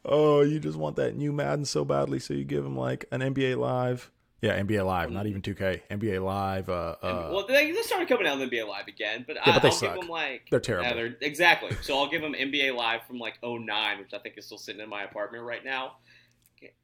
Oh, 0.05 0.41
you 0.43 0.59
just 0.61 0.79
want 0.79 0.97
that 0.97 1.15
new 1.17 1.33
Madden 1.33 1.65
so 1.65 1.85
badly, 1.85 2.19
so 2.19 2.35
you 2.35 2.45
give 2.45 2.65
him 2.65 2.77
like 2.77 3.05
an 3.11 3.21
NBA 3.21 3.57
Live. 3.59 4.11
Yeah, 4.43 4.59
NBA 4.59 4.87
Live, 4.87 5.11
not 5.11 5.27
even 5.27 5.43
2K. 5.43 5.83
NBA 5.91 6.25
Live. 6.25 6.71
Uh, 6.71 6.97
uh, 7.03 7.31
well, 7.31 7.47
they, 7.47 7.73
they 7.73 7.83
started 7.83 8.09
coming 8.09 8.27
out 8.27 8.41
on 8.41 8.49
NBA 8.49 8.67
Live 8.67 8.89
again, 8.89 9.25
but, 9.27 9.37
Yeah, 9.37 9.43
I, 9.45 9.53
but 9.53 9.63
they 9.63 9.69
I'll 9.69 9.75
suck. 9.75 9.95
give 9.95 10.01
them 10.01 10.11
like 10.11 10.47
They're 10.51 10.61
terrible. 10.61 10.89
Yeah, 10.89 10.95
they're, 10.95 11.17
exactly. 11.21 11.77
So 11.83 11.99
I'll 11.99 12.09
give 12.09 12.23
them 12.23 12.33
NBA 12.33 12.75
Live 12.75 13.03
from 13.07 13.19
like 13.19 13.35
09, 13.43 13.99
which 13.99 14.15
I 14.15 14.19
think 14.19 14.39
is 14.39 14.47
still 14.47 14.57
sitting 14.57 14.81
in 14.81 14.89
my 14.89 15.03
apartment 15.03 15.45
right 15.45 15.63
now. 15.65 15.97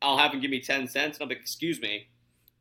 I'll 0.03 0.19
have 0.19 0.33
them 0.33 0.40
give 0.40 0.51
me 0.51 0.61
10 0.61 0.87
cents, 0.88 1.16
and 1.16 1.23
I'll 1.23 1.29
be 1.29 1.35
like, 1.35 1.42
excuse 1.42 1.81
me, 1.81 2.09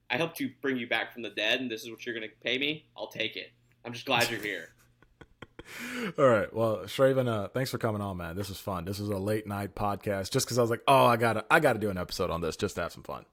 I 0.10 0.18
helped 0.18 0.40
you 0.40 0.52
bring 0.62 0.78
you 0.78 0.88
back 0.88 1.14
from 1.14 1.24
the 1.24 1.30
dead, 1.30 1.60
and 1.60 1.70
this 1.70 1.84
is 1.84 1.90
what 1.90 2.06
you're 2.06 2.16
going 2.16 2.30
to 2.30 2.36
pay 2.44 2.58
me? 2.58 2.86
I'll 2.98 3.08
take 3.08 3.36
it. 3.36 3.52
I'm 3.84 3.94
just 3.94 4.06
glad 4.06 4.30
you're 4.30 4.40
here. 4.40 4.70
All 6.18 6.28
right. 6.28 6.54
Well, 6.54 6.80
Shravan, 6.86 7.28
uh, 7.28 7.48
thanks 7.50 7.72
for 7.72 7.78
coming 7.78 8.02
on, 8.02 8.18
man. 8.18 8.36
This 8.36 8.50
was 8.50 8.60
fun. 8.60 8.86
This 8.86 9.00
was 9.00 9.10
a 9.10 9.18
late 9.18 9.48
night 9.48 9.76
podcast, 9.76 10.32
just 10.32 10.46
because 10.46 10.58
I 10.58 10.62
was 10.62 10.70
like, 10.70 10.84
oh, 10.88 11.06
I 11.06 11.18
gotta, 11.18 11.44
I 11.50 11.60
gotta 11.60 11.80
do 11.80 11.90
an 11.90 11.98
episode 11.98 12.30
on 12.30 12.42
this, 12.42 12.56
just 12.56 12.76
to 12.76 12.82
have 12.82 12.94
some 12.94 13.04
fun. 13.04 13.26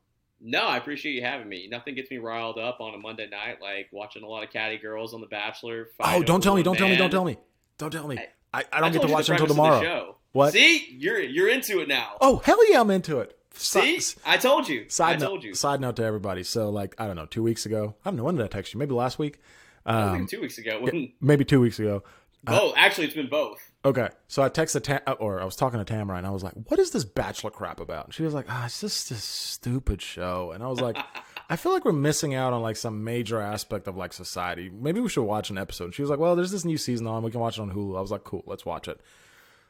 No, 0.44 0.66
I 0.66 0.76
appreciate 0.76 1.12
you 1.12 1.22
having 1.22 1.48
me. 1.48 1.68
Nothing 1.70 1.94
gets 1.94 2.10
me 2.10 2.18
riled 2.18 2.58
up 2.58 2.80
on 2.80 2.94
a 2.94 2.98
Monday 2.98 3.28
night 3.28 3.62
like 3.62 3.88
watching 3.92 4.22
a 4.24 4.26
lot 4.26 4.42
of 4.42 4.50
catty 4.50 4.76
girls 4.78 5.14
on 5.14 5.20
The 5.20 5.26
Bachelor. 5.28 5.88
Oh, 6.00 6.22
don't 6.22 6.42
tell 6.42 6.56
me, 6.56 6.62
don't 6.62 6.76
tell 6.76 6.88
me, 6.88 6.96
don't 6.96 7.10
tell 7.10 7.24
me, 7.24 7.38
don't 7.78 7.90
tell 7.90 8.08
me. 8.08 8.18
I- 8.18 8.28
I, 8.54 8.64
I 8.70 8.80
don't 8.80 8.92
get 8.92 9.00
to 9.00 9.08
watch 9.08 9.30
until 9.30 9.46
premise 9.46 9.50
of 9.52 9.56
the 9.56 9.62
tomorrow. 9.62 9.82
show. 9.82 10.16
What? 10.32 10.52
See, 10.52 10.94
you're 10.98 11.18
you're 11.20 11.48
into 11.48 11.80
it 11.80 11.88
now. 11.88 12.18
Oh, 12.20 12.36
hell 12.44 12.58
yeah, 12.70 12.82
I'm 12.82 12.90
into 12.90 13.18
it. 13.20 13.38
See, 13.54 13.98
I 14.26 14.36
told 14.36 14.68
you. 14.68 14.84
Side 14.90 15.16
I 15.16 15.18
note, 15.20 15.26
told 15.26 15.44
you. 15.44 15.54
Side 15.54 15.80
note 15.80 15.96
to 15.96 16.04
everybody. 16.04 16.42
So, 16.42 16.68
like, 16.68 16.94
I 16.98 17.06
don't 17.06 17.16
know, 17.16 17.24
two 17.24 17.42
weeks 17.42 17.64
ago. 17.64 17.94
I 18.04 18.10
don't 18.10 18.16
know 18.18 18.24
when 18.24 18.36
did 18.36 18.44
I 18.44 18.48
text 18.48 18.74
you? 18.74 18.78
Maybe 18.78 18.92
last 18.92 19.18
week. 19.18 19.40
I 19.86 20.02
Um, 20.16 20.26
two 20.26 20.42
weeks 20.42 20.58
ago. 20.58 20.80
When, 20.82 21.12
maybe 21.22 21.46
two 21.46 21.60
weeks 21.62 21.78
ago. 21.78 22.02
both. 22.44 22.74
Actually, 22.76 23.06
it's 23.06 23.14
been 23.16 23.30
both. 23.30 23.71
Okay, 23.84 24.08
so 24.28 24.42
I 24.44 24.48
texted 24.48 24.84
Tam, 24.84 25.00
uh, 25.08 25.12
or 25.18 25.40
I 25.40 25.44
was 25.44 25.56
talking 25.56 25.80
to 25.80 25.84
Tamara, 25.84 26.16
and 26.16 26.26
I 26.26 26.30
was 26.30 26.44
like, 26.44 26.54
"What 26.68 26.78
is 26.78 26.92
this 26.92 27.04
Bachelor 27.04 27.50
crap 27.50 27.80
about?" 27.80 28.04
And 28.04 28.14
she 28.14 28.22
was 28.22 28.32
like, 28.32 28.46
"Ah, 28.48 28.66
it's 28.66 28.80
just 28.80 29.08
this 29.08 29.24
stupid 29.24 30.00
show." 30.00 30.52
And 30.52 30.62
I 30.62 30.68
was 30.68 30.80
like, 30.80 30.96
"I 31.50 31.56
feel 31.56 31.72
like 31.72 31.84
we're 31.84 31.90
missing 31.92 32.32
out 32.32 32.52
on 32.52 32.62
like 32.62 32.76
some 32.76 33.02
major 33.02 33.40
aspect 33.40 33.88
of 33.88 33.96
like 33.96 34.12
society. 34.12 34.70
Maybe 34.70 35.00
we 35.00 35.08
should 35.08 35.24
watch 35.24 35.50
an 35.50 35.58
episode." 35.58 35.86
And 35.86 35.94
she 35.94 36.02
was 36.02 36.10
like, 36.10 36.20
"Well, 36.20 36.36
there's 36.36 36.52
this 36.52 36.64
new 36.64 36.78
season 36.78 37.08
on. 37.08 37.24
We 37.24 37.32
can 37.32 37.40
watch 37.40 37.58
it 37.58 37.62
on 37.62 37.72
Hulu." 37.72 37.98
I 37.98 38.00
was 38.00 38.12
like, 38.12 38.22
"Cool, 38.22 38.44
let's 38.46 38.64
watch 38.64 38.86
it." 38.86 39.00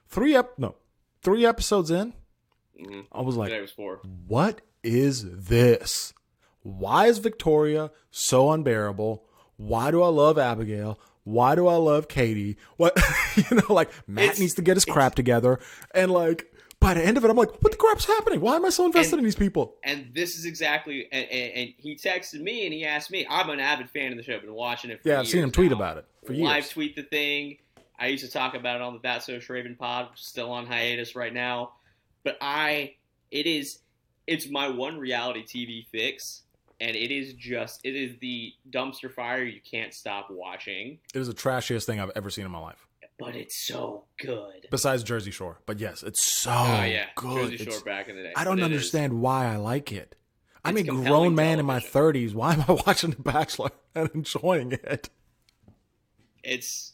Three 0.08 0.34
ep, 0.36 0.58
no, 0.58 0.74
three 1.22 1.46
episodes 1.46 1.90
in, 1.90 2.12
Mhm. 2.78 3.06
I 3.12 3.22
was 3.22 3.36
like, 3.36 3.48
Today 3.48 3.62
was 3.62 3.70
four. 3.70 4.00
what 4.26 4.60
is 4.82 5.24
this? 5.46 6.12
Why 6.62 7.06
is 7.06 7.16
Victoria 7.18 7.90
so 8.10 8.50
unbearable? 8.52 9.24
Why 9.56 9.90
do 9.90 10.02
I 10.02 10.08
love 10.08 10.36
Abigail? 10.38 10.98
Why 11.24 11.54
do 11.54 11.66
I 11.68 11.76
love 11.76 12.08
Katie? 12.08 12.56
What 12.76 12.98
you 13.36 13.56
know, 13.56 13.72
like 13.72 13.90
Matt 14.08 14.24
It's- 14.24 14.38
needs 14.40 14.54
to 14.54 14.62
get 14.62 14.76
his 14.76 14.84
crap 14.84 15.14
together. 15.14 15.60
And 15.94 16.10
like 16.10 16.52
by 16.80 16.94
the 16.94 17.04
end 17.04 17.16
of 17.16 17.24
it, 17.24 17.30
I'm 17.30 17.36
like, 17.36 17.50
what 17.62 17.70
the 17.70 17.78
crap's 17.78 18.04
happening? 18.06 18.40
Why 18.40 18.56
am 18.56 18.64
I 18.64 18.70
so 18.70 18.84
invested 18.86 19.14
And- 19.14 19.20
in 19.20 19.24
these 19.24 19.36
people? 19.36 19.76
And 19.84 20.10
this 20.12 20.36
is 20.36 20.44
exactly. 20.46 21.06
And, 21.12 21.24
and, 21.30 21.52
and 21.54 21.74
he 21.78 21.94
texted 21.94 22.40
me 22.40 22.64
and 22.64 22.74
he 22.74 22.84
asked 22.84 23.10
me. 23.10 23.24
I'm 23.30 23.50
an 23.50 23.60
avid 23.60 23.88
fan 23.90 24.10
of 24.10 24.18
the 24.18 24.24
show. 24.24 24.34
I've 24.34 24.42
Been 24.42 24.52
watching 24.54 24.90
it. 24.90 25.00
for 25.02 25.08
Yeah, 25.08 25.20
I've 25.20 25.28
seen 25.28 25.42
him 25.44 25.52
tweet 25.52 25.70
about 25.72 25.98
it 25.98 26.06
for 26.26 26.32
years. 26.32 26.44
Live 26.44 26.70
tweet 26.70 26.96
the 26.96 27.04
thing. 27.04 27.58
I 27.98 28.06
used 28.08 28.24
to 28.24 28.30
talk 28.30 28.54
about 28.56 28.76
it 28.76 28.82
on 28.82 28.94
the 28.94 28.98
Bat 28.98 29.22
So 29.22 29.38
Raven 29.48 29.76
pod, 29.76 30.10
which 30.10 30.20
is 30.20 30.26
still 30.26 30.50
on 30.50 30.66
hiatus 30.66 31.14
right 31.14 31.32
now. 31.32 31.74
But 32.24 32.36
I, 32.40 32.94
it 33.30 33.46
is, 33.46 33.78
it's 34.26 34.48
my 34.50 34.68
one 34.68 34.98
reality 34.98 35.44
TV 35.44 35.86
fix, 35.86 36.42
and 36.82 36.96
it 36.96 37.10
is 37.10 37.32
just, 37.34 37.80
it 37.84 37.94
is 37.94 38.16
the 38.20 38.52
dumpster 38.70 39.10
fire 39.12 39.44
you 39.44 39.60
can't 39.68 39.94
stop 39.94 40.28
watching. 40.30 40.98
It 41.14 41.18
is 41.20 41.28
the 41.28 41.34
trashiest 41.34 41.86
thing 41.86 42.00
I've 42.00 42.10
ever 42.16 42.28
seen 42.28 42.44
in 42.44 42.50
my 42.50 42.58
life. 42.58 42.86
But 43.18 43.36
it's 43.36 43.66
so 43.66 44.04
good. 44.20 44.66
Besides 44.70 45.04
Jersey 45.04 45.30
Shore. 45.30 45.60
But 45.64 45.78
yes, 45.78 46.02
it's 46.02 46.22
so 46.42 46.50
oh 46.50 46.82
yeah, 46.82 47.06
good. 47.14 47.50
Jersey 47.50 47.54
It's- 47.62 47.74
Shore 47.76 47.84
back 47.84 48.08
in 48.08 48.16
the 48.16 48.22
day. 48.24 48.32
I 48.34 48.42
don't 48.44 48.56
But 48.56 48.64
it 48.64 48.72
is- 48.72 48.76
understand 48.78 49.20
why 49.20 49.46
I 49.46 49.56
like 49.56 49.92
it. 49.92 50.16
I'm 50.64 50.76
a 50.76 50.82
grown 50.82 51.34
man 51.34 51.58
in 51.58 51.66
my 51.66 51.78
30s. 51.80 52.34
Why 52.34 52.54
am 52.54 52.64
I 52.68 52.72
watching 52.86 53.10
The 53.10 53.22
Bachelor 53.22 53.70
and 53.94 54.10
enjoying 54.14 54.72
it? 54.72 55.08
It's. 56.42 56.92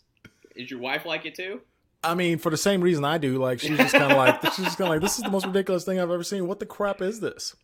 Is 0.56 0.70
your 0.70 0.80
wife 0.80 1.06
like 1.06 1.24
it 1.26 1.34
too? 1.34 1.60
I 2.02 2.14
mean, 2.14 2.38
for 2.38 2.50
the 2.50 2.56
same 2.56 2.80
reason 2.80 3.04
I 3.04 3.18
do. 3.18 3.38
Like, 3.38 3.60
she's 3.60 3.76
just 3.76 3.92
kind 3.94 4.10
of 4.12 4.16
like, 4.18 4.40
she's 4.54 4.64
just 4.64 4.78
kind 4.78 4.88
of 4.88 4.94
like, 4.94 5.00
this 5.02 5.18
is 5.18 5.24
the 5.24 5.30
most 5.30 5.46
ridiculous 5.46 5.84
thing 5.84 5.98
I've 6.00 6.10
ever 6.10 6.22
seen. 6.22 6.46
What 6.46 6.60
the 6.60 6.66
crap 6.66 7.00
is 7.02 7.20
this? 7.20 7.54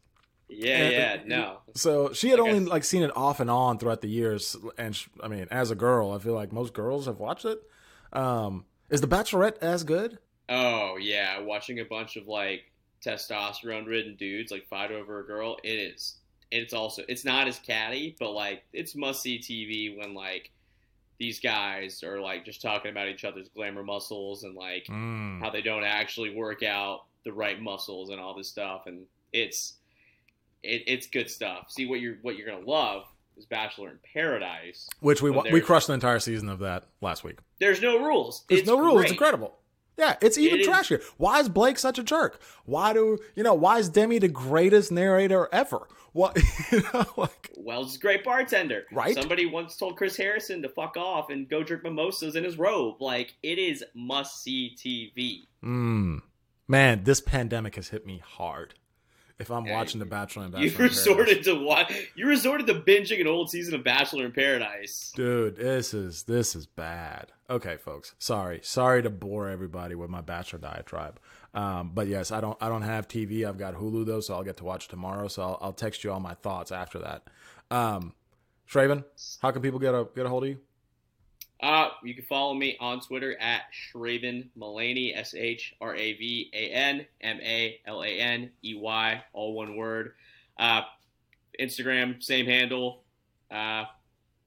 Yeah, 0.49 0.77
And- 0.77 0.93
yeah, 1.29 1.37
no. 1.37 1.59
So 1.75 2.13
she 2.13 2.29
had 2.29 2.39
Like 2.39 2.49
only 2.49 2.65
s- 2.65 2.69
like 2.71 2.85
seen 2.85 3.03
it 3.03 3.17
off 3.17 3.41
and 3.41 3.51
on 3.51 3.79
throughout 3.79 4.01
the 4.03 4.09
years, 4.09 4.57
and 4.79 4.95
sh 4.95 5.07
I 5.23 5.29
mean, 5.29 5.47
as 5.51 5.71
a 5.71 5.75
girl, 5.75 6.13
I 6.13 6.19
feel 6.19 6.35
like 6.35 6.53
most 6.53 6.73
girls 6.75 7.07
have 7.07 7.19
watched 7.19 7.45
it. 7.47 7.61
Um, 8.13 8.65
is 8.91 9.01
The 9.01 9.07
Bachelorette 9.09 9.59
as 9.63 9.83
good? 9.85 10.19
Oh 10.49 10.97
yeah, 10.99 11.41
watching 11.41 11.81
a 11.81 11.85
bunch 11.85 12.17
of 12.17 12.29
like 12.29 12.71
testosterone-ridden 13.05 14.17
dudes 14.17 14.51
like 14.53 14.67
fight 14.69 14.93
over 14.93 15.21
a 15.21 15.27
girl. 15.27 15.57
It 15.65 15.69
is. 15.79 16.17
It's 16.51 16.73
also. 16.75 17.03
It's 17.09 17.25
not 17.25 17.49
as 17.49 17.59
catty, 17.59 18.15
but 18.19 18.33
like 18.33 18.65
it's 18.73 18.95
must-see 18.95 19.39
TV 19.39 19.99
when 19.99 20.15
like 20.15 20.51
these 21.19 21.41
guys 21.41 22.03
are 22.03 22.21
like 22.21 22.45
just 22.45 22.61
talking 22.61 22.91
about 22.91 23.09
each 23.09 23.25
other's 23.25 23.49
glamour 23.49 23.83
muscles 23.83 24.45
and 24.45 24.55
like 24.55 24.87
Mm. 24.89 25.41
how 25.41 25.51
they 25.51 25.63
don't 25.63 25.85
actually 25.85 26.35
work 26.35 26.63
out 26.63 27.05
the 27.25 27.33
right 27.33 27.61
muscles 27.61 28.11
and 28.11 28.21
all 28.21 28.35
this 28.37 28.49
stuff, 28.49 28.83
and 28.87 29.07
it's 29.33 29.75
it, 30.65 30.83
it's 30.87 31.07
good 31.07 31.31
stuff. 31.31 31.71
See 31.71 31.87
what 31.87 32.01
you're 32.01 32.17
what 32.23 32.37
you're 32.37 32.47
gonna 32.49 32.65
love 32.67 33.05
is 33.37 33.47
Bachelor 33.47 33.91
in 33.91 33.99
Paradise. 34.13 34.89
Which 35.01 35.23
we 35.23 35.31
we 35.31 35.61
crushed 35.61 35.89
the 35.89 35.93
entire 35.93 36.19
season 36.21 36.49
of 36.49 36.61
that 36.61 36.85
last 37.01 37.25
week. 37.25 37.39
There's 37.61 37.81
no 37.83 38.05
rules. 38.05 38.45
There's 38.49 38.61
It's 38.61 38.69
no 38.69 38.79
rules. 38.79 39.03
It's 39.03 39.11
incredible. 39.13 39.59
Yeah, 39.97 40.17
it's 40.21 40.39
even 40.39 40.59
It 40.59 40.63
is- 40.63 40.69
trashier. 40.69 41.03
Why 41.19 41.39
is 41.39 41.49
Blake 41.49 41.79
such 41.79 41.99
a 42.01 42.03
jerk? 42.03 42.41
Why 42.65 42.93
do 42.93 43.19
you 43.37 43.43
know? 43.45 43.55
Why 43.55 43.79
is 43.79 43.89
Demi 43.89 44.19
the 44.19 44.29
greatest 44.29 44.91
narrator 44.91 45.49
ever? 45.53 45.87
What 46.13 46.37
you 46.73 46.81
know? 46.93 47.05
Like, 47.17 47.51
Wells 47.57 47.91
is 47.93 47.97
a 47.97 48.01
great 48.01 48.25
bartender. 48.25 48.85
Right? 48.93 49.15
Somebody 49.15 49.47
once 49.47 49.77
told 49.77 49.97
Chris 49.97 50.17
Harrison 50.17 50.63
to 50.63 50.69
fuck 50.69 50.97
off 50.97 51.31
and 51.31 51.49
go 51.49 51.63
drink 51.63 51.83
mimosas 51.85 52.35
in 52.37 52.45
his 52.45 52.57
robe. 52.59 53.01
Like 53.01 53.35
it 53.43 53.59
is 53.59 53.85
must 53.95 54.43
see 54.43 54.77
TV. 54.77 55.47
mm, 55.65 56.21
man, 56.69 57.05
this 57.05 57.21
pandemic 57.21 57.77
has 57.77 57.89
hit 57.89 58.05
me 58.07 58.21
hard. 58.25 58.75
If 59.39 59.51
I'm 59.51 59.67
Yeah, 59.67 59.73
watching 59.75 59.99
The 59.99 60.07
Bachelor 60.07 60.45
and 60.45 60.53
You 60.55 60.71
Bachelor, 60.71 60.71
in 60.71 60.77
Paradise. 60.77 60.97
resorted 61.07 61.45
to 61.45 61.55
what? 61.57 61.91
You 62.15 62.27
resorted 62.29 62.67
to 62.69 62.75
binging 62.75 63.21
an 63.21 63.27
old 63.27 63.51
season 63.51 63.75
of 63.75 63.83
Bachelor 63.83 64.25
in 64.27 64.33
Paradise. 64.33 65.13
Dude, 65.17 65.57
this 65.57 65.93
is 65.93 66.23
this 66.25 66.55
is 66.55 66.67
bad. 66.67 67.33
Okay, 67.51 67.77
folks. 67.77 68.15
Sorry. 68.19 68.61
Sorry 68.63 69.03
to 69.03 69.11
bore 69.11 69.49
everybody 69.49 69.95
with 69.97 70.09
my 70.09 70.21
bachelor 70.21 70.61
diatribe. 70.61 71.19
Um, 71.53 71.91
but 71.93 72.07
yes, 72.07 72.31
I 72.31 72.41
don't 72.41 72.57
I 72.61 72.69
don't 72.69 72.83
have 72.83 73.09
TV. 73.09 73.45
I've 73.47 73.59
got 73.59 73.75
Hulu 73.75 74.07
though, 74.07 74.21
so 74.21 74.35
I'll 74.35 74.45
get 74.45 74.57
to 74.59 74.65
watch 74.65 74.87
tomorrow. 74.89 75.27
So 75.29 75.43
I'll, 75.43 75.59
I'll 75.61 75.73
text 75.73 76.05
you 76.05 76.13
all 76.13 76.21
my 76.21 76.35
thoughts 76.35 76.71
after 76.73 77.01
that. 77.01 77.25
Um, 77.71 78.13
Shravan, 78.71 79.05
how 79.43 79.51
can 79.51 79.63
people 79.63 79.79
get 79.81 79.95
a 79.95 80.07
get 80.15 80.27
a 80.27 80.29
hold 80.29 80.45
of 80.45 80.49
you? 80.51 80.59
Uh, 81.65 81.89
you 82.03 82.15
can 82.15 82.25
follow 82.27 82.53
me 82.53 82.77
on 82.79 83.01
Twitter 83.01 83.41
at 83.41 83.63
Shravan 83.73 84.49
Malaney, 84.55 85.17
S 85.17 85.35
H 85.35 85.75
R 85.81 85.97
A 85.97 86.13
V 86.13 86.51
A 86.53 86.69
N 86.69 87.07
M 87.23 87.41
A 87.41 87.81
L 87.87 88.03
A 88.03 88.07
N 88.07 88.51
E 88.63 88.75
Y, 88.75 89.25
all 89.33 89.55
one 89.55 89.75
word. 89.75 90.13
Uh, 90.59 90.83
Instagram, 91.59 92.23
same 92.23 92.45
handle. 92.45 93.03
Uh, 93.51 93.85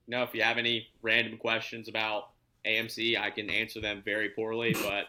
you 0.06 0.12
know, 0.12 0.21
if 0.21 0.36
you 0.36 0.43
have 0.43 0.60
any 0.60 0.89
random 1.01 1.39
questions 1.39 1.88
about 1.88 2.30
AMC, 2.67 3.19
I 3.19 3.32
can 3.32 3.49
answer 3.49 3.82
them 3.82 4.03
very 4.06 4.30
poorly, 4.30 4.75
but 4.84 5.06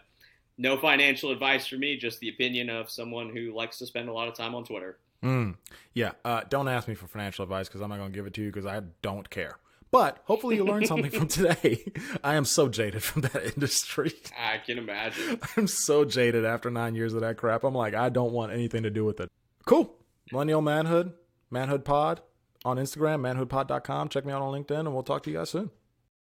no 0.56 0.78
financial 0.78 1.30
advice 1.30 1.66
for 1.66 1.76
me, 1.76 1.98
just 1.98 2.20
the 2.20 2.30
opinion 2.30 2.70
of 2.70 2.88
someone 2.88 3.28
who 3.28 3.54
likes 3.54 3.76
to 3.80 3.86
spend 3.86 4.08
a 4.08 4.14
lot 4.14 4.28
of 4.28 4.34
time 4.34 4.54
on 4.54 4.64
Twitter. 4.64 4.96
Mm, 5.22 5.56
yeah. 5.92 6.12
Uh, 6.24 6.40
don't 6.48 6.68
ask 6.68 6.88
me 6.88 6.94
for 6.94 7.06
financial 7.06 7.42
advice 7.42 7.68
because 7.68 7.82
I'm 7.82 7.90
not 7.90 7.98
going 7.98 8.10
to 8.10 8.16
give 8.16 8.26
it 8.26 8.32
to 8.32 8.40
you 8.40 8.50
because 8.50 8.64
I 8.64 8.80
don't 9.02 9.28
care. 9.28 9.58
But 9.90 10.22
hopefully 10.24 10.56
you 10.56 10.64
learned 10.64 10.86
something 10.86 11.10
from 11.10 11.28
today. 11.28 11.92
I 12.22 12.34
am 12.34 12.44
so 12.44 12.68
jaded 12.68 13.02
from 13.02 13.22
that 13.22 13.54
industry. 13.54 14.12
I 14.38 14.58
can 14.58 14.78
imagine. 14.78 15.40
I'm 15.56 15.66
so 15.66 16.04
jaded 16.04 16.44
after 16.44 16.70
nine 16.70 16.94
years 16.94 17.14
of 17.14 17.22
that 17.22 17.36
crap. 17.36 17.64
I'm 17.64 17.74
like, 17.74 17.94
I 17.94 18.08
don't 18.08 18.32
want 18.32 18.52
anything 18.52 18.82
to 18.82 18.90
do 18.90 19.04
with 19.04 19.20
it. 19.20 19.30
Cool. 19.64 19.94
Millennial 20.30 20.60
Manhood, 20.60 21.14
Manhood 21.50 21.84
Pod 21.84 22.20
on 22.64 22.76
Instagram, 22.76 23.20
manhoodpod.com. 23.20 24.08
Check 24.10 24.26
me 24.26 24.32
out 24.32 24.42
on 24.42 24.52
LinkedIn, 24.52 24.80
and 24.80 24.92
we'll 24.92 25.02
talk 25.02 25.22
to 25.22 25.30
you 25.30 25.38
guys 25.38 25.50
soon. 25.50 25.70